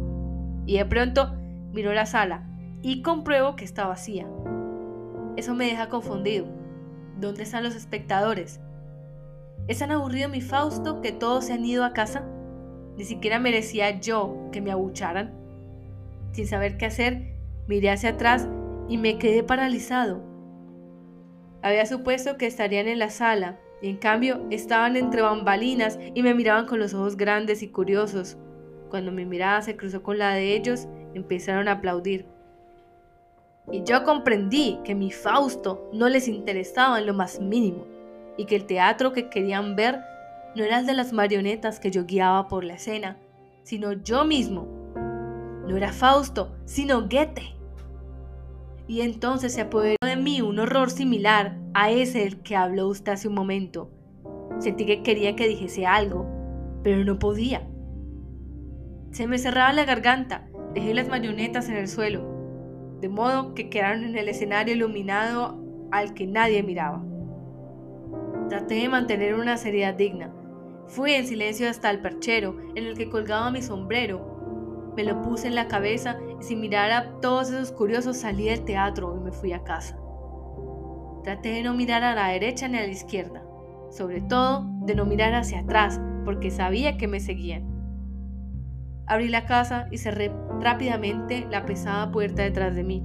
Y 0.67 0.79
de 0.79 0.87
pronto 0.87 1.35
miró 1.73 1.93
la 1.93 2.07
sala 2.07 2.49
y 2.83 3.03
compruebo 3.03 3.55
que 3.55 3.65
está 3.65 3.87
vacía. 3.87 4.27
Eso 5.37 5.55
me 5.55 5.67
deja 5.67 5.89
confundido. 5.89 6.47
¿Dónde 7.19 7.43
están 7.45 7.65
los 7.65 7.75
espectadores? 7.75 8.61
¿Es 9.69 9.79
tan 9.79 9.91
aburrido 9.91 10.29
mi 10.29 10.41
Fausto 10.41 11.01
que 11.01 11.13
todos 11.13 11.47
se 11.47 11.53
han 11.53 11.65
ido 11.65 11.85
a 11.85 11.93
casa? 11.93 12.27
Ni 12.97 13.05
siquiera 13.05 13.39
merecía 13.39 14.01
yo 14.01 14.49
que 14.53 14.61
me 14.61 14.73
abucharan. 14.73 15.33
Sin 16.33 16.47
saber 16.47 16.77
qué 16.77 16.87
hacer, 16.87 17.35
miré 17.67 17.91
hacia 17.91 18.11
atrás 18.11 18.49
y 18.89 18.99
me 18.99 19.19
quedé 19.19 19.43
paralizado. 19.43 20.23
Había 21.63 21.87
supuesto 21.87 22.37
que 22.37 22.47
estarían 22.47 22.89
en 22.89 22.99
la 22.99 23.11
sala, 23.11 23.59
y 23.81 23.89
en 23.89 23.97
cambio 23.97 24.47
estaban 24.51 24.97
entre 24.97 25.23
bambalinas 25.23 25.99
y 26.15 26.23
me 26.23 26.35
miraban 26.35 26.67
con 26.67 26.79
los 26.79 26.95
ojos 26.95 27.17
grandes 27.17 27.63
y 27.63 27.69
curiosos. 27.69 28.37
Cuando 28.91 29.13
mi 29.13 29.25
mirada 29.25 29.63
se 29.63 29.77
cruzó 29.77 30.03
con 30.03 30.19
la 30.19 30.35
de 30.35 30.55
ellos, 30.55 30.89
empezaron 31.15 31.69
a 31.69 31.73
aplaudir. 31.73 32.27
Y 33.71 33.85
yo 33.85 34.03
comprendí 34.03 34.81
que 34.85 34.95
mi 34.95 35.11
Fausto 35.11 35.89
no 35.93 36.09
les 36.09 36.27
interesaba 36.27 36.99
en 36.99 37.07
lo 37.07 37.15
más 37.15 37.41
mínimo, 37.41 37.87
y 38.37 38.47
que 38.47 38.57
el 38.57 38.65
teatro 38.65 39.13
que 39.13 39.29
querían 39.29 39.77
ver 39.77 40.01
no 40.57 40.65
era 40.65 40.81
el 40.81 40.87
de 40.87 40.95
las 40.95 41.13
marionetas 41.13 41.79
que 41.79 41.91
yo 41.91 42.05
guiaba 42.05 42.49
por 42.49 42.65
la 42.65 42.75
escena, 42.75 43.19
sino 43.63 43.93
yo 43.93 44.25
mismo, 44.25 44.67
no 45.67 45.77
era 45.77 45.93
Fausto, 45.93 46.57
sino 46.65 47.03
Goethe. 47.03 47.55
Y 48.89 49.03
entonces 49.03 49.55
se 49.55 49.63
apoderó 49.63 49.97
de 50.05 50.17
mí 50.17 50.43
un 50.43 50.59
horror 50.59 50.91
similar 50.91 51.57
a 51.73 51.91
ese 51.91 52.19
del 52.21 52.41
que 52.41 52.57
habló 52.57 52.89
usted 52.89 53.13
hace 53.13 53.29
un 53.29 53.35
momento. 53.35 53.91
Sentí 54.59 54.85
que 54.85 55.03
quería 55.03 55.37
que 55.37 55.49
dijese 55.49 55.87
algo, 55.87 56.27
pero 56.83 57.05
no 57.05 57.19
podía. 57.19 57.67
Se 59.13 59.27
me 59.27 59.39
cerraba 59.39 59.73
la 59.73 59.85
garganta, 59.85 60.49
dejé 60.75 60.95
las 60.95 61.09
marionetas 61.09 61.69
en 61.69 61.77
el 61.77 61.89
suelo, 61.89 62.32
de 63.03 63.11
modo 63.11 63.53
que 63.53 63.69
quedaron 63.69 64.05
en 64.05 64.17
el 64.17 64.31
escenario 64.31 64.75
iluminado 64.75 65.59
al 65.91 66.15
que 66.15 66.27
nadie 66.27 66.63
miraba. 66.63 67.05
Traté 68.49 68.77
de 68.77 68.89
mantener 68.89 69.35
una 69.35 69.59
seriedad 69.59 69.93
digna. 69.93 70.33
Fui 70.87 71.13
en 71.13 71.27
silencio 71.27 71.69
hasta 71.69 71.91
el 71.91 72.01
perchero 72.01 72.57
en 72.75 72.87
el 72.87 72.97
que 72.97 73.11
colgaba 73.11 73.51
mi 73.51 73.61
sombrero 73.61 74.33
me 74.97 75.05
lo 75.05 75.23
puse 75.23 75.49
en 75.49 75.55
la 75.55 75.69
cabeza 75.69 76.19
y 76.39 76.43
sin 76.43 76.61
mirar 76.61 76.91
a 76.91 77.21
todos 77.21 77.51
esos 77.51 77.73
curiosos 77.73 78.19
salí 78.19 78.45
del 78.45 78.65
teatro 78.65 79.17
y 79.19 79.25
me 79.25 79.33
fui 79.33 79.53
a 79.53 79.65
casa. 79.65 79.99
Traté 81.25 81.51
de 81.51 81.63
no 81.63 81.73
mirar 81.73 82.05
a 82.05 82.15
la 82.15 82.29
derecha 82.29 82.69
ni 82.69 82.79
a 82.79 82.83
la 82.83 82.89
izquierda, 82.89 83.43
sobre 83.91 84.21
todo 84.21 84.67
de 84.83 84.95
no 84.95 85.07
mirar 85.07 85.35
hacia 85.35 85.61
atrás 85.61 86.01
porque 86.25 86.51
sabía 86.51 86.99
que 86.99 87.09
me 87.09 87.21
seguían. 87.21 87.82
Abrí 89.07 89.29
la 89.29 89.47
casa 89.47 89.89
y 89.91 89.99
cerré 89.99 90.31
rápidamente 90.61 91.47
la 91.51 91.67
pesada 91.67 92.11
puerta 92.11 92.43
detrás 92.43 92.75
de 92.75 92.85
mí. 92.85 93.03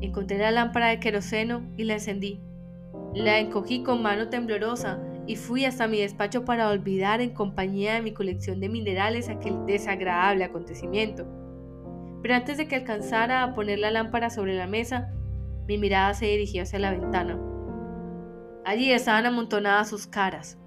Encontré 0.00 0.38
la 0.38 0.50
lámpara 0.50 0.88
de 0.88 1.00
queroseno 1.00 1.62
y 1.76 1.84
la 1.84 1.94
encendí. 1.94 2.40
La 3.14 3.38
encogí 3.38 3.82
con 3.82 4.02
mano 4.02 4.28
temblorosa 4.28 4.98
y 5.26 5.36
fui 5.36 5.64
hasta 5.64 5.88
mi 5.88 6.00
despacho 6.00 6.44
para 6.44 6.68
olvidar 6.68 7.20
en 7.20 7.30
compañía 7.30 7.94
de 7.94 8.02
mi 8.02 8.12
colección 8.12 8.60
de 8.60 8.68
minerales 8.68 9.28
aquel 9.28 9.64
desagradable 9.66 10.44
acontecimiento. 10.44 11.26
Pero 12.22 12.34
antes 12.34 12.58
de 12.58 12.68
que 12.68 12.76
alcanzara 12.76 13.42
a 13.42 13.54
poner 13.54 13.78
la 13.78 13.90
lámpara 13.90 14.30
sobre 14.30 14.54
la 14.54 14.66
mesa, 14.66 15.12
mi 15.66 15.78
mirada 15.78 16.12
se 16.14 16.26
dirigió 16.26 16.62
hacia 16.62 16.78
la 16.78 16.90
ventana. 16.90 17.38
Allí 18.64 18.92
estaban 18.92 19.26
amontonadas 19.26 19.88
sus 19.88 20.06
caras. 20.06 20.58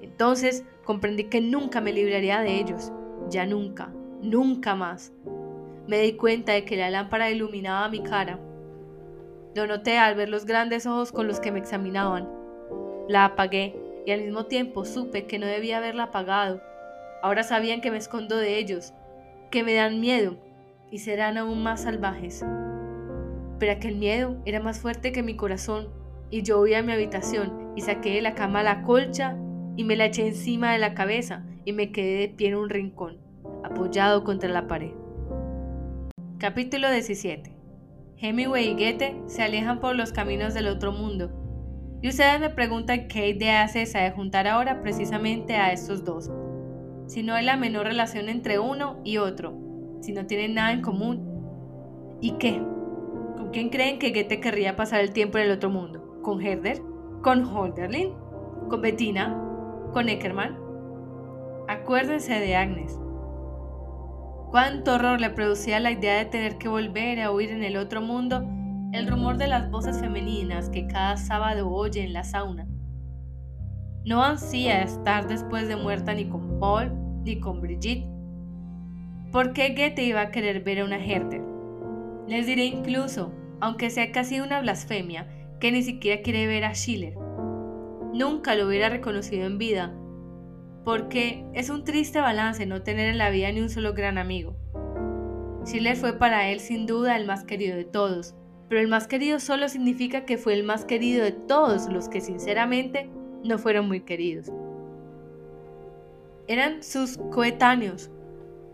Entonces 0.00 0.64
comprendí 0.84 1.24
que 1.24 1.40
nunca 1.40 1.80
me 1.80 1.92
libraría 1.92 2.40
de 2.40 2.58
ellos, 2.60 2.92
ya 3.30 3.46
nunca, 3.46 3.92
nunca 4.22 4.74
más. 4.74 5.12
Me 5.86 6.00
di 6.00 6.14
cuenta 6.14 6.52
de 6.52 6.64
que 6.64 6.76
la 6.76 6.90
lámpara 6.90 7.30
iluminaba 7.30 7.88
mi 7.88 8.02
cara. 8.02 8.38
Lo 9.54 9.66
noté 9.66 9.98
al 9.98 10.14
ver 10.14 10.28
los 10.28 10.44
grandes 10.44 10.86
ojos 10.86 11.12
con 11.12 11.26
los 11.26 11.40
que 11.40 11.52
me 11.52 11.58
examinaban. 11.58 12.28
La 13.08 13.24
apagué 13.24 13.76
y 14.04 14.10
al 14.10 14.22
mismo 14.22 14.46
tiempo 14.46 14.84
supe 14.84 15.26
que 15.26 15.38
no 15.38 15.46
debía 15.46 15.78
haberla 15.78 16.04
apagado. 16.04 16.60
Ahora 17.22 17.42
sabían 17.42 17.80
que 17.80 17.90
me 17.90 17.96
escondo 17.96 18.36
de 18.36 18.58
ellos, 18.58 18.92
que 19.50 19.62
me 19.62 19.74
dan 19.74 20.00
miedo 20.00 20.36
y 20.90 20.98
serán 20.98 21.38
aún 21.38 21.62
más 21.62 21.82
salvajes. 21.82 22.44
Pero 23.58 23.72
aquel 23.72 23.96
miedo 23.96 24.36
era 24.44 24.60
más 24.60 24.80
fuerte 24.80 25.12
que 25.12 25.22
mi 25.22 25.36
corazón 25.36 25.88
y 26.30 26.42
yo 26.42 26.58
voy 26.58 26.74
a 26.74 26.82
mi 26.82 26.92
habitación 26.92 27.72
y 27.76 27.80
saqué 27.82 28.14
de 28.14 28.22
la 28.22 28.34
cama 28.34 28.62
la 28.62 28.82
colcha 28.82 29.36
y 29.76 29.84
me 29.84 29.96
la 29.96 30.06
eché 30.06 30.26
encima 30.26 30.72
de 30.72 30.78
la 30.78 30.94
cabeza 30.94 31.44
y 31.64 31.72
me 31.72 31.92
quedé 31.92 32.20
de 32.20 32.28
pie 32.28 32.48
en 32.48 32.56
un 32.56 32.70
rincón, 32.70 33.18
apoyado 33.62 34.24
contra 34.24 34.48
la 34.48 34.66
pared. 34.66 34.92
Capítulo 36.38 36.90
17 36.90 37.52
Hemingway 38.18 38.68
y 38.68 38.72
Goethe 38.72 39.16
se 39.26 39.42
alejan 39.42 39.80
por 39.80 39.94
los 39.94 40.12
caminos 40.12 40.54
del 40.54 40.68
otro 40.68 40.92
mundo 40.92 41.30
y 42.02 42.08
ustedes 42.08 42.40
me 42.40 42.50
preguntan 42.50 43.08
qué 43.08 43.28
idea 43.28 43.62
hace 43.62 43.82
esa 43.82 44.00
de 44.00 44.10
juntar 44.10 44.46
ahora 44.46 44.80
precisamente 44.82 45.56
a 45.56 45.72
estos 45.72 46.04
dos. 46.04 46.30
Si 47.06 47.22
no 47.22 47.34
hay 47.34 47.44
la 47.44 47.56
menor 47.56 47.86
relación 47.86 48.28
entre 48.28 48.58
uno 48.58 49.00
y 49.04 49.18
otro, 49.18 49.54
si 50.00 50.12
no 50.12 50.26
tienen 50.26 50.54
nada 50.54 50.72
en 50.72 50.82
común. 50.82 52.16
¿Y 52.20 52.32
qué? 52.32 52.62
¿Con 53.36 53.50
quién 53.52 53.70
creen 53.70 53.98
que 53.98 54.10
Goethe 54.10 54.40
querría 54.40 54.76
pasar 54.76 55.00
el 55.00 55.12
tiempo 55.12 55.38
en 55.38 55.44
el 55.44 55.52
otro 55.52 55.70
mundo? 55.70 56.20
¿Con 56.22 56.40
Herder? 56.40 56.80
¿Con 57.22 57.44
Holderlin? 57.44 58.12
¿Con 58.68 58.80
Bettina? 58.80 59.45
¿Con 59.96 60.10
Eckermann? 60.10 60.58
Acuérdense 61.68 62.34
de 62.38 62.54
Agnes. 62.54 63.00
Cuánto 64.50 64.96
horror 64.96 65.22
le 65.22 65.30
producía 65.30 65.80
la 65.80 65.90
idea 65.90 66.18
de 66.18 66.26
tener 66.26 66.58
que 66.58 66.68
volver 66.68 67.18
a 67.22 67.32
huir 67.32 67.48
en 67.48 67.64
el 67.64 67.78
otro 67.78 68.02
mundo 68.02 68.46
el 68.92 69.06
rumor 69.08 69.38
de 69.38 69.46
las 69.46 69.70
voces 69.70 69.98
femeninas 69.98 70.68
que 70.68 70.86
cada 70.86 71.16
sábado 71.16 71.70
oye 71.70 72.02
en 72.02 72.12
la 72.12 72.24
sauna. 72.24 72.68
No 74.04 74.22
ansía 74.22 74.82
estar 74.82 75.28
después 75.28 75.66
de 75.66 75.76
muerta 75.76 76.12
ni 76.12 76.28
con 76.28 76.60
Paul 76.60 76.92
ni 77.24 77.40
con 77.40 77.62
Brigitte. 77.62 78.06
¿Por 79.32 79.54
qué 79.54 79.70
Goethe 79.70 80.04
iba 80.04 80.20
a 80.20 80.30
querer 80.30 80.62
ver 80.62 80.80
a 80.80 80.84
una 80.84 81.02
Herder? 81.02 81.40
Les 82.28 82.46
diré 82.46 82.66
incluso, 82.66 83.32
aunque 83.62 83.88
sea 83.88 84.12
casi 84.12 84.40
una 84.40 84.60
blasfemia, 84.60 85.26
que 85.58 85.72
ni 85.72 85.82
siquiera 85.82 86.20
quiere 86.20 86.46
ver 86.46 86.66
a 86.66 86.74
Schiller. 86.74 87.25
Nunca 88.12 88.54
lo 88.54 88.66
hubiera 88.66 88.88
reconocido 88.88 89.46
en 89.46 89.58
vida, 89.58 89.94
porque 90.84 91.44
es 91.52 91.68
un 91.68 91.84
triste 91.84 92.20
balance 92.20 92.64
no 92.66 92.82
tener 92.82 93.08
en 93.08 93.18
la 93.18 93.30
vida 93.30 93.50
ni 93.52 93.60
un 93.60 93.70
solo 93.70 93.92
gran 93.92 94.18
amigo. 94.18 94.56
Schiller 95.64 95.96
fue 95.96 96.12
para 96.12 96.48
él 96.48 96.60
sin 96.60 96.86
duda 96.86 97.16
el 97.16 97.26
más 97.26 97.44
querido 97.44 97.76
de 97.76 97.84
todos, 97.84 98.34
pero 98.68 98.80
el 98.80 98.88
más 98.88 99.06
querido 99.06 99.40
solo 99.40 99.68
significa 99.68 100.24
que 100.24 100.38
fue 100.38 100.54
el 100.54 100.62
más 100.62 100.84
querido 100.84 101.24
de 101.24 101.32
todos 101.32 101.88
los 101.88 102.08
que 102.08 102.20
sinceramente 102.20 103.10
no 103.42 103.58
fueron 103.58 103.88
muy 103.88 104.00
queridos. 104.00 104.52
Eran 106.48 106.82
sus 106.82 107.18
coetáneos, 107.32 108.10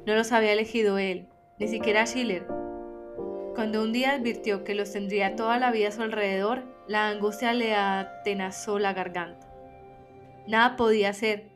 no 0.07 0.15
los 0.15 0.33
había 0.33 0.53
elegido 0.53 0.99
él, 0.99 1.27
ni 1.59 1.69
siquiera 1.69 2.07
Schiller. 2.07 2.47
Cuando 3.55 3.83
un 3.83 3.93
día 3.93 4.13
advirtió 4.13 4.65
que 4.65 4.75
los 4.75 4.93
tendría 4.93 5.37
toda 5.37 5.59
la 5.59 5.71
vida 5.71 5.89
a 5.89 5.93
su 5.93 6.03
alrededor, 6.03 6.65
la 6.89 7.09
angustia 7.09 7.53
le 7.53 7.75
atenazó 7.75 8.79
la 8.79 8.93
garganta. 8.93 9.49
Nada 10.49 10.77
podía 10.77 11.11
hacer, 11.11 11.51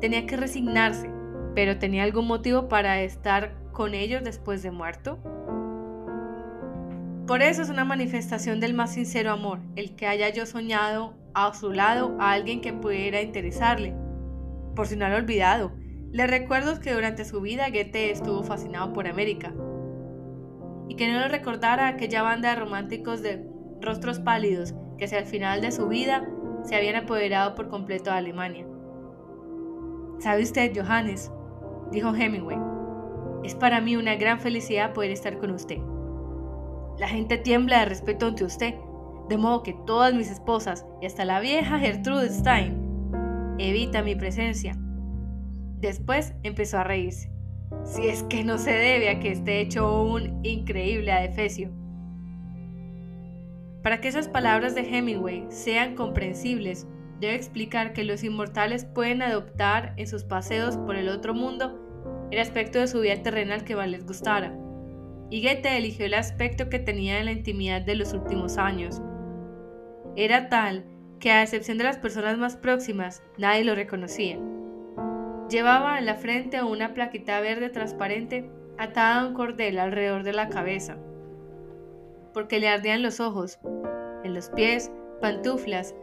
tenía 0.00 0.26
que 0.26 0.36
resignarse, 0.36 1.10
pero 1.54 1.78
tenía 1.78 2.04
algún 2.04 2.26
motivo 2.26 2.68
para 2.68 3.00
estar 3.00 3.54
con 3.72 3.94
ellos 3.94 4.22
después 4.22 4.62
de 4.62 4.70
muerto. 4.70 5.18
Por 7.26 7.42
eso 7.42 7.62
es 7.62 7.70
una 7.70 7.84
manifestación 7.84 8.60
del 8.60 8.74
más 8.74 8.92
sincero 8.92 9.30
amor, 9.30 9.60
el 9.76 9.94
que 9.94 10.06
haya 10.06 10.28
yo 10.30 10.46
soñado 10.46 11.14
a 11.32 11.54
su 11.54 11.72
lado 11.72 12.16
a 12.18 12.32
alguien 12.32 12.60
que 12.60 12.72
pudiera 12.72 13.22
interesarle. 13.22 13.94
Por 14.74 14.86
si 14.86 14.96
no 14.96 15.08
lo 15.08 15.14
he 15.14 15.20
olvidado, 15.20 15.72
le 16.10 16.26
recuerdo 16.26 16.80
que 16.80 16.92
durante 16.92 17.24
su 17.24 17.40
vida 17.40 17.70
Goethe 17.70 18.10
estuvo 18.10 18.42
fascinado 18.42 18.92
por 18.92 19.06
América. 19.06 19.54
Y 20.88 20.96
que 20.96 21.06
no 21.06 21.20
le 21.20 21.28
recordara 21.28 21.86
aquella 21.86 22.22
banda 22.22 22.50
de 22.50 22.56
románticos 22.56 23.22
de 23.22 23.46
rostros 23.80 24.18
pálidos 24.20 24.74
que 24.98 25.04
hacia 25.04 25.18
el 25.18 25.26
final 25.26 25.60
de 25.60 25.72
su 25.72 25.88
vida 25.88 26.28
se 26.64 26.76
habían 26.76 26.96
apoderado 26.96 27.54
por 27.54 27.68
completo 27.68 28.10
de 28.10 28.16
Alemania. 28.16 28.66
¿Sabe 30.18 30.42
usted, 30.42 30.72
Johannes? 30.74 31.32
dijo 31.90 32.14
Hemingway. 32.14 32.58
Es 33.42 33.54
para 33.54 33.80
mí 33.80 33.96
una 33.96 34.16
gran 34.16 34.38
felicidad 34.38 34.92
poder 34.92 35.10
estar 35.10 35.38
con 35.38 35.50
usted. 35.50 35.78
La 36.98 37.08
gente 37.08 37.38
tiembla 37.38 37.80
de 37.80 37.86
respeto 37.86 38.26
ante 38.26 38.44
usted, 38.44 38.74
de 39.28 39.36
modo 39.38 39.62
que 39.62 39.74
todas 39.86 40.12
mis 40.12 40.30
esposas 40.30 40.84
y 41.00 41.06
hasta 41.06 41.24
la 41.24 41.40
vieja 41.40 41.78
Gertrude 41.78 42.28
Stein 42.28 42.76
evita 43.58 44.02
mi 44.02 44.14
presencia. 44.14 44.76
Después 45.78 46.34
empezó 46.42 46.78
a 46.78 46.84
reírse. 46.84 47.32
Si 47.84 48.06
es 48.08 48.22
que 48.24 48.44
no 48.44 48.58
se 48.58 48.72
debe 48.72 49.08
a 49.08 49.20
que 49.20 49.32
esté 49.32 49.60
hecho 49.60 50.02
un 50.02 50.44
increíble 50.44 51.12
adefesio. 51.12 51.70
Para 53.82 54.00
que 54.00 54.08
esas 54.08 54.28
palabras 54.28 54.74
de 54.74 54.82
Hemingway 54.82 55.46
sean 55.48 55.94
comprensibles, 55.94 56.86
debe 57.18 57.34
explicar 57.34 57.92
que 57.92 58.04
los 58.04 58.22
inmortales 58.24 58.84
pueden 58.84 59.22
adoptar 59.22 59.94
en 59.96 60.06
sus 60.06 60.24
paseos 60.24 60.76
por 60.76 60.96
el 60.96 61.08
otro 61.08 61.34
mundo 61.34 61.78
el 62.30 62.38
aspecto 62.38 62.78
de 62.78 62.86
su 62.86 63.00
vida 63.00 63.22
terrenal 63.22 63.64
que 63.64 63.76
más 63.76 63.88
les 63.88 64.06
gustara. 64.06 64.54
Y 65.30 65.42
Goethe 65.42 65.76
eligió 65.76 66.06
el 66.06 66.14
aspecto 66.14 66.68
que 66.68 66.78
tenía 66.78 67.18
en 67.18 67.26
la 67.26 67.32
intimidad 67.32 67.82
de 67.82 67.94
los 67.94 68.12
últimos 68.12 68.58
años. 68.58 69.00
Era 70.16 70.48
tal 70.48 70.84
que 71.18 71.30
a 71.30 71.42
excepción 71.42 71.78
de 71.78 71.84
las 71.84 71.98
personas 71.98 72.38
más 72.38 72.56
próximas, 72.56 73.22
nadie 73.38 73.64
lo 73.64 73.74
reconocía. 73.74 74.38
Llevaba 75.48 75.98
en 75.98 76.06
la 76.06 76.14
frente 76.14 76.62
una 76.62 76.94
plaquita 76.94 77.40
verde 77.40 77.70
transparente 77.70 78.50
atada 78.78 79.20
a 79.20 79.26
un 79.26 79.34
cordel 79.34 79.78
alrededor 79.78 80.22
de 80.22 80.32
la 80.32 80.48
cabeza, 80.48 80.96
porque 82.32 82.60
le 82.60 82.68
ardían 82.68 83.02
los 83.02 83.20
ojos, 83.20 83.58
en 84.24 84.34
los 84.34 84.50
pies, 84.50 84.90
pantuflas, 85.20 85.94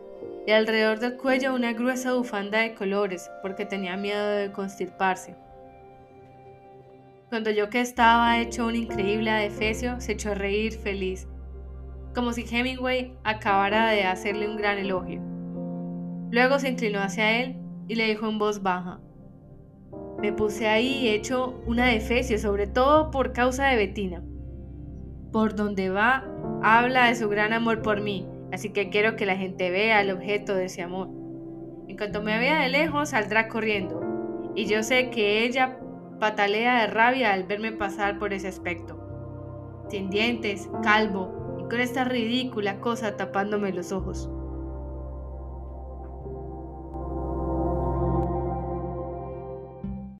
y 0.45 0.51
alrededor 0.51 0.99
del 0.99 1.17
cuello 1.17 1.53
una 1.53 1.73
gruesa 1.73 2.13
bufanda 2.13 2.59
de 2.59 2.73
colores, 2.73 3.29
porque 3.41 3.65
tenía 3.65 3.97
miedo 3.97 4.27
de 4.27 4.51
constirparse. 4.51 5.35
Cuando 7.29 7.51
yo 7.51 7.69
que 7.69 7.81
estaba 7.81 8.39
hecho 8.39 8.65
un 8.65 8.75
increíble 8.75 9.29
adefesio, 9.29 9.99
se 9.99 10.13
echó 10.13 10.31
a 10.31 10.35
reír 10.35 10.73
feliz 10.73 11.27
como 12.17 12.33
si 12.33 12.43
Hemingway 12.49 13.13
acabara 13.23 13.91
de 13.91 14.03
hacerle 14.03 14.49
un 14.49 14.57
gran 14.57 14.79
elogio. 14.79 15.21
Luego 16.31 16.57
se 16.57 16.69
inclinó 16.69 16.99
hacia 16.99 17.43
él 17.43 17.57
y 17.87 17.93
le 17.93 18.07
dijo 18.07 18.27
en 18.27 18.39
voz 18.39 18.63
baja, 18.63 18.99
me 20.19 20.33
puse 20.33 20.67
ahí 20.67 21.09
hecho 21.09 21.61
una 21.67 21.85
defecio, 21.85 22.39
sobre 22.39 22.65
todo 22.65 23.11
por 23.11 23.33
causa 23.33 23.67
de 23.67 23.75
Bettina. 23.75 24.23
Por 25.31 25.55
donde 25.55 25.89
va, 25.89 26.25
habla 26.63 27.07
de 27.07 27.15
su 27.15 27.29
gran 27.29 27.53
amor 27.53 27.81
por 27.81 28.01
mí, 28.01 28.27
así 28.51 28.69
que 28.69 28.89
quiero 28.89 29.15
que 29.15 29.25
la 29.25 29.35
gente 29.35 29.69
vea 29.69 30.01
el 30.01 30.11
objeto 30.11 30.55
de 30.55 30.65
ese 30.65 30.81
amor. 30.81 31.09
En 31.87 31.97
cuanto 31.97 32.21
me 32.21 32.37
vea 32.39 32.61
de 32.61 32.69
lejos, 32.69 33.09
saldrá 33.09 33.47
corriendo, 33.47 34.51
y 34.55 34.65
yo 34.65 34.83
sé 34.83 35.09
que 35.09 35.43
ella 35.43 35.79
patalea 36.19 36.81
de 36.81 36.87
rabia 36.87 37.33
al 37.33 37.43
verme 37.43 37.71
pasar 37.71 38.17
por 38.19 38.33
ese 38.33 38.47
aspecto. 38.47 38.99
Sin 39.89 40.09
dientes, 40.09 40.69
calvo, 40.83 41.65
con 41.69 41.79
esta 41.79 42.03
ridícula 42.03 42.79
cosa 42.79 43.17
tapándome 43.17 43.73
los 43.73 43.91
ojos. 43.91 44.29